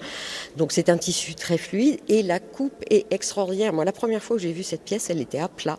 Donc 0.56 0.72
c'est 0.72 0.88
un 0.88 0.98
tissu 0.98 1.34
très 1.34 1.58
fluide 1.58 2.00
et 2.08 2.22
la 2.22 2.40
coupe 2.40 2.84
est 2.90 3.06
extraordinaire. 3.12 3.72
Moi, 3.72 3.84
la 3.84 3.92
première 3.92 4.22
fois 4.22 4.36
que 4.36 4.42
j'ai 4.42 4.52
vu 4.52 4.62
cette 4.62 4.82
pièce, 4.82 5.10
elle 5.10 5.20
était 5.20 5.38
à 5.38 5.48
plat. 5.48 5.78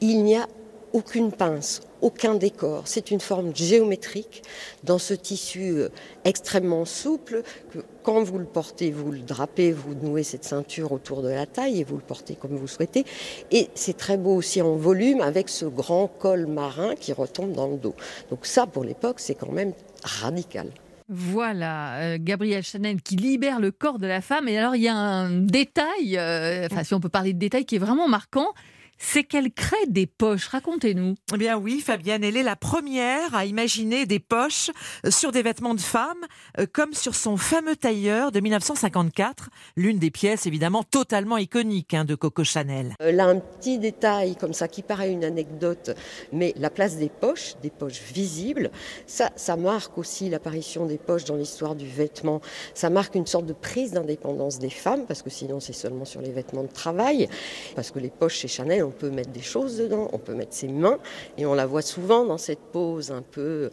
Il 0.00 0.22
n'y 0.24 0.36
a 0.36 0.46
aucune 0.92 1.32
pince, 1.32 1.82
aucun 2.06 2.36
décor. 2.36 2.82
C'est 2.84 3.10
une 3.10 3.18
forme 3.18 3.54
géométrique 3.54 4.44
dans 4.84 4.98
ce 4.98 5.12
tissu 5.12 5.72
euh, 5.72 5.88
extrêmement 6.24 6.84
souple 6.84 7.42
que 7.72 7.80
quand 8.04 8.22
vous 8.22 8.38
le 8.38 8.44
portez, 8.44 8.92
vous 8.92 9.10
le 9.10 9.18
drapez, 9.18 9.72
vous 9.72 9.96
nouez 9.96 10.22
cette 10.22 10.44
ceinture 10.44 10.92
autour 10.92 11.20
de 11.20 11.28
la 11.28 11.46
taille 11.46 11.80
et 11.80 11.84
vous 11.84 11.96
le 11.96 12.02
portez 12.02 12.36
comme 12.36 12.56
vous 12.56 12.68
souhaitez. 12.68 13.04
Et 13.50 13.70
c'est 13.74 13.96
très 13.96 14.16
beau 14.16 14.36
aussi 14.36 14.62
en 14.62 14.76
volume 14.76 15.20
avec 15.20 15.48
ce 15.48 15.64
grand 15.64 16.06
col 16.06 16.46
marin 16.46 16.94
qui 16.94 17.12
retombe 17.12 17.52
dans 17.52 17.66
le 17.66 17.76
dos. 17.76 17.96
Donc 18.30 18.46
ça, 18.46 18.68
pour 18.68 18.84
l'époque, 18.84 19.18
c'est 19.18 19.34
quand 19.34 19.50
même 19.50 19.72
radical. 20.04 20.70
Voilà, 21.08 21.98
euh, 21.98 22.18
Gabrielle 22.20 22.62
Chanel 22.62 23.02
qui 23.02 23.16
libère 23.16 23.58
le 23.58 23.72
corps 23.72 23.98
de 23.98 24.06
la 24.06 24.20
femme. 24.20 24.46
Et 24.46 24.58
alors, 24.58 24.76
il 24.76 24.82
y 24.82 24.88
a 24.88 24.94
un 24.94 25.30
détail, 25.30 26.16
euh, 26.16 26.66
enfin, 26.70 26.84
si 26.84 26.94
on 26.94 27.00
peut 27.00 27.08
parler 27.08 27.32
de 27.32 27.38
détail, 27.38 27.64
qui 27.64 27.74
est 27.74 27.80
vraiment 27.80 28.08
marquant 28.08 28.54
c'est 28.98 29.24
qu'elle 29.24 29.52
crée 29.52 29.76
des 29.88 30.06
poches. 30.06 30.48
Racontez-nous. 30.48 31.14
Eh 31.34 31.36
bien 31.36 31.56
oui, 31.56 31.80
Fabienne, 31.80 32.24
elle 32.24 32.36
est 32.36 32.42
la 32.42 32.56
première 32.56 33.34
à 33.34 33.44
imaginer 33.44 34.06
des 34.06 34.18
poches 34.18 34.70
euh, 35.04 35.10
sur 35.10 35.32
des 35.32 35.42
vêtements 35.42 35.74
de 35.74 35.80
femmes, 35.80 36.24
euh, 36.58 36.66
comme 36.70 36.94
sur 36.94 37.14
son 37.14 37.36
fameux 37.36 37.76
tailleur 37.76 38.32
de 38.32 38.40
1954, 38.40 39.50
l'une 39.76 39.98
des 39.98 40.10
pièces 40.10 40.46
évidemment 40.46 40.82
totalement 40.82 41.36
iconiques 41.36 41.94
hein, 41.94 42.04
de 42.04 42.14
Coco 42.14 42.44
Chanel. 42.44 42.94
Euh, 43.02 43.12
là, 43.12 43.26
un 43.26 43.38
petit 43.38 43.78
détail 43.78 44.36
comme 44.36 44.52
ça 44.52 44.68
qui 44.68 44.82
paraît 44.82 45.10
une 45.10 45.24
anecdote, 45.24 45.94
mais 46.32 46.54
la 46.56 46.70
place 46.70 46.96
des 46.96 47.08
poches, 47.08 47.54
des 47.62 47.70
poches 47.70 48.02
visibles, 48.12 48.70
ça, 49.06 49.30
ça 49.36 49.56
marque 49.56 49.98
aussi 49.98 50.30
l'apparition 50.30 50.86
des 50.86 50.98
poches 50.98 51.24
dans 51.24 51.36
l'histoire 51.36 51.74
du 51.74 51.86
vêtement. 51.86 52.40
Ça 52.74 52.90
marque 52.90 53.14
une 53.14 53.26
sorte 53.26 53.46
de 53.46 53.52
prise 53.52 53.92
d'indépendance 53.92 54.58
des 54.58 54.70
femmes, 54.70 55.06
parce 55.06 55.22
que 55.22 55.30
sinon 55.30 55.60
c'est 55.60 55.72
seulement 55.72 56.04
sur 56.04 56.20
les 56.20 56.30
vêtements 56.30 56.62
de 56.62 56.72
travail, 56.72 57.28
parce 57.74 57.90
que 57.90 57.98
les 57.98 58.10
poches 58.10 58.36
chez 58.36 58.48
Chanel 58.48 58.85
on 58.86 58.90
peut 58.90 59.10
mettre 59.10 59.30
des 59.30 59.42
choses 59.42 59.78
dedans, 59.78 60.08
on 60.12 60.18
peut 60.18 60.34
mettre 60.34 60.54
ses 60.54 60.68
mains, 60.68 60.98
et 61.36 61.46
on 61.46 61.54
la 61.54 61.66
voit 61.66 61.82
souvent 61.82 62.24
dans 62.24 62.38
cette 62.38 62.60
pose 62.72 63.10
un 63.10 63.22
peu 63.22 63.70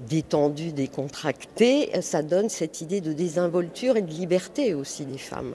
détendue, 0.00 0.72
décontractée. 0.72 1.90
Ça 2.00 2.22
donne 2.22 2.48
cette 2.48 2.80
idée 2.80 3.00
de 3.00 3.12
désinvolture 3.12 3.96
et 3.96 4.02
de 4.02 4.10
liberté 4.10 4.74
aussi 4.74 5.04
des 5.04 5.18
femmes. 5.18 5.54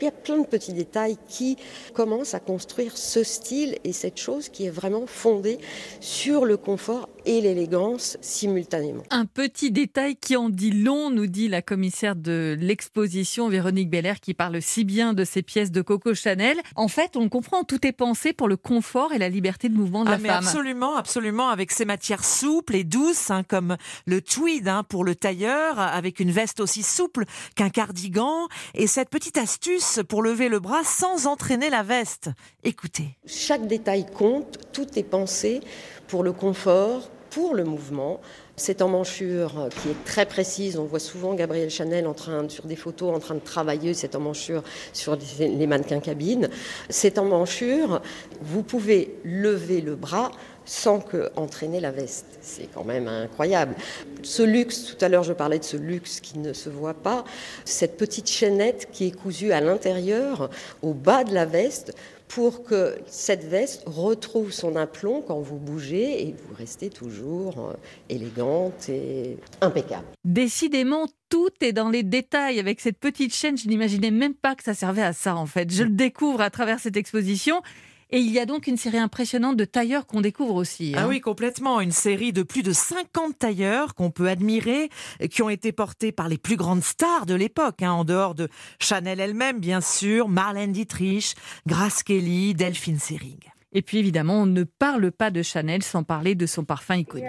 Il 0.00 0.04
y 0.04 0.08
a 0.08 0.12
plein 0.12 0.38
de 0.38 0.46
petits 0.46 0.72
détails 0.72 1.16
qui 1.28 1.56
commencent 1.94 2.34
à 2.34 2.40
construire 2.40 2.96
ce 2.96 3.22
style 3.22 3.78
et 3.84 3.92
cette 3.92 4.18
chose 4.18 4.48
qui 4.48 4.66
est 4.66 4.70
vraiment 4.70 5.06
fondée 5.06 5.58
sur 6.00 6.44
le 6.44 6.56
confort 6.56 7.08
et 7.24 7.40
l'élégance 7.40 8.16
simultanément. 8.20 9.02
Un 9.10 9.26
petit 9.26 9.72
détail 9.72 10.16
qui 10.16 10.36
en 10.36 10.48
dit 10.48 10.70
long, 10.70 11.10
nous 11.10 11.26
dit 11.26 11.48
la 11.48 11.60
commissaire 11.60 12.14
de 12.14 12.56
l'exposition 12.60 13.48
Véronique 13.48 13.90
Belair 13.90 14.20
qui 14.20 14.32
parle 14.32 14.62
si 14.62 14.84
bien 14.84 15.12
de 15.12 15.24
ces 15.24 15.42
pièces 15.42 15.72
de 15.72 15.82
Coco 15.82 16.14
Chanel. 16.14 16.56
En 16.76 16.88
fait, 16.88 17.16
on 17.16 17.28
comprend, 17.28 17.64
tout 17.64 17.84
est 17.86 17.92
pensé 17.92 18.32
pour 18.32 18.48
le 18.48 18.56
confort 18.56 19.12
et 19.12 19.18
la 19.18 19.28
liberté 19.28 19.68
de 19.68 19.74
mouvement 19.74 20.04
de 20.04 20.08
ah, 20.08 20.12
la 20.12 20.18
mais 20.18 20.28
femme. 20.28 20.44
Absolument, 20.44 20.96
absolument, 20.96 21.48
avec 21.48 21.72
ces 21.72 21.84
matières 21.84 22.24
souples 22.24 22.76
et 22.76 22.84
douces, 22.84 23.30
hein, 23.30 23.42
comme 23.42 23.76
le 24.06 24.20
tweed 24.20 24.68
hein, 24.68 24.84
pour 24.88 25.04
le 25.04 25.14
tailleur, 25.14 25.78
avec 25.78 26.20
une 26.20 26.30
veste 26.30 26.60
aussi 26.60 26.82
souple 26.82 27.24
qu'un 27.56 27.70
cardigan, 27.70 28.46
et 28.74 28.86
cette 28.86 29.10
petite 29.10 29.36
astuce 29.36 29.85
pour 30.08 30.22
lever 30.22 30.48
le 30.48 30.60
bras 30.60 30.84
sans 30.84 31.26
entraîner 31.26 31.70
la 31.70 31.82
veste. 31.82 32.30
Écoutez. 32.64 33.16
Chaque 33.26 33.66
détail 33.66 34.06
compte, 34.06 34.58
tout 34.72 34.98
est 34.98 35.04
pensé 35.04 35.60
pour 36.08 36.22
le 36.22 36.32
confort, 36.32 37.08
pour 37.30 37.54
le 37.54 37.64
mouvement. 37.64 38.20
C'est 38.56 38.80
emmanchure 38.80 39.68
qui 39.82 39.90
est 39.90 40.04
très 40.04 40.26
précise. 40.26 40.78
On 40.78 40.84
voit 40.84 40.98
souvent 40.98 41.34
Gabrielle 41.34 41.70
Chanel 41.70 42.06
en 42.06 42.14
train, 42.14 42.48
sur 42.48 42.64
des 42.64 42.76
photos 42.76 43.14
en 43.14 43.20
train 43.20 43.34
de 43.34 43.40
travailler 43.40 43.92
cette 43.94 44.14
emmanchure 44.14 44.62
sur 44.92 45.18
les 45.38 45.66
mannequins 45.66 46.00
cabines. 46.00 46.48
Cette 46.88 47.18
emmanchure, 47.18 48.00
vous 48.40 48.62
pouvez 48.62 49.14
lever 49.24 49.82
le 49.82 49.94
bras 49.94 50.32
sans 50.66 51.00
que 51.00 51.30
entraîner 51.36 51.80
la 51.80 51.92
veste. 51.92 52.26
C'est 52.42 52.68
quand 52.74 52.84
même 52.84 53.08
incroyable. 53.08 53.74
Ce 54.22 54.42
luxe, 54.42 54.84
tout 54.84 55.02
à 55.02 55.08
l'heure 55.08 55.22
je 55.22 55.32
parlais 55.32 55.58
de 55.58 55.64
ce 55.64 55.76
luxe 55.76 56.20
qui 56.20 56.38
ne 56.38 56.52
se 56.52 56.68
voit 56.68 56.94
pas, 56.94 57.24
cette 57.64 57.96
petite 57.96 58.28
chaînette 58.28 58.88
qui 58.92 59.06
est 59.06 59.16
cousue 59.16 59.52
à 59.52 59.60
l'intérieur, 59.60 60.50
au 60.82 60.92
bas 60.92 61.24
de 61.24 61.32
la 61.32 61.46
veste, 61.46 61.94
pour 62.28 62.64
que 62.64 62.96
cette 63.06 63.44
veste 63.44 63.84
retrouve 63.86 64.52
son 64.52 64.76
aplomb 64.76 65.22
quand 65.22 65.40
vous 65.40 65.58
bougez 65.58 66.26
et 66.26 66.32
vous 66.32 66.54
restez 66.56 66.90
toujours 66.90 67.54
euh, 67.58 67.72
élégante 68.08 68.88
et 68.88 69.36
impeccable. 69.60 70.06
Décidément, 70.24 71.06
tout 71.28 71.50
est 71.60 71.72
dans 71.72 71.88
les 71.88 72.02
détails. 72.02 72.58
Avec 72.58 72.80
cette 72.80 72.98
petite 72.98 73.34
chaîne, 73.34 73.56
je 73.56 73.68
n'imaginais 73.68 74.10
même 74.10 74.34
pas 74.34 74.54
que 74.56 74.64
ça 74.64 74.74
servait 74.74 75.02
à 75.02 75.12
ça 75.12 75.36
en 75.36 75.46
fait. 75.46 75.72
Je 75.72 75.84
le 75.84 75.90
découvre 75.90 76.40
à 76.40 76.50
travers 76.50 76.80
cette 76.80 76.96
exposition. 76.96 77.62
Et 78.10 78.20
il 78.20 78.30
y 78.30 78.38
a 78.38 78.46
donc 78.46 78.68
une 78.68 78.76
série 78.76 78.98
impressionnante 78.98 79.56
de 79.56 79.64
tailleurs 79.64 80.06
qu'on 80.06 80.20
découvre 80.20 80.54
aussi. 80.54 80.94
Ah 80.96 81.02
hein. 81.02 81.06
oui, 81.08 81.20
complètement. 81.20 81.80
Une 81.80 81.92
série 81.92 82.32
de 82.32 82.42
plus 82.42 82.62
de 82.62 82.72
50 82.72 83.38
tailleurs 83.38 83.94
qu'on 83.94 84.10
peut 84.10 84.28
admirer, 84.28 84.90
qui 85.30 85.42
ont 85.42 85.50
été 85.50 85.72
portés 85.72 86.12
par 86.12 86.28
les 86.28 86.38
plus 86.38 86.56
grandes 86.56 86.84
stars 86.84 87.26
de 87.26 87.34
l'époque, 87.34 87.82
hein, 87.82 87.90
en 87.90 88.04
dehors 88.04 88.34
de 88.34 88.48
Chanel 88.78 89.18
elle-même, 89.18 89.58
bien 89.58 89.80
sûr, 89.80 90.28
Marlène 90.28 90.72
Dietrich, 90.72 91.34
Grace 91.66 92.02
Kelly, 92.02 92.54
Delphine 92.54 92.98
Seyrig. 92.98 93.50
Et 93.72 93.82
puis 93.82 93.98
évidemment, 93.98 94.42
on 94.42 94.46
ne 94.46 94.64
parle 94.64 95.10
pas 95.10 95.30
de 95.30 95.42
Chanel 95.42 95.82
sans 95.82 96.04
parler 96.04 96.34
de 96.34 96.46
son 96.46 96.64
parfum 96.64 96.96
iconique. 96.96 97.26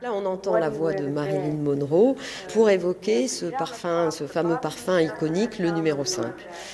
Là, 0.00 0.12
on 0.12 0.24
entend 0.24 0.56
la 0.58 0.68
voix 0.68 0.92
de 0.92 1.08
Marilyn 1.08 1.56
Monroe 1.56 2.14
pour 2.52 2.70
évoquer 2.70 3.26
ce 3.26 3.46
parfum, 3.46 4.10
ce 4.12 4.26
fameux 4.26 4.58
parfum 4.62 5.00
iconique, 5.00 5.58
le 5.58 5.70
numéro 5.70 6.04
5. 6.04 6.26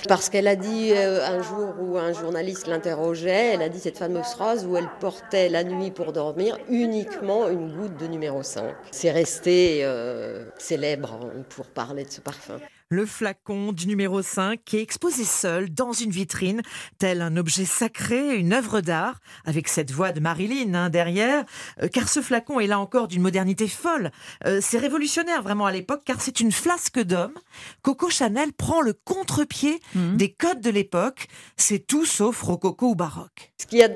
Parce 0.07 0.29
qu'elle 0.29 0.47
a 0.47 0.55
dit 0.55 0.91
euh, 0.93 1.25
un 1.25 1.41
jour 1.41 1.73
où 1.81 1.97
un 1.97 2.13
journaliste 2.13 2.67
l'interrogeait, 2.67 3.53
elle 3.53 3.63
a 3.63 3.69
dit 3.69 3.79
cette 3.79 3.97
fameuse 3.97 4.27
phrase 4.27 4.65
où 4.67 4.77
elle 4.77 4.89
portait 4.99 5.49
la 5.49 5.63
nuit 5.63 5.89
pour 5.89 6.13
dormir 6.13 6.59
uniquement 6.69 7.49
une 7.49 7.75
goutte 7.75 7.97
de 7.97 8.05
numéro 8.05 8.43
5. 8.43 8.75
C'est 8.91 9.11
resté 9.11 9.79
euh, 9.81 10.45
célèbre 10.59 11.19
hein, 11.23 11.41
pour 11.49 11.65
parler 11.65 12.03
de 12.03 12.11
ce 12.11 12.21
parfum. 12.21 12.59
Le 12.93 13.07
flacon 13.07 13.71
du 13.71 13.87
numéro 13.87 14.21
5 14.21 14.59
qui 14.63 14.77
est 14.77 14.81
exposé 14.83 15.23
seul 15.23 15.73
dans 15.73 15.93
une 15.93 16.11
vitrine, 16.11 16.61
tel 16.99 17.23
un 17.23 17.37
objet 17.37 17.65
sacré, 17.65 18.37
une 18.37 18.53
œuvre 18.53 18.81
d'art, 18.83 19.19
avec 19.45 19.67
cette 19.67 19.91
voix 19.91 20.11
de 20.11 20.19
Marilyn 20.19 20.73
hein, 20.75 20.89
derrière, 20.89 21.43
euh, 21.81 21.87
car 21.87 22.07
ce 22.09 22.21
flacon 22.21 22.59
est 22.59 22.67
là 22.67 22.79
encore 22.79 23.07
d'une 23.07 23.21
modernité 23.23 23.67
folle. 23.67 24.11
Euh, 24.45 24.59
c'est 24.61 24.77
révolutionnaire 24.77 25.41
vraiment 25.41 25.65
à 25.65 25.71
l'époque, 25.71 26.03
car 26.05 26.21
c'est 26.21 26.39
une 26.39 26.51
flasque 26.51 26.99
d'homme. 26.99 27.33
Coco 27.81 28.09
Chanel 28.09 28.53
prend 28.53 28.81
le 28.81 28.93
contre-pied 28.93 29.79
Mhm. 29.95 30.17
des 30.17 30.31
codes 30.31 30.61
de 30.61 30.69
l'époque. 30.69 31.27
C'est 31.57 31.79
tout 31.87 32.05
sauf 32.05 32.41
rococo 32.41 32.89
ou 32.89 32.95
baroque. 32.95 33.51
Ce 33.59 33.65
qu'il 33.65 33.79
y 33.79 33.83
a 33.83 33.89
pe- 33.89 33.95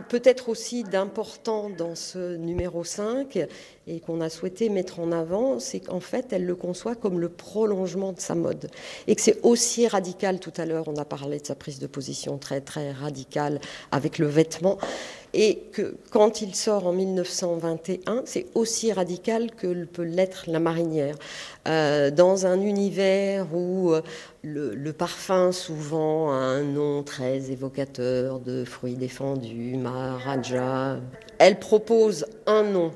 peut-être 0.00 0.48
aussi 0.48 0.82
d'important 0.82 1.70
dans 1.70 1.94
ce 1.94 2.36
numéro 2.36 2.84
5 2.84 3.46
et 3.86 4.00
qu'on 4.00 4.20
a 4.20 4.28
souhaité 4.28 4.68
mettre 4.68 5.00
en 5.00 5.12
avant, 5.12 5.60
c'est 5.60 5.80
qu'en 5.80 6.00
fait, 6.00 6.32
elle 6.32 6.46
le 6.46 6.54
conçoit 6.54 6.94
comme 6.94 7.20
le 7.20 7.28
prolongement 7.28 8.12
de 8.12 8.20
sa 8.20 8.34
mode. 8.34 8.70
Et 9.06 9.14
que 9.14 9.20
c'est 9.20 9.40
aussi 9.42 9.86
radical, 9.86 10.40
tout 10.40 10.52
à 10.56 10.64
l'heure, 10.64 10.88
on 10.88 10.96
a 10.96 11.04
parlé 11.04 11.38
de 11.38 11.46
sa 11.46 11.54
prise 11.54 11.78
de 11.78 11.86
position 11.86 12.38
très, 12.38 12.60
très 12.60 12.92
radicale 12.92 13.60
avec 13.90 14.18
le 14.18 14.26
vêtement. 14.26 14.78
Et 15.36 15.64
que 15.72 15.96
quand 16.10 16.42
il 16.42 16.54
sort 16.54 16.86
en 16.86 16.92
1921, 16.92 18.22
c'est 18.24 18.46
aussi 18.54 18.92
radical 18.92 19.50
que 19.50 19.84
peut 19.84 20.04
l'être 20.04 20.44
la 20.46 20.60
marinière. 20.60 21.16
Euh, 21.66 22.12
dans 22.12 22.46
un 22.46 22.60
univers 22.60 23.46
où 23.52 23.92
euh, 23.92 24.02
le, 24.42 24.74
le 24.74 24.92
parfum 24.92 25.50
souvent 25.50 26.30
a 26.30 26.36
un 26.36 26.62
nom 26.62 27.02
très 27.02 27.50
évocateur 27.50 28.38
de 28.38 28.64
fruits 28.64 28.94
défendus, 28.94 29.76
Maharaja, 29.76 30.98
elle 31.38 31.58
propose 31.58 32.26
un 32.46 32.62
nom 32.62 32.92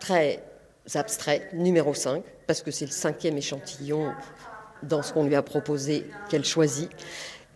très 0.00 0.42
abstrait, 0.94 1.48
numéro 1.52 1.94
5, 1.94 2.22
parce 2.48 2.62
que 2.62 2.70
c'est 2.70 2.86
le 2.86 2.90
cinquième 2.90 3.36
échantillon 3.38 4.12
dans 4.82 5.02
ce 5.02 5.12
qu'on 5.12 5.24
lui 5.24 5.34
a 5.34 5.42
proposé 5.42 6.04
qu'elle 6.28 6.44
choisit, 6.44 6.90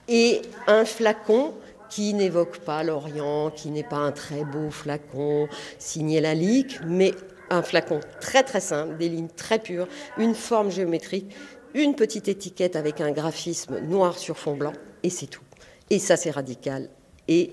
et 0.09 0.43
un 0.67 0.85
flacon 0.85 1.55
qui 1.91 2.15
n'évoque 2.15 2.59
pas 2.61 2.83
l'Orient, 2.83 3.51
qui 3.51 3.71
n'est 3.71 3.85
pas 3.85 3.97
un 3.97 4.13
très 4.13 4.45
beau 4.45 4.71
flacon 4.71 5.49
signé 5.79 6.21
Lalique, 6.21 6.79
mais 6.87 7.13
un 7.51 7.63
flacon 7.63 8.01
très 8.21 8.45
très 8.45 8.61
simple, 8.61 8.97
des 8.97 9.09
lignes 9.09 9.29
très 9.29 9.59
pures, 9.59 9.89
une 10.17 10.35
forme 10.35 10.71
géométrique, 10.71 11.35
une 11.75 11.95
petite 11.95 12.29
étiquette 12.29 12.77
avec 12.77 13.01
un 13.01 13.11
graphisme 13.11 13.81
noir 13.81 14.19
sur 14.19 14.39
fond 14.39 14.57
blanc, 14.57 14.73
et 15.03 15.11
c'est 15.11 15.27
tout. 15.27 15.43
Et 15.91 15.99
ça 15.99 16.17
c'est 16.17 16.31
radical, 16.31 16.89
et 17.29 17.53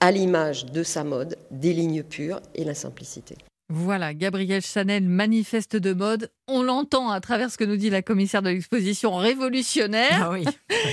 à 0.00 0.10
l'image 0.10 0.64
de 0.64 0.82
sa 0.82 1.04
mode, 1.04 1.36
des 1.50 1.74
lignes 1.74 2.02
pures 2.02 2.40
et 2.54 2.64
la 2.64 2.74
simplicité. 2.74 3.36
Voilà, 3.72 4.14
Gabrielle 4.14 4.62
Chanel, 4.62 5.04
manifeste 5.04 5.76
de 5.76 5.92
mode. 5.92 6.32
On 6.48 6.60
l'entend 6.60 7.10
à 7.10 7.20
travers 7.20 7.52
ce 7.52 7.56
que 7.56 7.62
nous 7.62 7.76
dit 7.76 7.88
la 7.88 8.02
commissaire 8.02 8.42
de 8.42 8.50
l'exposition 8.50 9.14
révolutionnaire. 9.14 10.22
Ah 10.24 10.30
oui, 10.32 10.44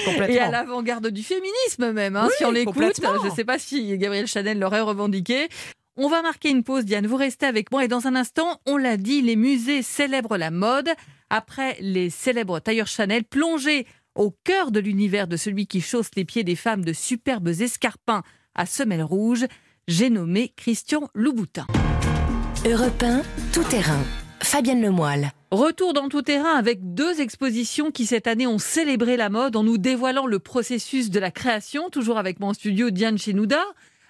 complètement. 0.05 0.35
Et 0.35 0.37
à 0.37 0.51
l'avant-garde 0.51 1.07
du 1.07 1.23
féminisme 1.23 1.91
même, 1.91 2.15
hein, 2.15 2.27
Oui, 2.27 2.33
si 2.37 2.45
on 2.45 2.51
l'écoute. 2.51 3.01
Je 3.01 3.29
ne 3.29 3.33
sais 3.33 3.45
pas 3.45 3.57
si 3.57 3.97
Gabrielle 3.97 4.27
Chanel 4.27 4.59
l'aurait 4.59 4.81
revendiqué. 4.81 5.49
On 5.95 6.07
va 6.07 6.21
marquer 6.21 6.49
une 6.49 6.63
pause, 6.63 6.85
Diane. 6.85 7.07
Vous 7.07 7.15
restez 7.15 7.47
avec 7.47 7.71
moi. 7.71 7.83
Et 7.83 7.87
dans 7.87 8.05
un 8.05 8.15
instant, 8.15 8.61
on 8.67 8.77
l'a 8.77 8.97
dit, 8.97 9.23
les 9.23 9.35
musées 9.35 9.81
célèbrent 9.81 10.37
la 10.37 10.51
mode. 10.51 10.89
Après 11.31 11.77
les 11.79 12.11
célèbres 12.11 12.59
tailleurs 12.59 12.85
Chanel, 12.85 13.23
plongés 13.23 13.87
au 14.13 14.29
cœur 14.43 14.69
de 14.69 14.79
l'univers 14.79 15.27
de 15.27 15.35
celui 15.35 15.65
qui 15.65 15.81
chausse 15.81 16.11
les 16.15 16.25
pieds 16.25 16.43
des 16.43 16.55
femmes 16.55 16.85
de 16.85 16.93
superbes 16.93 17.47
escarpins 17.47 18.21
à 18.53 18.67
semelles 18.67 19.01
rouges, 19.01 19.45
j'ai 19.87 20.11
nommé 20.11 20.53
Christian 20.55 21.09
Louboutin. 21.15 21.65
Europe 22.65 23.03
1, 23.03 23.21
tout 23.53 23.63
terrain. 23.63 24.03
Fabienne 24.41 24.81
Lemoyle. 24.81 25.31
Retour 25.51 25.93
dans 25.93 26.09
tout 26.09 26.23
terrain 26.23 26.55
avec 26.55 26.93
deux 26.95 27.21
expositions 27.21 27.91
qui 27.91 28.05
cette 28.05 28.25
année 28.25 28.47
ont 28.47 28.57
célébré 28.57 29.15
la 29.15 29.29
mode 29.29 29.55
en 29.55 29.63
nous 29.63 29.77
dévoilant 29.77 30.25
le 30.25 30.39
processus 30.39 31.09
de 31.11 31.19
la 31.19 31.29
création, 31.29 31.89
toujours 31.89 32.17
avec 32.17 32.39
mon 32.39 32.53
studio 32.53 32.89
Diane 32.89 33.17
Chenouda. 33.17 33.63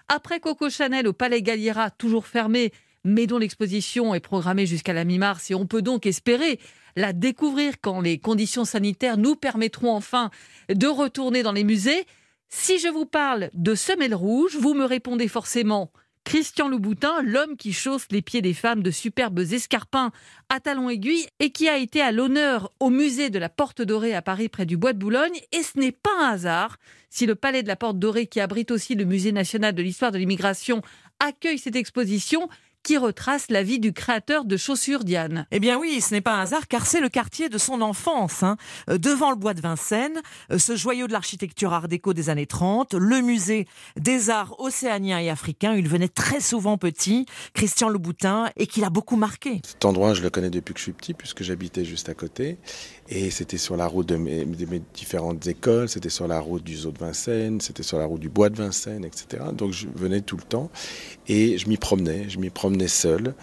Après 0.08 0.40
Coco 0.40 0.70
Chanel 0.70 1.08
au 1.08 1.14
Palais 1.14 1.42
Galliera, 1.42 1.92
toujours 1.92 2.26
fermé, 2.26 2.72
mais 3.04 3.28
dont 3.28 3.38
l'exposition 3.38 4.16
est 4.16 4.22
programmée 4.22 4.66
jusqu'à 4.66 4.94
la 4.94 5.04
mi-mars 5.04 5.52
et 5.52 5.56
on 5.56 5.68
peut 5.68 5.82
donc 5.82 6.06
espérer 6.06 6.60
la 6.96 7.14
découvrir 7.14 7.76
quand 7.82 8.00
les 8.00 8.18
conditions 8.18 8.66
sanitaires 8.66 9.18
nous 9.18 9.36
permettront 9.36 9.94
enfin 9.94 10.32
de 10.70 10.88
retourner 10.88 11.44
dans 11.44 11.52
les 11.52 11.66
musées. 11.66 12.06
Si 12.48 12.80
je 12.80 12.88
vous 12.88 13.06
parle 13.06 13.50
de 13.54 13.76
semelles 13.76 14.16
rouges, 14.16 14.56
vous 14.56 14.74
me 14.74 14.86
répondez 14.86 15.28
forcément 15.28 15.92
Christian 16.28 16.68
Louboutin, 16.68 17.22
l'homme 17.24 17.56
qui 17.56 17.72
chausse 17.72 18.08
les 18.12 18.22
pieds 18.22 18.42
des 18.42 18.54
femmes 18.54 18.84
de 18.84 18.92
superbes 18.92 19.40
escarpins 19.40 20.12
à 20.50 20.60
talons 20.60 20.90
aiguilles 20.90 21.26
et 21.40 21.52
qui 21.52 21.70
a 21.70 21.78
été 21.78 22.02
à 22.02 22.12
l'honneur 22.12 22.74
au 22.82 22.90
musée 22.90 23.30
de 23.30 23.40
la 23.40 23.48
Porte 23.48 23.82
Dorée 23.82 24.14
à 24.14 24.22
Paris 24.22 24.50
près 24.50 24.66
du 24.66 24.76
Bois 24.76 24.92
de 24.92 25.00
Boulogne. 25.00 25.40
Et 25.54 25.64
ce 25.64 25.80
n'est 25.80 25.94
pas 25.94 26.10
un 26.20 26.32
hasard 26.32 26.80
si 27.10 27.26
le 27.28 27.36
palais 27.36 27.64
de 27.64 27.70
la 27.70 27.78
Porte 27.78 27.98
Dorée, 27.98 28.28
qui 28.28 28.42
abrite 28.42 28.72
aussi 28.72 28.96
le 28.96 29.06
musée 29.06 29.32
national 29.32 29.74
de 29.74 29.82
l'histoire 29.82 30.12
de 30.12 30.18
l'immigration, 30.18 30.82
accueille 31.22 31.60
cette 31.60 31.78
exposition 31.78 32.50
qui 32.88 32.96
retrace 32.98 33.48
la 33.50 33.64
vie 33.64 33.80
du 33.80 33.92
créateur 33.92 34.46
de 34.46 34.56
chaussures 34.56 35.04
Diane. 35.04 35.46
Eh 35.52 35.60
bien 35.60 35.78
oui, 35.78 36.00
ce 36.00 36.14
n'est 36.14 36.22
pas 36.22 36.36
un 36.36 36.40
hasard 36.44 36.70
car 36.70 36.86
c'est 36.86 37.02
le 37.02 37.10
quartier 37.10 37.50
de 37.50 37.58
son 37.58 37.82
enfance. 37.82 38.44
hein. 38.44 38.56
Euh, 38.90 38.98
Devant 38.98 39.30
le 39.30 39.36
bois 39.36 39.54
de 39.54 39.60
Vincennes, 39.60 40.22
euh, 40.54 40.58
ce 40.58 40.78
joyau 40.78 41.06
de 41.08 41.12
l'architecture 41.12 41.74
art 41.74 41.90
déco 41.90 42.14
des 42.14 42.30
années 42.30 42.46
30, 42.46 42.94
le 42.94 43.20
musée 43.20 43.68
des 43.98 44.30
arts 44.30 44.58
océaniens 44.62 45.20
et 45.20 45.30
africains, 45.30 45.74
où 45.74 45.78
il 45.78 45.90
venait 45.90 46.08
très 46.08 46.40
souvent 46.40 46.78
petit, 46.78 47.26
Christian 47.54 47.90
Louboutin, 47.90 48.52
et 48.56 48.68
qui 48.68 48.80
l'a 48.80 48.90
beaucoup 48.90 49.18
marqué. 49.18 49.60
Cet 49.66 49.84
endroit, 49.84 50.14
je 50.14 50.22
le 50.22 50.30
connais 50.30 50.50
depuis 50.50 50.74
que 50.74 50.80
je 50.80 50.84
suis 50.84 50.94
petit, 50.94 51.14
puisque 51.14 51.44
j'habitais 51.44 51.84
juste 51.84 52.08
à 52.08 52.14
côté. 52.14 52.58
Et 53.10 53.32
c'était 53.32 53.58
sur 53.58 53.76
la 53.76 53.88
route 53.88 54.08
de 54.08 54.16
mes, 54.16 54.46
de 54.46 54.66
mes 54.66 54.82
différentes 54.94 55.46
écoles, 55.48 55.90
c'était 55.90 56.10
sur 56.10 56.28
la 56.28 56.40
route 56.40 56.64
du 56.64 56.78
zoo 56.78 56.92
de 56.92 57.00
Vincennes, 57.00 57.60
c'était 57.60 57.84
sur 57.84 57.98
la 57.98 58.06
route 58.06 58.22
du 58.22 58.30
bois 58.30 58.50
de 58.50 58.56
Vincennes, 58.56 59.04
etc. 59.04 59.44
Donc 59.52 59.74
je 59.74 59.88
venais 59.94 60.22
tout 60.22 60.38
le 60.38 60.44
temps 60.44 60.70
et 61.28 61.58
je 61.58 61.68
m'y 61.68 61.76
promenais, 61.78 62.30
je 62.30 62.38
m'y 62.40 62.50
promenais 62.50 62.77
seul. 62.86 63.34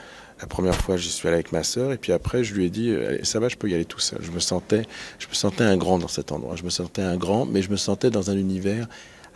La 0.41 0.47
première 0.47 0.77
fois, 0.77 0.97
j'y 0.97 1.11
suis 1.11 1.27
allé 1.27 1.37
avec 1.37 1.51
ma 1.51 1.65
sœur, 1.65 1.93
et 1.93 1.99
puis 1.99 2.13
après, 2.13 2.45
je 2.45 2.55
lui 2.55 2.67
ai 2.67 2.71
dit, 2.71 2.95
Allez, 2.95 3.25
ça 3.25 3.41
va, 3.41 3.49
je 3.49 3.57
peux 3.57 3.69
y 3.69 3.75
aller 3.75 3.85
tout 3.85 3.99
seul. 3.99 4.21
Je 4.23 4.31
me 4.31 4.39
sentais, 4.39 4.83
je 5.19 5.27
me 5.27 5.35
sentais 5.35 5.65
un 5.65 5.77
grand 5.77 5.99
dans 5.99 6.09
cet 6.09 6.31
endroit. 6.31 6.55
Je 6.55 6.63
me 6.63 6.71
sentais 6.71 7.03
un 7.03 7.17
grand, 7.17 7.47
mais 7.47 7.63
je 7.63 7.71
me 7.71 7.77
sentais 7.77 8.11
dans 8.11 8.31
un 8.31 8.37
univers 8.37 8.87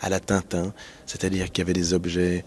à 0.01 0.09
la 0.09 0.21
Tintin, 0.21 0.73
c'est-à-dire 1.07 1.51
qu'il 1.51 1.63
y 1.63 1.65
avait 1.65 1.73
des 1.73 1.93
objets 1.93 2.45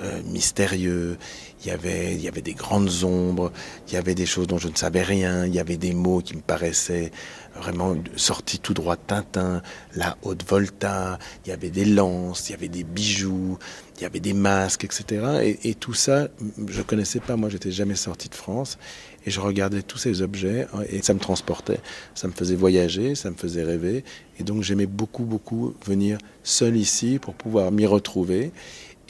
euh, 0.00 0.22
mystérieux, 0.24 1.18
il 1.62 1.68
y 1.68 1.70
avait, 1.70 2.14
il 2.14 2.20
y 2.20 2.28
avait 2.28 2.42
des 2.42 2.54
grandes 2.54 3.04
ombres, 3.04 3.52
il 3.88 3.94
y 3.94 3.96
avait 3.96 4.14
des 4.14 4.26
choses 4.26 4.46
dont 4.46 4.58
je 4.58 4.68
ne 4.68 4.74
savais 4.74 5.02
rien, 5.02 5.44
il 5.46 5.54
y 5.54 5.60
avait 5.60 5.76
des 5.76 5.92
mots 5.92 6.20
qui 6.20 6.34
me 6.34 6.40
paraissaient 6.40 7.12
vraiment 7.54 7.94
sortis 8.16 8.58
tout 8.58 8.72
droit 8.72 8.96
de 8.96 9.02
Tintin, 9.06 9.62
la 9.94 10.16
haute 10.22 10.48
volta, 10.48 11.18
il 11.44 11.50
y 11.50 11.52
avait 11.52 11.70
des 11.70 11.84
lances, 11.84 12.48
il 12.48 12.52
y 12.52 12.54
avait 12.54 12.68
des 12.68 12.84
bijoux, 12.84 13.58
il 13.98 14.02
y 14.02 14.06
avait 14.06 14.20
des 14.20 14.32
masques, 14.32 14.84
etc. 14.84 15.42
Et, 15.42 15.70
et 15.70 15.74
tout 15.74 15.94
ça, 15.94 16.28
je 16.66 16.82
connaissais 16.82 17.20
pas, 17.20 17.36
moi 17.36 17.50
j'étais 17.50 17.70
jamais 17.70 17.94
sorti 17.94 18.30
de 18.30 18.34
France, 18.34 18.78
et 19.26 19.30
je 19.30 19.40
regardais 19.40 19.82
tous 19.82 19.98
ces 19.98 20.22
objets, 20.22 20.66
et 20.88 21.02
ça 21.02 21.14
me 21.14 21.20
transportait, 21.20 21.80
ça 22.14 22.26
me 22.26 22.32
faisait 22.32 22.56
voyager, 22.56 23.14
ça 23.14 23.30
me 23.30 23.36
faisait 23.36 23.62
rêver, 23.62 24.04
et 24.40 24.42
donc 24.42 24.62
j'aimais 24.62 24.86
beaucoup, 24.86 25.24
beaucoup 25.24 25.74
venir 25.86 26.18
seul 26.42 26.76
ici 26.76 27.18
pour 27.20 27.34
pouvoir 27.34 27.70
m'y 27.70 27.86
retrouver 27.86 28.52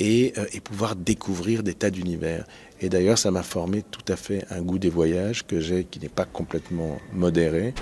et, 0.02 0.32
euh, 0.36 0.44
et 0.52 0.60
pouvoir 0.60 0.96
découvrir 0.96 1.62
des 1.62 1.74
tas 1.74 1.90
d'univers. 1.90 2.44
Et 2.80 2.88
d'ailleurs, 2.88 3.18
ça 3.18 3.30
m'a 3.30 3.44
formé 3.44 3.84
tout 3.88 4.12
à 4.12 4.16
fait 4.16 4.44
un 4.50 4.60
goût 4.60 4.80
des 4.80 4.90
voyages 4.90 5.46
que 5.46 5.60
j'ai, 5.60 5.84
qui 5.84 6.00
n'est 6.00 6.08
pas 6.08 6.24
complètement 6.24 6.98
modéré, 7.12 7.72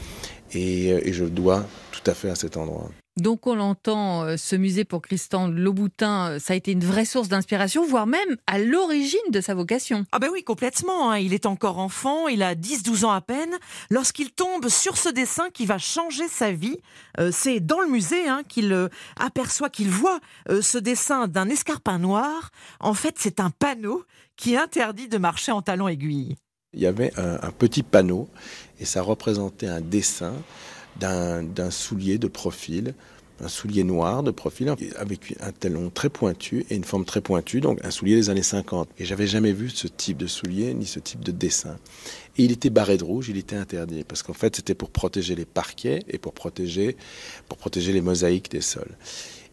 et, 0.52 0.92
euh, 0.92 1.00
et 1.02 1.14
je 1.14 1.24
le 1.24 1.30
dois 1.30 1.64
tout 1.92 2.08
à 2.10 2.12
fait 2.12 2.28
à 2.28 2.34
cet 2.34 2.58
endroit. 2.58 2.90
Donc 3.16 3.46
on 3.46 3.54
l'entend, 3.54 4.22
euh, 4.22 4.36
ce 4.36 4.54
musée 4.56 4.84
pour 4.84 5.02
Christian 5.02 5.48
Louboutin, 5.48 6.30
euh, 6.30 6.38
ça 6.38 6.52
a 6.52 6.56
été 6.56 6.70
une 6.72 6.84
vraie 6.84 7.04
source 7.04 7.28
d'inspiration, 7.28 7.84
voire 7.84 8.06
même 8.06 8.36
à 8.46 8.58
l'origine 8.58 9.18
de 9.30 9.40
sa 9.40 9.52
vocation. 9.54 10.06
Ah 10.12 10.18
ben 10.20 10.28
oui, 10.32 10.44
complètement. 10.44 11.10
hein. 11.10 11.18
Il 11.18 11.34
est 11.34 11.44
encore 11.44 11.78
enfant, 11.78 12.28
il 12.28 12.42
a 12.42 12.54
10-12 12.54 13.04
ans 13.04 13.10
à 13.10 13.20
peine, 13.20 13.52
lorsqu'il 13.90 14.30
tombe 14.30 14.68
sur 14.68 14.96
ce 14.96 15.08
dessin 15.08 15.50
qui 15.52 15.66
va 15.66 15.76
changer 15.78 16.28
sa 16.28 16.52
vie. 16.52 16.78
Euh, 17.18 17.30
c'est 17.32 17.60
dans 17.60 17.80
le 17.80 17.88
musée 17.88 18.28
hein, 18.28 18.42
qu'il 18.48 18.72
euh, 18.72 18.88
aperçoit, 19.18 19.70
qu'il 19.70 19.90
voit 19.90 20.20
euh, 20.48 20.62
ce 20.62 20.78
dessin 20.78 21.26
d'un 21.26 21.48
escarpin 21.48 21.98
noir. 21.98 22.50
En 22.78 22.94
fait, 22.94 23.16
c'est 23.18 23.40
un 23.40 23.50
panneau 23.50 24.04
qui 24.36 24.56
interdit 24.56 25.08
de 25.08 25.18
marcher 25.18 25.52
en 25.52 25.62
talons 25.62 25.88
aiguilles. 25.88 26.36
Il 26.72 26.80
y 26.80 26.86
avait 26.86 27.12
un, 27.18 27.40
un 27.42 27.50
petit 27.50 27.82
panneau, 27.82 28.28
et 28.78 28.84
ça 28.84 29.02
représentait 29.02 29.66
un 29.66 29.80
dessin 29.80 30.32
d'un 30.98 31.70
soulier 31.70 32.18
de 32.18 32.28
profil, 32.28 32.94
un 33.42 33.48
soulier 33.48 33.84
noir 33.84 34.22
de 34.22 34.30
profil, 34.30 34.74
avec 34.96 35.34
un 35.40 35.52
talon 35.52 35.90
très 35.90 36.10
pointu 36.10 36.66
et 36.68 36.74
une 36.74 36.84
forme 36.84 37.04
très 37.04 37.20
pointue, 37.20 37.60
donc 37.60 37.82
un 37.84 37.90
soulier 37.90 38.14
des 38.16 38.30
années 38.30 38.42
50. 38.42 38.88
Et 38.98 39.04
j'avais 39.04 39.26
jamais 39.26 39.52
vu 39.52 39.70
ce 39.70 39.88
type 39.88 40.18
de 40.18 40.26
soulier, 40.26 40.74
ni 40.74 40.86
ce 40.86 41.00
type 41.00 41.24
de 41.24 41.32
dessin. 41.32 41.76
Et 42.36 42.44
il 42.44 42.52
était 42.52 42.70
barré 42.70 42.96
de 42.96 43.04
rouge, 43.04 43.28
il 43.28 43.38
était 43.38 43.56
interdit, 43.56 44.04
parce 44.04 44.22
qu'en 44.22 44.34
fait 44.34 44.56
c'était 44.56 44.74
pour 44.74 44.90
protéger 44.90 45.34
les 45.34 45.46
parquets 45.46 46.02
et 46.08 46.18
pour 46.18 46.34
protéger, 46.34 46.96
pour 47.48 47.58
protéger 47.58 47.92
les 47.92 48.02
mosaïques 48.02 48.50
des 48.50 48.60
sols. 48.60 48.96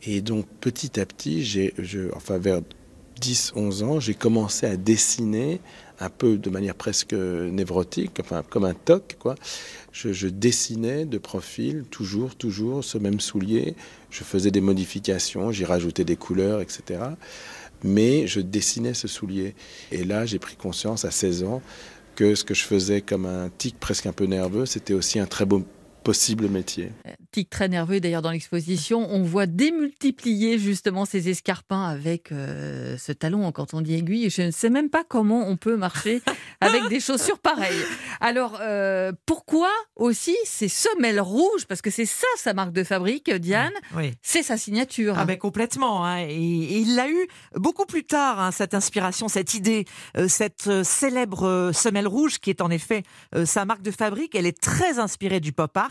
Et 0.03 0.21
donc 0.21 0.45
petit 0.61 0.99
à 0.99 1.05
petit, 1.05 1.43
j'ai, 1.43 1.73
enfin 2.13 2.37
vers 2.37 2.61
10-11 3.19 3.83
ans, 3.83 3.99
j'ai 3.99 4.13
commencé 4.13 4.65
à 4.65 4.77
dessiner 4.77 5.59
un 5.99 6.09
peu 6.09 6.37
de 6.37 6.49
manière 6.49 6.75
presque 6.75 7.13
névrotique, 7.13 8.19
enfin 8.19 8.43
comme 8.49 8.65
un 8.65 8.73
toc, 8.73 9.15
quoi. 9.19 9.35
Je, 9.91 10.27
dessinais 10.27 11.05
de 11.05 11.17
profil, 11.17 11.85
toujours, 11.89 12.35
toujours 12.35 12.83
ce 12.83 12.99
même 12.99 13.19
soulier. 13.19 13.75
Je 14.11 14.23
faisais 14.23 14.51
des 14.51 14.61
modifications, 14.61 15.51
j'y 15.51 15.65
rajoutais 15.65 16.03
des 16.03 16.15
couleurs, 16.15 16.61
etc. 16.61 16.99
mais 17.83 18.27
je 18.27 18.39
dessinais 18.39 18.93
ce 18.93 19.07
soulier. 19.07 19.55
Et 19.91 20.03
là, 20.03 20.25
j'ai 20.25 20.37
pris 20.37 20.55
conscience 20.55 21.03
à 21.03 21.11
16 21.11 21.43
ans 21.43 21.61
que 22.15 22.35
ce 22.35 22.43
que 22.43 22.53
je 22.53 22.63
faisais 22.63 23.01
comme 23.01 23.25
un 23.25 23.49
tic 23.49 23.79
presque 23.79 24.05
un 24.05 24.13
peu 24.13 24.25
nerveux, 24.25 24.65
c'était 24.65 24.93
aussi 24.93 25.19
un 25.19 25.25
très 25.25 25.45
beau 25.45 25.63
possible 26.03 26.47
métier. 26.47 26.91
Euh, 27.27 27.31
tic 27.31 27.49
très 27.49 27.67
nerveux 27.67 27.99
d'ailleurs 27.99 28.21
dans 28.21 28.31
l'exposition, 28.31 29.07
on 29.11 29.23
voit 29.23 29.45
démultiplier 29.45 30.57
justement 30.57 31.05
ces 31.05 31.29
escarpins 31.29 31.83
avec 31.83 32.31
euh, 32.31 32.97
ce 32.97 33.11
talon 33.11 33.51
quand 33.51 33.73
on 33.73 33.81
dit 33.81 33.95
aiguille. 33.95 34.29
Je 34.29 34.43
ne 34.43 34.51
sais 34.51 34.69
même 34.69 34.89
pas 34.89 35.03
comment 35.07 35.47
on 35.47 35.57
peut 35.57 35.77
marcher 35.77 36.21
avec 36.61 36.87
des 36.89 36.99
chaussures 36.99 37.39
pareilles. 37.39 37.83
Alors 38.21 38.59
euh, 38.61 39.11
pourquoi 39.25 39.69
aussi 39.95 40.35
ces 40.45 40.67
semelles 40.67 41.19
rouges? 41.19 41.65
Parce 41.67 41.81
que 41.81 41.91
c'est 41.91 42.05
ça 42.05 42.27
sa 42.37 42.53
marque 42.53 42.71
de 42.71 42.83
fabrique, 42.83 43.31
Diane. 43.31 43.73
Oui. 43.95 44.13
C'est 44.21 44.43
sa 44.43 44.57
signature. 44.57 45.15
Ah 45.17 45.25
ben 45.25 45.37
complètement. 45.37 46.05
Hein. 46.05 46.25
Et, 46.27 46.79
il 46.79 46.95
l'a 46.95 47.09
eu 47.09 47.27
beaucoup 47.55 47.85
plus 47.85 48.03
tard 48.03 48.39
hein, 48.39 48.51
cette 48.51 48.73
inspiration, 48.73 49.27
cette 49.27 49.53
idée, 49.53 49.85
cette 50.27 50.83
célèbre 50.83 51.71
semelle 51.73 52.07
rouge 52.07 52.39
qui 52.39 52.49
est 52.49 52.61
en 52.61 52.69
effet 52.69 53.03
sa 53.45 53.65
marque 53.65 53.81
de 53.81 53.91
fabrique. 53.91 54.35
Elle 54.35 54.45
est 54.45 54.59
très 54.59 54.99
inspirée 54.99 55.39
du 55.39 55.51
pop 55.51 55.75
art 55.75 55.87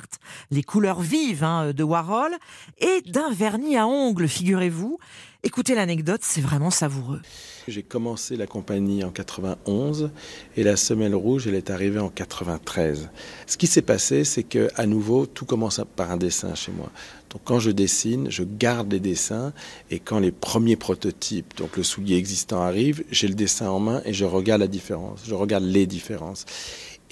les 0.51 0.63
couleurs 0.63 1.01
vives 1.01 1.26
hein, 1.41 1.73
de 1.73 1.83
Warhol, 1.83 2.33
et 2.79 3.03
d'un 3.11 3.31
vernis 3.33 3.77
à 3.77 3.87
ongles, 3.87 4.29
figurez-vous. 4.29 4.99
Écoutez 5.43 5.75
l'anecdote, 5.75 6.23
c'est 6.25 6.41
vraiment 6.41 6.71
savoureux. 6.71 7.21
J'ai 7.69 7.83
commencé 7.83 8.37
la 8.37 8.47
compagnie 8.47 9.05
en 9.05 9.11
91 9.11 10.11
et 10.57 10.65
la 10.65 10.77
semelle 10.77 11.15
rouge, 11.15 11.47
elle 11.47 11.55
est 11.55 11.71
arrivée 11.71 12.01
en 12.01 12.09
93. 12.09 13.11
Ce 13.47 13.57
qui 13.57 13.69
s'est 13.69 13.83
passé, 13.83 14.25
c'est 14.25 14.43
que 14.43 14.69
à 14.75 14.87
nouveau, 14.87 15.27
tout 15.27 15.45
commence 15.45 15.81
par 15.95 16.11
un 16.11 16.17
dessin 16.17 16.55
chez 16.55 16.73
moi. 16.73 16.91
Donc 17.31 17.43
quand 17.45 17.61
je 17.61 17.71
dessine, 17.71 18.31
je 18.31 18.43
garde 18.43 18.93
les 18.93 18.99
dessins 18.99 19.53
et 19.91 20.01
quand 20.01 20.19
les 20.19 20.33
premiers 20.33 20.77
prototypes, 20.77 21.57
donc 21.57 21.77
le 21.77 21.83
soulier 21.83 22.17
existant 22.17 22.61
arrive, 22.61 23.05
j'ai 23.11 23.29
le 23.29 23.35
dessin 23.35 23.69
en 23.69 23.79
main 23.79 24.03
et 24.05 24.13
je 24.13 24.25
regarde 24.25 24.61
la 24.61 24.69
différence, 24.69 25.21
je 25.27 25.35
regarde 25.35 25.65
les 25.65 25.87
différences. 25.87 26.45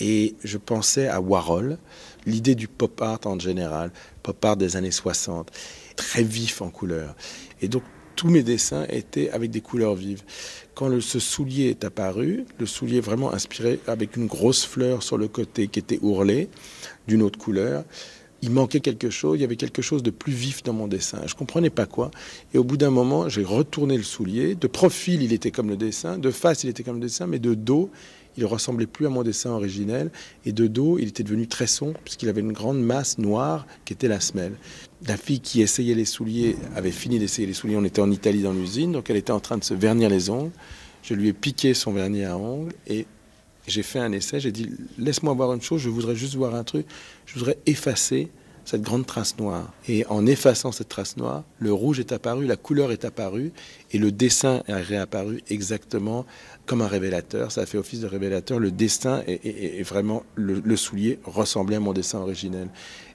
Et 0.00 0.34
je 0.42 0.58
pensais 0.58 1.06
à 1.06 1.20
Warhol, 1.20 1.78
l'idée 2.26 2.54
du 2.54 2.68
pop 2.68 3.00
art 3.02 3.20
en 3.24 3.38
général, 3.38 3.92
pop 4.22 4.44
art 4.44 4.56
des 4.56 4.76
années 4.76 4.90
60, 4.90 5.50
très 5.96 6.22
vif 6.22 6.62
en 6.62 6.70
couleurs. 6.70 7.14
Et 7.62 7.68
donc 7.68 7.82
tous 8.16 8.28
mes 8.28 8.42
dessins 8.42 8.86
étaient 8.90 9.30
avec 9.30 9.50
des 9.50 9.60
couleurs 9.60 9.94
vives. 9.94 10.22
Quand 10.74 10.88
le, 10.88 11.00
ce 11.00 11.18
soulier 11.18 11.70
est 11.70 11.84
apparu, 11.84 12.44
le 12.58 12.66
soulier 12.66 13.00
vraiment 13.00 13.32
inspiré 13.32 13.80
avec 13.86 14.16
une 14.16 14.26
grosse 14.26 14.64
fleur 14.64 15.02
sur 15.02 15.18
le 15.18 15.28
côté 15.28 15.68
qui 15.68 15.78
était 15.78 15.98
ourlée 16.02 16.48
d'une 17.06 17.22
autre 17.22 17.38
couleur, 17.38 17.84
il 18.44 18.50
manquait 18.50 18.80
quelque 18.80 19.08
chose, 19.08 19.38
il 19.38 19.40
y 19.40 19.44
avait 19.44 19.56
quelque 19.56 19.80
chose 19.80 20.02
de 20.02 20.10
plus 20.10 20.32
vif 20.32 20.62
dans 20.62 20.74
mon 20.74 20.86
dessin. 20.86 21.18
Je 21.26 21.32
ne 21.32 21.38
comprenais 21.38 21.70
pas 21.70 21.86
quoi. 21.86 22.10
Et 22.52 22.58
au 22.58 22.64
bout 22.64 22.76
d'un 22.76 22.90
moment, 22.90 23.26
j'ai 23.30 23.42
retourné 23.42 23.96
le 23.96 24.02
soulier. 24.02 24.54
De 24.54 24.66
profil, 24.66 25.22
il 25.22 25.32
était 25.32 25.50
comme 25.50 25.70
le 25.70 25.78
dessin. 25.78 26.18
De 26.18 26.30
face, 26.30 26.62
il 26.62 26.68
était 26.68 26.82
comme 26.82 26.96
le 26.96 27.06
dessin. 27.06 27.26
Mais 27.26 27.38
de 27.38 27.54
dos, 27.54 27.90
il 28.36 28.44
ressemblait 28.44 28.86
plus 28.86 29.06
à 29.06 29.08
mon 29.08 29.22
dessin 29.22 29.50
originel. 29.50 30.10
Et 30.44 30.52
de 30.52 30.66
dos, 30.66 30.98
il 30.98 31.08
était 31.08 31.22
devenu 31.22 31.46
très 31.46 31.66
sombre, 31.66 31.98
puisqu'il 32.04 32.28
avait 32.28 32.40
une 32.40 32.52
grande 32.52 32.82
masse 32.82 33.18
noire 33.18 33.66
qui 33.84 33.92
était 33.92 34.08
la 34.08 34.20
semelle. 34.20 34.54
La 35.06 35.16
fille 35.16 35.40
qui 35.40 35.62
essayait 35.62 35.94
les 35.94 36.04
souliers 36.04 36.56
avait 36.74 36.90
fini 36.90 37.18
d'essayer 37.18 37.46
les 37.46 37.54
souliers. 37.54 37.76
On 37.76 37.84
était 37.84 38.00
en 38.00 38.10
Italie 38.10 38.42
dans 38.42 38.52
l'usine, 38.52 38.92
donc 38.92 39.10
elle 39.10 39.16
était 39.16 39.32
en 39.32 39.40
train 39.40 39.58
de 39.58 39.64
se 39.64 39.74
vernir 39.74 40.08
les 40.08 40.30
ongles. 40.30 40.52
Je 41.02 41.14
lui 41.14 41.28
ai 41.28 41.32
piqué 41.32 41.74
son 41.74 41.92
vernis 41.92 42.24
à 42.24 42.36
ongles 42.38 42.72
et 42.86 43.06
j'ai 43.66 43.82
fait 43.82 43.98
un 43.98 44.12
essai. 44.12 44.40
J'ai 44.40 44.52
dit 44.52 44.70
Laisse-moi 44.98 45.34
voir 45.34 45.52
une 45.52 45.62
chose, 45.62 45.80
je 45.80 45.90
voudrais 45.90 46.16
juste 46.16 46.34
voir 46.34 46.54
un 46.54 46.64
truc. 46.64 46.86
Je 47.26 47.34
voudrais 47.38 47.58
effacer 47.66 48.30
cette 48.64 48.82
grande 48.82 49.06
trace 49.06 49.36
noire. 49.38 49.72
Et 49.88 50.06
en 50.06 50.26
effaçant 50.26 50.72
cette 50.72 50.88
trace 50.88 51.16
noire, 51.16 51.44
le 51.58 51.72
rouge 51.72 52.00
est 52.00 52.12
apparu, 52.12 52.46
la 52.46 52.56
couleur 52.56 52.92
est 52.92 53.04
apparue, 53.04 53.52
et 53.92 53.98
le 53.98 54.12
dessin 54.12 54.62
est 54.66 54.74
réapparu 54.74 55.42
exactement 55.50 56.24
comme 56.66 56.82
un 56.82 56.88
révélateur. 56.88 57.52
Ça 57.52 57.62
a 57.62 57.66
fait 57.66 57.78
office 57.78 58.00
de 58.00 58.06
révélateur. 58.06 58.58
Le 58.58 58.70
dessin 58.70 59.22
est, 59.26 59.82
vraiment, 59.82 60.22
le, 60.34 60.76
soulier 60.76 61.18
ressemblait 61.24 61.76
à 61.76 61.80
mon 61.80 61.92
dessin 61.92 62.18
originel. 62.20 62.68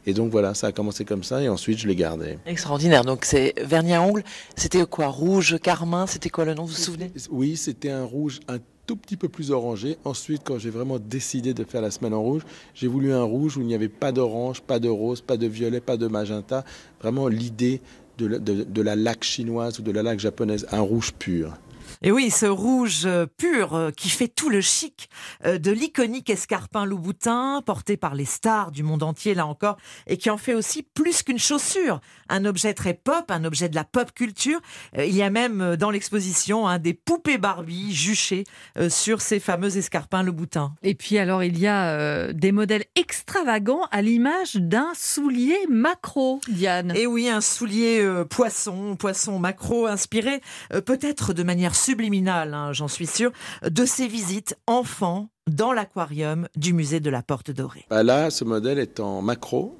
Et 0.05 0.13
donc 0.13 0.31
voilà, 0.31 0.53
ça 0.53 0.67
a 0.67 0.71
commencé 0.71 1.03
comme 1.05 1.23
ça, 1.23 1.41
et 1.41 1.49
ensuite 1.49 1.77
je 1.79 1.87
l'ai 1.87 1.95
gardé. 1.95 2.37
Extraordinaire. 2.45 3.03
Donc 3.03 3.25
c'est 3.25 3.53
vernis 3.61 3.93
à 3.93 4.01
ongles. 4.01 4.23
C'était 4.55 4.85
quoi? 4.85 5.07
Rouge, 5.07 5.57
carmin? 5.61 6.07
C'était 6.07 6.29
quoi 6.29 6.45
le 6.45 6.53
nom? 6.53 6.63
Vous 6.63 6.69
vous 6.69 6.75
souvenez? 6.75 7.11
Oui, 7.29 7.57
c'était 7.57 7.91
un 7.91 8.05
rouge 8.05 8.39
un 8.47 8.59
tout 8.89 8.95
petit 8.95 9.17
peu 9.17 9.29
plus 9.29 9.51
orangé. 9.51 9.97
Ensuite, 10.03 10.41
quand 10.43 10.57
j'ai 10.57 10.71
vraiment 10.71 10.97
décidé 10.97 11.53
de 11.53 11.63
faire 11.63 11.79
la 11.79 11.91
semaine 11.91 12.15
en 12.15 12.23
rouge, 12.23 12.41
j'ai 12.73 12.87
voulu 12.87 13.13
un 13.13 13.21
rouge 13.21 13.55
où 13.55 13.61
il 13.61 13.67
n'y 13.67 13.75
avait 13.75 13.87
pas 13.87 14.11
d'orange, 14.11 14.61
pas 14.61 14.79
de 14.79 14.89
rose, 14.89 15.21
pas 15.21 15.37
de 15.37 15.45
violet, 15.45 15.79
pas 15.79 15.95
de 15.95 16.07
magenta. 16.07 16.65
Vraiment 16.99 17.27
l'idée 17.27 17.81
de, 18.17 18.81
la 18.81 18.95
laque 18.95 19.23
chinoise 19.23 19.77
ou 19.77 19.83
de 19.83 19.91
la 19.91 20.01
laque 20.01 20.19
japonaise, 20.19 20.65
un 20.71 20.81
rouge 20.81 21.13
pur. 21.13 21.55
Et 22.01 22.13
oui, 22.13 22.31
ce 22.31 22.45
rouge 22.45 23.01
euh, 23.05 23.25
pur 23.25 23.75
euh, 23.75 23.91
qui 23.91 24.09
fait 24.09 24.29
tout 24.29 24.49
le 24.49 24.61
chic 24.61 25.09
euh, 25.45 25.57
de 25.57 25.69
l'iconique 25.69 26.29
escarpin 26.29 26.85
Louboutin, 26.85 27.61
porté 27.65 27.97
par 27.97 28.15
les 28.15 28.23
stars 28.23 28.71
du 28.71 28.83
monde 28.83 29.03
entier, 29.03 29.33
là 29.33 29.45
encore, 29.45 29.75
et 30.07 30.15
qui 30.15 30.29
en 30.29 30.37
fait 30.37 30.53
aussi 30.53 30.81
plus 30.81 31.23
qu'une 31.23 31.39
chaussure, 31.39 31.99
un 32.29 32.45
objet 32.45 32.73
très 32.73 32.93
pop, 32.93 33.25
un 33.27 33.43
objet 33.43 33.67
de 33.67 33.75
la 33.75 33.83
pop 33.83 34.13
culture. 34.13 34.61
Il 34.97 35.13
y 35.13 35.21
a 35.21 35.29
même 35.29 35.75
dans 35.75 35.91
l'exposition 35.91 36.69
hein, 36.69 36.79
des 36.79 36.93
poupées 36.93 37.37
Barbie 37.37 37.93
juchées 37.93 38.45
sur 38.87 39.19
ces 39.19 39.39
fameux 39.39 39.75
escarpins 39.75 40.23
Louboutin. 40.23 40.75
Et 40.83 40.95
puis 40.95 41.17
alors, 41.17 41.43
il 41.43 41.59
y 41.59 41.67
a 41.67 42.31
des 42.31 42.51
modèles 42.51 42.85
extravagants 42.95 43.87
à 43.91 44.01
l'image 44.01 44.55
d'un 44.55 44.91
soulier 44.95 45.57
macro, 45.69 46.39
Diane. 46.47 46.93
Et 46.95 47.07
oui, 47.07 47.29
un 47.29 47.41
soulier 47.41 48.23
poisson, 48.29 48.95
poisson 48.95 49.39
macro, 49.39 49.87
inspiré 49.87 50.41
peut-être 50.85 51.33
de 51.33 51.43
manière 51.43 51.75
subliminale, 51.89 52.53
hein, 52.53 52.71
j'en 52.71 52.87
suis 52.87 53.07
sûr, 53.07 53.31
de 53.67 53.83
ces 53.83 54.07
visites 54.07 54.55
enfants 54.67 55.29
dans 55.49 55.73
l'aquarium 55.73 56.47
du 56.55 56.71
musée 56.71 56.99
de 56.99 57.09
la 57.09 57.23
Porte 57.23 57.49
Dorée. 57.49 57.85
Bah 57.89 58.03
là, 58.03 58.29
ce 58.29 58.43
modèle 58.43 58.77
est 58.77 58.99
en 58.99 59.23
macro 59.23 59.75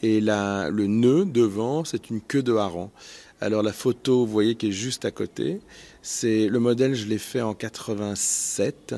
et 0.00 0.20
là, 0.20 0.70
le 0.70 0.86
nœud 0.86 1.24
devant, 1.24 1.84
c'est 1.84 2.08
une 2.08 2.20
queue 2.20 2.44
de 2.44 2.54
hareng. 2.54 2.90
Alors 3.40 3.64
la 3.64 3.72
photo, 3.72 4.24
vous 4.24 4.30
voyez, 4.30 4.54
qui 4.54 4.68
est 4.68 4.72
juste 4.72 5.04
à 5.04 5.10
côté, 5.10 5.60
c'est 6.02 6.46
le 6.46 6.60
modèle, 6.60 6.94
je 6.94 7.08
l'ai 7.08 7.18
fait 7.18 7.40
en 7.40 7.54
87, 7.54 8.94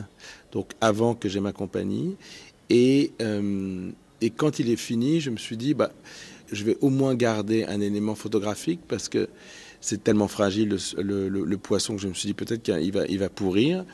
donc 0.52 0.72
avant 0.82 1.14
que 1.14 1.30
j'ai 1.30 1.40
ma 1.40 1.52
compagnie. 1.52 2.16
Et, 2.68 3.12
euh, 3.22 3.90
et 4.20 4.28
quand 4.28 4.58
il 4.58 4.68
est 4.68 4.76
fini, 4.76 5.20
je 5.20 5.30
me 5.30 5.38
suis 5.38 5.56
dit, 5.56 5.72
bah, 5.72 5.90
je 6.52 6.64
vais 6.64 6.76
au 6.82 6.90
moins 6.90 7.14
garder 7.14 7.64
un 7.64 7.80
élément 7.80 8.14
photographique 8.14 8.80
parce 8.88 9.08
que 9.08 9.30
c'est 9.82 10.02
tellement 10.02 10.28
fragile 10.28 10.76
le, 10.96 11.56
poisson 11.56 11.96
que 11.96 12.00
je 12.00 12.08
me 12.08 12.14
suis 12.14 12.28
dit 12.28 12.34
peut-être 12.34 12.62
qu'il 12.62 12.92
va, 12.92 13.04
il 13.06 13.18
va 13.18 13.28
pourrir. 13.28 13.84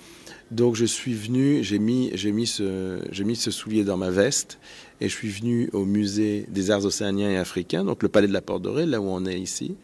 Donc 0.51 0.77
je 0.77 0.85
suis 0.85 1.15
venu, 1.15 1.65
j'ai 1.65 1.79
mis, 1.79 2.11
j'ai 2.15 2.31
mis, 2.31 2.47
ce, 2.47 3.01
j'ai 3.11 3.25
mis 3.25 3.37
ce 3.37 3.51
soulier 3.51 3.85
dans 3.85 3.97
ma 3.97 4.11
veste 4.11 4.59
et 5.01 5.09
je 5.09 5.15
suis 5.15 5.29
venu 5.29 5.69
au 5.73 5.85
musée 5.85 6.47
des 6.49 6.71
arts 6.71 6.85
océaniens 6.85 7.31
et 7.31 7.37
africains, 7.37 7.85
donc 7.85 8.03
le 8.03 8.09
palais 8.09 8.29
de 8.29 8.33
la 8.33 8.41
Porte 8.43 8.63
Dorée, 8.63 8.87
là 8.87 9.01
où 9.01 9.09
on 9.09 9.27
est 9.27 9.39
ici. 9.39 9.75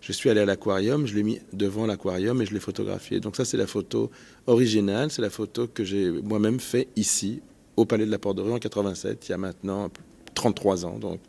Je 0.00 0.12
suis 0.12 0.28
allé 0.28 0.40
à 0.40 0.44
l'aquarium, 0.44 1.06
je 1.06 1.14
l'ai 1.14 1.22
mis 1.22 1.40
devant 1.52 1.86
l'aquarium 1.86 2.40
et 2.42 2.46
je 2.46 2.52
l'ai 2.52 2.60
photographié. 2.60 3.20
Donc 3.20 3.36
ça 3.36 3.44
c'est 3.44 3.56
la 3.56 3.66
photo 3.66 4.10
originale, 4.46 5.10
c'est 5.10 5.22
la 5.22 5.30
photo 5.30 5.66
que 5.66 5.84
j'ai 5.84 6.10
moi-même 6.10 6.60
fait 6.60 6.88
ici, 6.96 7.40
au 7.76 7.84
palais 7.84 8.06
de 8.06 8.10
la 8.10 8.18
Porte 8.18 8.36
Dorée 8.36 8.52
en 8.52 8.58
87, 8.58 9.28
il 9.28 9.30
y 9.30 9.34
a 9.34 9.38
maintenant 9.38 9.90
33 10.34 10.86
ans. 10.86 10.98
Donc 10.98 11.20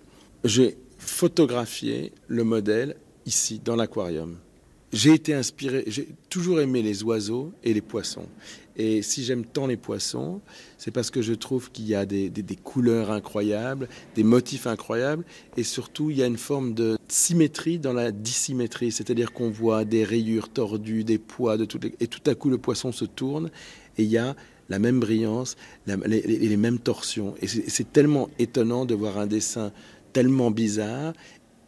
j'ai 0.43 0.77
photographié 0.97 2.11
le 2.27 2.43
modèle 2.43 2.95
ici, 3.25 3.61
dans 3.63 3.75
l'aquarium. 3.75 4.37
J'ai 4.93 5.13
été 5.13 5.33
inspiré, 5.33 5.83
j'ai 5.87 6.07
toujours 6.29 6.61
aimé 6.61 6.81
les 6.81 7.03
oiseaux 7.03 7.51
et 7.63 7.73
les 7.73 7.81
poissons. 7.81 8.27
Et 8.77 9.01
si 9.01 9.23
j'aime 9.23 9.45
tant 9.45 9.67
les 9.67 9.77
poissons, 9.77 10.41
c'est 10.77 10.91
parce 10.91 11.09
que 11.09 11.21
je 11.21 11.33
trouve 11.33 11.71
qu'il 11.71 11.85
y 11.85 11.95
a 11.95 12.05
des, 12.05 12.31
couleurs 12.63 13.11
incroyables, 13.11 13.87
des 14.15 14.23
motifs 14.23 14.67
incroyables, 14.67 15.25
et 15.57 15.63
surtout 15.63 16.11
il 16.11 16.17
y 16.17 16.23
a 16.23 16.27
une 16.27 16.37
forme 16.37 16.73
de 16.73 16.97
symétrie 17.07 17.79
dans 17.79 17.93
la 17.93 18.11
dissymétrie, 18.11 18.91
c'est-à-dire 18.91 19.33
qu'on 19.33 19.49
voit 19.49 19.85
des 19.85 20.03
rayures 20.03 20.49
tordues, 20.49 21.03
des 21.03 21.17
poids, 21.17 21.57
de 21.57 21.65
toutes 21.65 21.85
et 21.99 22.07
tout 22.07 22.29
à 22.29 22.35
coup 22.35 22.49
le 22.49 22.57
poisson 22.57 22.91
se 22.91 23.05
tourne, 23.05 23.49
et 23.97 24.03
il 24.03 24.09
y 24.09 24.17
a 24.17 24.35
la 24.69 24.79
même 24.79 24.99
brillance, 24.99 25.57
les, 25.87 26.21
les 26.21 26.57
mêmes 26.57 26.79
torsions. 26.79 27.35
Et 27.41 27.47
c'est 27.47 27.91
tellement 27.91 28.29
étonnant 28.39 28.85
de 28.85 28.95
voir 28.95 29.17
un 29.17 29.27
dessin 29.27 29.71
tellement 30.11 30.51
bizarre 30.51 31.13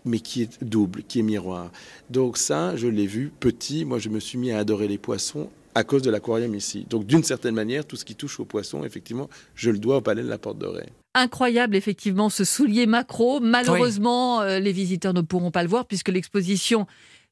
mais 0.07 0.19
qui 0.19 0.41
est 0.41 0.63
double, 0.63 1.03
qui 1.03 1.19
est 1.19 1.23
miroir. 1.23 1.71
Donc 2.09 2.37
ça, 2.37 2.75
je 2.75 2.87
l'ai 2.87 3.07
vu 3.07 3.31
petit. 3.39 3.85
Moi, 3.85 3.99
je 3.99 4.09
me 4.09 4.19
suis 4.19 4.37
mis 4.37 4.51
à 4.51 4.59
adorer 4.59 4.87
les 4.87 4.97
poissons 4.97 5.49
à 5.77 5.83
cause 5.83 6.01
de 6.01 6.09
l'aquarium 6.09 6.55
ici. 6.55 6.87
Donc 6.89 7.05
d'une 7.05 7.23
certaine 7.23 7.53
manière, 7.53 7.85
tout 7.85 7.97
ce 7.97 8.03
qui 8.03 8.15
touche 8.15 8.39
aux 8.39 8.45
poissons, 8.45 8.83
effectivement, 8.83 9.29
je 9.53 9.69
le 9.69 9.77
dois 9.77 9.97
au 9.97 10.01
palais 10.01 10.23
de 10.23 10.27
la 10.27 10.39
Porte 10.39 10.57
Dorée. 10.57 10.89
Incroyable, 11.13 11.75
effectivement, 11.75 12.29
ce 12.29 12.43
soulier 12.43 12.87
macro. 12.87 13.39
Malheureusement, 13.39 14.41
euh, 14.41 14.57
les 14.57 14.71
visiteurs 14.71 15.13
ne 15.13 15.21
pourront 15.21 15.51
pas 15.51 15.61
le 15.61 15.69
voir 15.69 15.85
puisque 15.85 16.09
l'exposition 16.09 16.87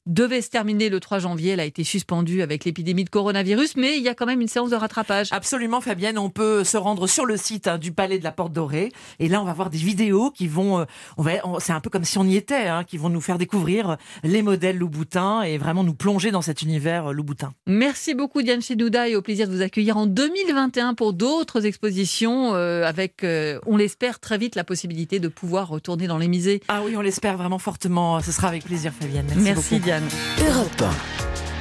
devait 0.06 0.40
se 0.40 0.50
terminer 0.50 0.88
le 0.88 1.00
3 1.00 1.18
janvier. 1.18 1.52
Elle 1.52 1.60
a 1.60 1.64
été 1.64 1.84
suspendue 1.84 2.42
avec 2.42 2.64
l'épidémie 2.64 3.04
de 3.04 3.10
coronavirus, 3.10 3.76
mais 3.76 3.96
il 3.96 4.02
y 4.02 4.08
a 4.08 4.14
quand 4.14 4.26
même 4.26 4.40
une 4.40 4.48
séance 4.48 4.70
de 4.70 4.76
rattrapage. 4.76 5.28
Absolument, 5.32 5.80
Fabienne. 5.80 6.18
On 6.18 6.30
peut 6.30 6.64
se 6.64 6.76
rendre 6.76 7.06
sur 7.06 7.26
le 7.26 7.36
site 7.36 7.66
hein, 7.66 7.78
du 7.78 7.92
Palais 7.92 8.18
de 8.18 8.24
la 8.24 8.32
Porte 8.32 8.52
Dorée. 8.52 8.92
Et 9.18 9.28
là, 9.28 9.42
on 9.42 9.44
va 9.44 9.52
voir 9.52 9.70
des 9.70 9.78
vidéos 9.78 10.30
qui 10.30 10.46
vont. 10.46 10.80
Euh, 10.80 10.84
on 11.16 11.22
va, 11.22 11.32
c'est 11.58 11.72
un 11.72 11.80
peu 11.80 11.90
comme 11.90 12.04
si 12.04 12.18
on 12.18 12.24
y 12.24 12.36
était, 12.36 12.66
hein, 12.66 12.84
qui 12.84 12.96
vont 12.96 13.08
nous 13.08 13.20
faire 13.20 13.38
découvrir 13.38 13.96
les 14.22 14.42
modèles 14.42 14.78
Louboutin 14.78 15.42
et 15.42 15.58
vraiment 15.58 15.84
nous 15.84 15.94
plonger 15.94 16.30
dans 16.30 16.42
cet 16.42 16.62
univers 16.62 17.06
euh, 17.06 17.12
Louboutin. 17.12 17.52
Merci 17.66 18.14
beaucoup, 18.14 18.42
Diane 18.42 18.62
Chénouda, 18.62 19.08
et 19.08 19.16
au 19.16 19.22
plaisir 19.22 19.48
de 19.48 19.54
vous 19.54 19.62
accueillir 19.62 19.96
en 19.96 20.06
2021 20.06 20.94
pour 20.94 21.12
d'autres 21.12 21.66
expositions 21.66 22.54
euh, 22.54 22.84
avec, 22.84 23.24
on 23.66 23.76
l'espère, 23.76 24.20
très 24.20 24.38
vite 24.38 24.54
la 24.54 24.64
possibilité 24.64 25.18
de 25.18 25.28
pouvoir 25.28 25.68
retourner 25.68 26.06
dans 26.06 26.18
les 26.18 26.28
musées. 26.28 26.60
Ah 26.68 26.82
oui, 26.84 26.96
on 26.96 27.00
l'espère 27.00 27.36
vraiment 27.36 27.58
fortement. 27.58 28.20
Ce 28.20 28.32
sera 28.32 28.48
avec 28.48 28.64
plaisir, 28.64 28.92
Fabienne. 28.92 29.26
Merci, 29.28 29.42
Merci 29.42 29.80
Diane. 29.80 29.95
Europe 30.38 30.84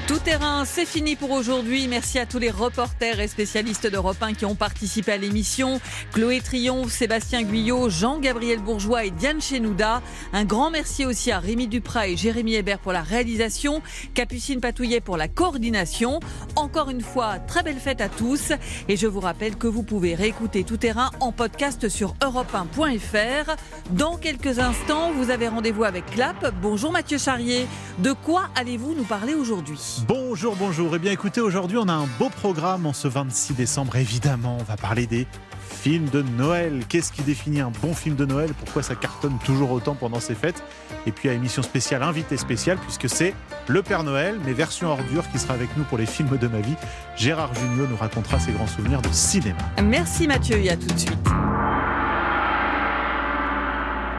tout 0.08 0.20
terrain, 0.20 0.66
c'est 0.66 0.86
fini 0.86 1.16
pour 1.16 1.32
aujourd'hui. 1.32 1.88
Merci 1.88 2.20
à 2.20 2.26
tous 2.26 2.38
les 2.38 2.52
reporters 2.52 3.20
et 3.20 3.28
spécialistes 3.28 3.88
d'Europe 3.88 4.22
1 4.22 4.34
qui 4.34 4.46
ont 4.46 4.54
participé 4.54 5.14
à 5.14 5.18
l'émission. 5.18 5.80
Chloé 6.14 6.42
Triomphe, 6.42 6.92
Sébastien 6.92 7.44
Guyot, 7.44 7.90
Jean-Gabriel 7.90 8.60
Bourgeois 8.60 9.06
et 9.06 9.12
Diane 9.12 9.42
Chenouda. 9.42 10.02
Un 10.34 10.46
grand 10.46 10.70
merci 10.70 11.06
aussi 11.06 11.32
à 11.32 11.40
Rémi 11.40 11.68
Duprat 11.68 12.08
et 12.08 12.18
Jérémy 12.18 12.56
Hébert 12.56 12.80
pour 12.80 12.92
la 12.92 13.02
réalisation, 13.02 13.82
Capucine 14.14 14.60
Patouillet 14.60 15.02
pour 15.02 15.18
la 15.18 15.28
coordination. 15.28 16.20
Encore 16.56 16.90
une 16.90 17.02
fois, 17.02 17.40
très 17.40 17.64
belle 17.64 17.80
fête 17.80 18.02
à 18.02 18.10
tous. 18.10 18.52
Et 18.88 18.98
je 18.98 19.08
vous 19.08 19.22
rappelle 19.22 19.56
que 19.56 19.68
vous 19.68 19.84
pouvez 19.84 20.14
réécouter 20.14 20.64
Tout 20.64 20.78
terrain 20.78 21.10
en 21.20 21.32
podcast 21.32 21.90
sur 21.90 22.16
europe1.fr. 22.22 23.56
Dans 23.92 24.18
quelques 24.18 24.60
instants, 24.60 25.12
vous 25.14 25.32
avez 25.32 25.48
rendez-vous 25.48 25.84
avec 25.84 26.06
Clap. 26.08 26.54
Bonjour 26.62 26.92
Mathieu 26.92 27.18
Charrier. 27.18 27.66
De 28.00 28.14
quoi 28.14 28.50
allez-vous 28.56 28.94
nous 28.94 29.06
parler 29.06 29.34
aujourd'hui? 29.34 29.95
Bonjour, 30.04 30.56
bonjour. 30.56 30.96
Eh 30.96 31.00
bien 31.00 31.12
écoutez, 31.12 31.42
aujourd'hui 31.42 31.78
on 31.78 31.88
a 31.88 31.94
un 31.94 32.08
beau 32.20 32.30
programme 32.30 32.86
en 32.86 32.94
ce 32.94 33.08
26 33.08 33.54
décembre. 33.54 33.96
Évidemment, 33.96 34.58
on 34.60 34.64
va 34.64 34.76
parler 34.76 35.08
des 35.08 35.26
films 35.70 36.10
de 36.10 36.22
Noël. 36.22 36.84
Qu'est-ce 36.90 37.12
qui 37.12 37.22
définit 37.22 37.62
un 37.62 37.72
bon 37.82 37.94
film 37.94 38.16
de 38.16 38.26
Noël? 38.26 38.52
Pourquoi 38.54 38.84
ça 38.84 38.96
cartonne 38.96 39.38
toujours 39.46 39.72
autant 39.72 39.96
pendant 39.96 40.20
ces 40.20 40.36
fêtes? 40.36 40.64
Et 41.08 41.12
puis 41.12 41.30
à 41.30 41.34
émission 41.34 41.62
spéciale, 41.62 42.04
invité 42.04 42.36
spécial, 42.38 42.78
puisque 42.78 43.10
c'est 43.10 43.34
le 43.68 43.82
Père 43.84 44.04
Noël, 44.04 44.40
mais 44.46 44.54
version 44.54 44.90
ordure, 44.90 45.30
qui 45.32 45.40
sera 45.40 45.54
avec 45.54 45.76
nous 45.78 45.84
pour 45.84 45.98
les 45.98 46.06
films 46.06 46.38
de 46.38 46.48
ma 46.48 46.60
vie. 46.60 46.76
Gérard 47.16 47.54
Junior 47.56 47.88
nous 47.90 47.98
racontera 47.98 48.40
ses 48.40 48.52
grands 48.52 48.68
souvenirs 48.68 49.02
de 49.02 49.10
cinéma. 49.12 49.58
Merci 49.84 50.28
Mathieu 50.28 50.58
et 50.58 50.70
à 50.70 50.78
tout 50.78 50.88
de 50.88 51.00
suite. 51.00 51.30